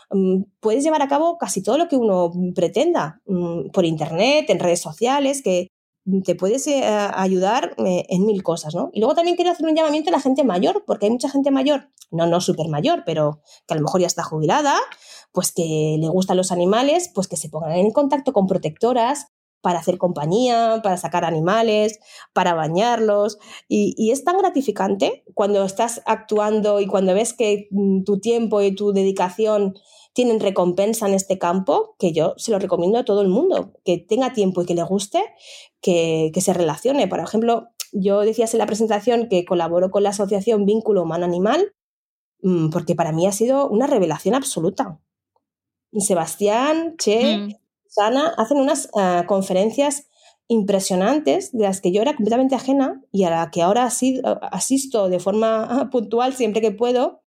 puedes 0.59 0.83
llevar 0.83 1.01
a 1.01 1.07
cabo 1.07 1.37
casi 1.37 1.61
todo 1.61 1.77
lo 1.77 1.87
que 1.87 1.97
uno 1.97 2.31
pretenda 2.55 3.21
mm, 3.25 3.69
por 3.71 3.85
internet, 3.85 4.49
en 4.49 4.59
redes 4.59 4.81
sociales, 4.81 5.41
que 5.41 5.67
te 6.23 6.35
puedes 6.35 6.65
eh, 6.67 6.83
ayudar 6.85 7.75
eh, 7.85 8.05
en 8.09 8.25
mil 8.25 8.41
cosas, 8.41 8.73
¿no? 8.73 8.89
Y 8.93 8.99
luego 8.99 9.15
también 9.15 9.35
quiero 9.35 9.51
hacer 9.51 9.65
un 9.65 9.75
llamamiento 9.75 10.09
a 10.09 10.13
la 10.13 10.21
gente 10.21 10.43
mayor, 10.43 10.83
porque 10.87 11.07
hay 11.07 11.11
mucha 11.11 11.29
gente 11.29 11.51
mayor, 11.51 11.89
no, 12.11 12.27
no 12.27 12.39
súper 12.39 12.69
mayor, 12.69 13.03
pero 13.05 13.41
que 13.67 13.73
a 13.73 13.77
lo 13.77 13.83
mejor 13.83 14.01
ya 14.01 14.07
está 14.07 14.23
jubilada, 14.23 14.77
pues 15.33 15.51
que 15.51 15.97
le 15.99 16.07
gustan 16.07 16.37
los 16.37 16.51
animales, 16.51 17.11
pues 17.13 17.27
que 17.27 17.35
se 17.35 17.49
pongan 17.49 17.73
en 17.73 17.91
contacto 17.91 18.31
con 18.31 18.47
protectoras, 18.47 19.27
para 19.61 19.79
hacer 19.79 19.97
compañía, 19.97 20.81
para 20.83 20.97
sacar 20.97 21.25
animales, 21.25 21.99
para 22.33 22.53
bañarlos. 22.53 23.37
Y, 23.67 24.11
es 24.11 24.23
tan 24.23 24.37
gratificante 24.37 25.23
cuando 25.33 25.63
estás 25.63 26.01
actuando 26.05 26.79
y 26.79 26.87
cuando 26.87 27.13
ves 27.13 27.33
que 27.33 27.67
mm, 27.71 28.03
tu 28.03 28.19
tiempo 28.19 28.61
y 28.61 28.73
tu 28.73 28.93
dedicación 28.93 29.75
tienen 30.13 30.39
recompensa 30.39 31.07
en 31.07 31.13
este 31.13 31.37
campo, 31.37 31.95
que 31.99 32.11
yo 32.11 32.33
se 32.37 32.51
lo 32.51 32.57
recomiendo 32.57 32.97
a 32.97 33.05
todo 33.05 33.21
el 33.21 33.27
mundo, 33.27 33.73
que 33.85 33.99
tenga 33.99 34.33
tiempo 34.33 34.61
y 34.61 34.65
que 34.65 34.73
le 34.73 34.81
guste, 34.83 35.23
que, 35.79 36.31
se 36.35 36.53
relacione. 36.53 37.07
Por 37.07 37.19
ejemplo, 37.19 37.67
yo 37.91 38.21
decías 38.21 38.53
en 38.53 38.59
la 38.59 38.65
presentación 38.65 39.27
que 39.29 39.45
colaboro 39.45 39.91
con 39.91 40.01
la 40.01 40.09
asociación 40.09 40.65
Vínculo 40.65 41.03
Humano-Animal, 41.03 41.71
mm, 42.41 42.69
porque 42.69 42.95
para 42.95 43.11
mí 43.11 43.27
ha 43.27 43.31
sido 43.31 43.69
una 43.69 43.85
revelación 43.85 44.33
absoluta. 44.33 44.99
Sebastián, 45.93 46.95
Che, 46.97 47.37
mm. 47.37 47.53
Hacen 47.99 48.57
unas 48.57 48.89
eh, 48.99 49.23
conferencias 49.27 50.07
impresionantes 50.47 51.51
de 51.51 51.63
las 51.63 51.81
que 51.81 51.91
yo 51.91 52.01
era 52.01 52.15
completamente 52.15 52.55
ajena 52.55 53.01
y 53.11 53.23
a 53.23 53.29
la 53.29 53.51
que 53.51 53.61
ahora 53.61 53.89
asisto 54.51 55.09
de 55.09 55.19
forma 55.19 55.89
puntual 55.91 56.33
siempre 56.33 56.61
que 56.61 56.71
puedo. 56.71 57.21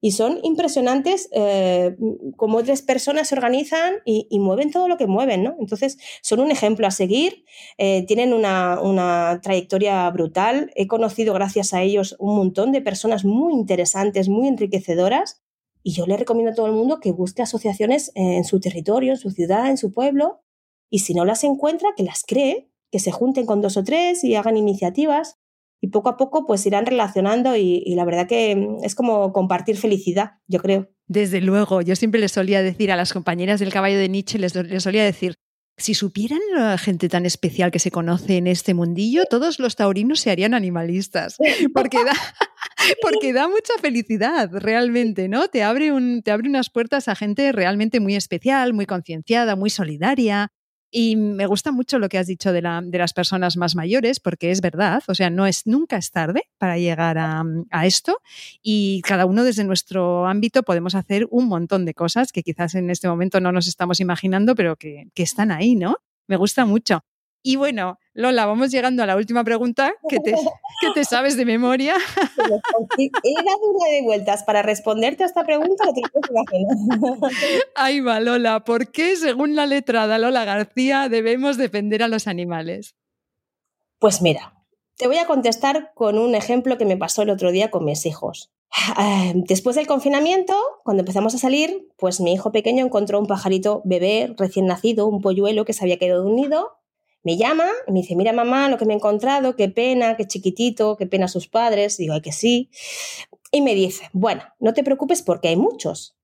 Y 0.00 0.10
son 0.10 0.38
impresionantes 0.42 1.30
eh, 1.32 1.96
cómo 2.36 2.58
otras 2.58 2.82
personas 2.82 3.28
se 3.28 3.36
organizan 3.36 3.94
y, 4.04 4.38
mueven 4.38 4.70
todo 4.70 4.86
lo 4.86 4.98
que 4.98 5.06
mueven, 5.06 5.44
¿no? 5.44 5.56
Entonces, 5.58 5.96
son 6.20 6.40
un 6.40 6.50
ejemplo 6.50 6.86
a 6.86 6.90
seguir, 6.90 7.46
eh, 7.78 8.04
tienen 8.06 8.34
una, 8.34 9.40
trayectoria 9.42 10.10
brutal. 10.10 10.70
He 10.74 10.88
conocido 10.88 11.32
gracias 11.32 11.72
a 11.72 11.80
ellos 11.80 12.16
un 12.18 12.36
montón 12.36 12.70
de 12.70 12.82
personas 12.82 13.24
muy 13.24 13.54
interesantes, 13.54 14.28
muy 14.28 14.46
enriquecedoras 14.46 15.43
y 15.84 15.92
yo 15.92 16.06
le 16.06 16.16
recomiendo 16.16 16.50
a 16.50 16.54
todo 16.54 16.66
el 16.66 16.72
mundo 16.72 16.98
que 16.98 17.12
busque 17.12 17.42
asociaciones 17.42 18.10
en 18.14 18.44
su 18.44 18.58
territorio, 18.58 19.12
en 19.12 19.18
su 19.18 19.30
ciudad, 19.30 19.68
en 19.68 19.76
su 19.76 19.92
pueblo, 19.92 20.40
y 20.90 21.00
si 21.00 21.12
no 21.12 21.26
las 21.26 21.44
encuentra, 21.44 21.90
que 21.94 22.02
las 22.02 22.24
cree, 22.26 22.70
que 22.90 22.98
se 22.98 23.12
junten 23.12 23.44
con 23.44 23.60
dos 23.60 23.76
o 23.76 23.84
tres 23.84 24.24
y 24.24 24.34
hagan 24.34 24.56
iniciativas. 24.56 25.36
y 25.82 25.88
poco 25.88 26.08
a 26.08 26.16
poco 26.16 26.46
pues 26.46 26.64
irán 26.64 26.86
relacionando 26.86 27.54
y, 27.56 27.94
la 27.94 28.06
verdad 28.06 28.26
que 28.26 28.78
es 28.82 28.94
como 28.94 29.34
compartir 29.34 29.76
felicidad, 29.76 30.38
yo 30.46 30.58
creo. 30.58 30.88
Desde 31.06 31.42
luego, 31.42 31.82
yo 31.82 31.94
siempre 31.94 32.18
les 32.18 32.32
solía 32.32 32.62
decir 32.62 32.90
a 32.90 32.96
las 32.96 33.12
compañeras 33.12 33.60
del 33.60 33.70
caballo 33.70 33.98
de 33.98 34.08
Nietzsche, 34.08 34.38
les, 34.38 34.54
les 34.54 34.82
solía 34.82 35.04
decir, 35.04 35.34
si 35.76 35.92
supieran 35.94 36.40
la 36.54 36.78
gente 36.78 37.08
tan 37.08 37.26
especial 37.26 37.70
que 37.70 37.78
se 37.78 37.90
conoce 37.90 38.36
en 38.36 38.46
este 38.46 38.72
mundillo, 38.72 39.24
todos 39.28 39.58
los 39.58 39.76
taurinos 39.76 40.20
se 40.20 40.30
harían 40.30 40.54
animalistas, 40.54 41.36
porque 41.74 41.98
da, 42.02 42.12
porque 43.02 43.32
da 43.32 43.48
mucha 43.48 43.74
felicidad 43.80 44.50
realmente, 44.52 45.28
¿no? 45.28 45.48
Te 45.48 45.62
abre, 45.62 45.92
un, 45.92 46.22
te 46.22 46.30
abre 46.30 46.48
unas 46.48 46.70
puertas 46.70 47.08
a 47.08 47.14
gente 47.14 47.52
realmente 47.52 48.00
muy 48.00 48.14
especial, 48.14 48.72
muy 48.72 48.86
concienciada, 48.86 49.56
muy 49.56 49.70
solidaria, 49.70 50.52
y 50.96 51.16
me 51.16 51.46
gusta 51.46 51.72
mucho 51.72 51.98
lo 51.98 52.08
que 52.08 52.18
has 52.18 52.28
dicho 52.28 52.52
de, 52.52 52.62
la, 52.62 52.80
de, 52.80 52.98
las 52.98 53.12
personas 53.12 53.56
más 53.56 53.74
mayores, 53.74 54.20
porque 54.20 54.52
es 54.52 54.60
verdad, 54.60 55.02
o 55.08 55.14
sea, 55.16 55.28
no 55.28 55.44
es, 55.44 55.66
nunca 55.66 55.96
es 55.96 56.12
tarde 56.12 56.42
para 56.56 56.78
llegar 56.78 57.18
a, 57.18 57.42
a, 57.72 57.84
esto 57.84 58.20
y 58.62 59.02
cada 59.02 59.26
uno 59.26 59.42
desde 59.42 59.64
nuestro 59.64 60.28
ámbito 60.28 60.62
podemos 60.62 60.94
hacer 60.94 61.26
un 61.32 61.48
montón 61.48 61.84
de 61.84 61.94
cosas 61.94 62.30
que 62.30 62.44
quizás 62.44 62.76
en 62.76 62.90
este 62.90 63.08
momento 63.08 63.40
no 63.40 63.50
nos 63.50 63.66
estamos 63.66 63.98
imaginando, 63.98 64.54
pero 64.54 64.76
que, 64.76 65.08
que 65.14 65.24
están 65.24 65.50
ahí, 65.50 65.74
¿no? 65.74 65.96
Me 66.28 66.36
gusta 66.36 66.64
mucho. 66.64 67.04
Y 67.46 67.56
bueno, 67.56 67.98
Lola, 68.14 68.46
vamos 68.46 68.70
llegando 68.70 69.02
a 69.02 69.06
la 69.06 69.16
última 69.16 69.44
pregunta 69.44 69.92
que 70.08 70.18
te, 70.18 70.32
que 70.80 70.90
te 70.94 71.04
sabes 71.04 71.36
de 71.36 71.44
memoria. 71.44 71.94
He 72.96 73.34
dado 73.44 73.70
una 73.70 73.86
de 73.92 74.02
vueltas 74.02 74.44
para 74.44 74.62
responderte 74.62 75.24
a 75.24 75.26
esta 75.26 75.44
pregunta. 75.44 75.84
Ahí 77.74 78.00
va, 78.00 78.18
Lola. 78.20 78.64
¿Por 78.64 78.90
qué, 78.90 79.16
según 79.16 79.54
la 79.54 79.66
letrada 79.66 80.16
Lola 80.16 80.46
García, 80.46 81.10
debemos 81.10 81.58
defender 81.58 82.02
a 82.02 82.08
los 82.08 82.28
animales? 82.28 82.96
Pues 83.98 84.22
mira, 84.22 84.54
te 84.96 85.06
voy 85.06 85.18
a 85.18 85.26
contestar 85.26 85.92
con 85.94 86.18
un 86.18 86.34
ejemplo 86.34 86.78
que 86.78 86.86
me 86.86 86.96
pasó 86.96 87.22
el 87.22 87.30
otro 87.30 87.52
día 87.52 87.70
con 87.70 87.84
mis 87.84 88.06
hijos. 88.06 88.54
Después 89.34 89.76
del 89.76 89.86
confinamiento, 89.86 90.54
cuando 90.82 91.02
empezamos 91.02 91.34
a 91.34 91.38
salir, 91.38 91.88
pues 91.98 92.20
mi 92.20 92.32
hijo 92.32 92.52
pequeño 92.52 92.86
encontró 92.86 93.20
un 93.20 93.26
pajarito 93.26 93.82
bebé 93.84 94.34
recién 94.38 94.64
nacido, 94.64 95.06
un 95.06 95.20
polluelo 95.20 95.66
que 95.66 95.74
se 95.74 95.84
había 95.84 95.98
quedado 95.98 96.22
de 96.22 96.30
un 96.30 96.36
nido 96.36 96.78
me 97.24 97.36
llama 97.38 97.66
y 97.86 97.92
me 97.92 98.00
dice, 98.00 98.14
mira 98.14 98.32
mamá, 98.32 98.68
lo 98.68 98.78
que 98.78 98.84
me 98.84 98.92
he 98.92 98.96
encontrado, 98.96 99.56
qué 99.56 99.68
pena, 99.68 100.16
qué 100.16 100.26
chiquitito, 100.26 100.96
qué 100.96 101.06
pena 101.06 101.26
sus 101.26 101.48
padres. 101.48 101.96
digo, 101.96 102.12
ay 102.14 102.20
que 102.20 102.32
sí. 102.32 102.70
Y 103.50 103.62
me 103.62 103.74
dice, 103.74 104.10
bueno, 104.12 104.42
no 104.60 104.74
te 104.74 104.84
preocupes 104.84 105.22
porque 105.22 105.48
hay 105.48 105.56
muchos. 105.56 106.16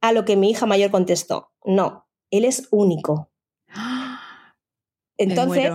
A 0.00 0.12
lo 0.12 0.24
que 0.24 0.36
mi 0.36 0.50
hija 0.50 0.66
mayor 0.66 0.90
contestó, 0.90 1.50
no, 1.64 2.06
él 2.30 2.44
es 2.44 2.68
único. 2.70 3.30
Entonces, 5.18 5.72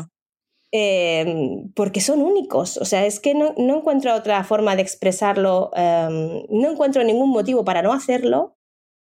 em, 0.72 1.72
porque 1.74 2.02
son 2.02 2.22
únicos. 2.22 2.78
O 2.78 2.86
sea, 2.86 3.06
es 3.06 3.20
que 3.20 3.36
no, 3.36 3.54
encuentro 3.58 4.16
otra 4.16 4.44
forma 4.44 4.76
de 4.76 4.82
expresarlo, 4.82 5.70
em, 5.76 6.44
no 6.50 6.72
encuentro 6.72 7.04
ningún 7.04 7.30
motivo 7.30 7.66
para 7.66 7.82
no 7.82 7.94
hacerlo 7.94 8.58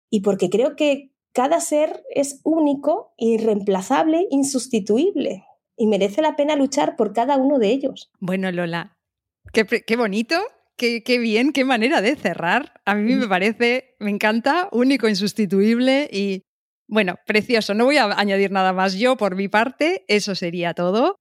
y 0.09 0.21
porque 0.21 0.49
creo 0.49 0.75
que 0.75 1.11
cada 1.35 1.59
ser 1.59 2.03
es 2.09 2.39
único, 2.45 3.13
irreemplazable, 3.17 4.25
insustituible 4.31 5.43
y 5.77 5.85
merece 5.85 6.21
la 6.21 6.37
pena 6.37 6.55
luchar 6.55 6.95
por 6.95 7.11
cada 7.11 7.35
uno 7.35 7.59
de 7.59 7.71
ellos. 7.71 8.09
Bueno, 8.21 8.49
Lola, 8.53 8.95
qué, 9.51 9.95
bonito, 9.97 10.37
qué, 10.77 11.03
qué, 11.03 11.19
bien, 11.19 11.51
qué 11.51 11.65
manera 11.65 12.01
de 12.01 12.15
cerrar. 12.15 12.79
A 12.85 12.95
mí 12.95 13.15
me 13.15 13.27
parece, 13.27 13.97
me 13.99 14.11
encanta, 14.11 14.69
único, 14.71 15.09
insustituible 15.09 16.09
y, 16.09 16.43
bueno, 16.87 17.15
precioso. 17.25 17.73
No 17.73 17.83
voy 17.83 17.97
a 17.97 18.05
añadir 18.17 18.51
nada 18.51 18.71
más 18.71 18.95
yo 18.95 19.17
por 19.17 19.35
mi 19.35 19.49
parte, 19.49 20.05
eso 20.07 20.35
sería 20.35 20.73
todo. 20.73 21.17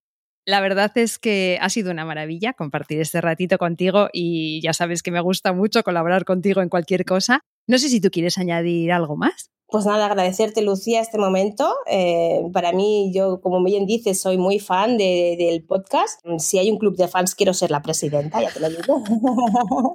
La 0.46 0.60
verdad 0.60 0.92
es 0.96 1.18
que 1.18 1.58
ha 1.60 1.70
sido 1.70 1.90
una 1.90 2.04
maravilla 2.04 2.52
compartir 2.52 3.00
este 3.00 3.20
ratito 3.20 3.58
contigo 3.58 4.10
y 4.12 4.60
ya 4.62 4.74
sabes 4.74 5.02
que 5.02 5.10
me 5.10 5.20
gusta 5.20 5.52
mucho 5.52 5.82
colaborar 5.82 6.24
contigo 6.24 6.62
en 6.62 6.68
cualquier 6.68 7.04
cosa. 7.04 7.40
No 7.66 7.78
sé 7.78 7.88
si 7.88 8.00
tú 8.00 8.10
quieres 8.10 8.38
añadir 8.38 8.92
algo 8.92 9.16
más. 9.16 9.50
Pues 9.68 9.86
nada, 9.86 10.06
agradecerte, 10.06 10.62
Lucía, 10.62 11.00
este 11.00 11.18
momento. 11.18 11.74
Eh, 11.86 12.42
para 12.52 12.72
mí, 12.72 13.10
yo, 13.14 13.40
como 13.40 13.62
bien 13.64 13.86
dices, 13.86 14.20
soy 14.20 14.38
muy 14.38 14.58
fan 14.58 14.98
del 14.98 15.64
podcast. 15.64 16.20
Si 16.38 16.58
hay 16.58 16.70
un 16.70 16.78
club 16.78 16.96
de 16.96 17.08
fans, 17.08 17.34
quiero 17.34 17.54
ser 17.54 17.70
la 17.70 17.82
presidenta, 17.82 18.40
ya 18.40 18.52
te 18.52 18.60
lo 18.60 18.68
digo. 18.68 19.02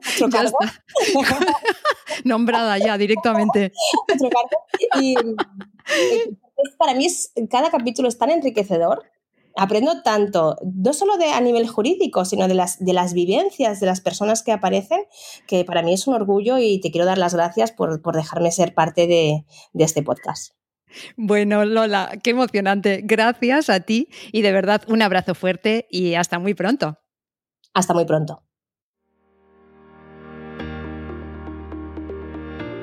ya 0.32 0.44
está. 0.44 0.84
Nombrada 2.26 2.78
ya 2.78 2.98
directamente. 2.98 3.72
Y, 5.00 5.14
eh, 5.18 6.38
para 6.78 6.94
mí, 6.94 7.06
es, 7.06 7.32
cada 7.50 7.70
capítulo 7.70 8.10
es 8.10 8.18
tan 8.18 8.32
enriquecedor 8.32 9.04
aprendo 9.60 10.02
tanto, 10.02 10.56
no 10.64 10.94
solo 10.94 11.18
de, 11.18 11.32
a 11.32 11.42
nivel 11.42 11.68
jurídico, 11.68 12.24
sino 12.26 12.48
de 12.48 12.54
las, 12.54 12.84
de 12.84 12.94
las 12.94 13.14
vivencias 13.14 13.80
de 13.80 13.86
las 13.86 14.02
personas 14.02 14.42
que 14.42 14.52
aparecen, 14.52 15.02
que 15.48 15.66
para 15.66 15.82
mí 15.82 15.94
es 15.94 16.08
un 16.08 16.14
orgullo 16.14 16.58
y 16.58 16.80
te 16.80 16.92
quiero 16.92 17.06
dar 17.06 17.18
las 17.18 17.34
gracias 17.34 17.72
por, 17.72 18.02
dejarme 18.14 18.52
ser 18.52 18.74
parte 18.74 19.06
de, 19.08 19.46
de 19.74 19.84
este 19.84 20.02
podcast. 20.02 20.54
Bueno, 21.18 21.66
Lola, 21.66 22.18
qué 22.24 22.32
emocionante. 22.32 23.02
Gracias 23.04 23.70
a 23.70 23.82
ti 23.82 24.08
y 24.32 24.42
de 24.42 24.52
verdad 24.52 24.82
un 24.88 25.02
abrazo 25.02 25.36
fuerte 25.36 25.88
y 25.92 26.16
hasta 26.16 26.40
muy 26.40 26.54
pronto. 26.54 26.98
Hasta 27.74 27.94
muy 27.94 28.06
pronto. 28.06 28.44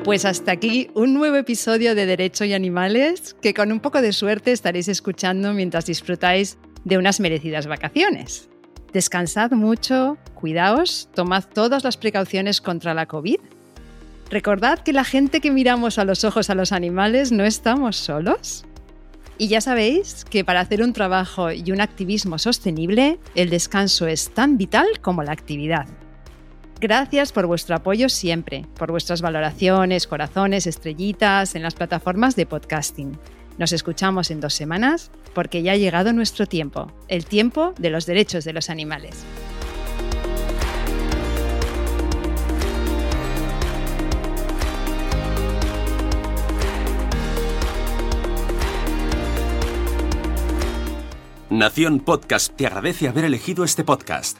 Pues 0.05 0.25
hasta 0.25 0.53
aquí 0.53 0.89
un 0.95 1.15
nuevo 1.15 1.35
episodio 1.35 1.97
de 1.97 2.07
Derecho 2.07 2.45
y 2.45 2.53
Animales 2.53 3.35
que 3.43 3.55
con 3.55 3.73
un 3.73 3.81
poco 3.81 4.01
de 4.01 4.13
suerte 4.13 4.53
estaréis 4.53 4.87
escuchando 4.87 5.53
mientras 5.53 5.87
disfrutáis 5.87 6.59
de 6.87 6.99
unas 6.99 7.19
merecidas 7.19 7.67
vacaciones. 7.67 8.49
Descansad 8.93 9.51
mucho, 9.51 10.19
cuidaos, 10.35 11.09
tomad 11.15 11.45
todas 11.53 11.83
las 11.83 11.97
precauciones 11.97 12.61
contra 12.61 12.95
la 12.95 13.07
COVID. 13.07 13.41
Recordad 14.31 14.79
que 14.79 14.93
la 14.93 15.03
gente 15.03 15.41
que 15.41 15.51
miramos 15.51 15.99
a 15.99 16.05
los 16.05 16.23
ojos 16.23 16.49
a 16.49 16.55
los 16.55 16.71
animales 16.71 17.33
no 17.33 17.45
estamos 17.45 17.97
solos. 17.97 18.65
Y 19.37 19.49
ya 19.49 19.61
sabéis 19.61 20.25
que 20.25 20.45
para 20.45 20.61
hacer 20.61 20.81
un 20.81 20.93
trabajo 20.93 21.51
y 21.51 21.73
un 21.73 21.81
activismo 21.81 22.39
sostenible, 22.39 23.19
el 23.35 23.51
descanso 23.51 24.07
es 24.07 24.31
tan 24.31 24.57
vital 24.57 24.87
como 25.03 25.25
la 25.25 25.33
actividad. 25.33 25.87
Gracias 26.81 27.33
por 27.33 27.47
vuestro 27.47 27.75
apoyo 27.75 28.09
siempre, 28.09 28.65
por 28.79 28.93
vuestras 28.93 29.23
valoraciones, 29.23 30.07
corazones, 30.07 30.69
estrellitas 30.69 31.57
en 31.57 31.63
las 31.65 31.75
plataformas 31.75 32.37
de 32.37 32.47
podcasting. 32.47 33.19
Nos 33.59 33.73
escuchamos 33.73 34.31
en 34.31 34.41
dos 34.41 34.55
semanas 34.55 35.11
porque 35.35 35.63
ya 35.63 35.73
ha 35.73 35.77
llegado 35.77 36.13
nuestro 36.13 36.47
tiempo, 36.47 36.93
el 37.09 37.25
tiempo 37.27 37.75
de 37.79 37.91
los 37.91 38.07
derechos 38.07 38.45
de 38.45 38.53
los 38.53 38.69
animales. 38.71 39.25
Nación 51.49 52.01
Podcast 52.01 52.55
te 52.55 52.67
agradece 52.67 53.09
haber 53.09 53.25
elegido 53.25 53.65
este 53.65 53.83
podcast. 53.83 54.37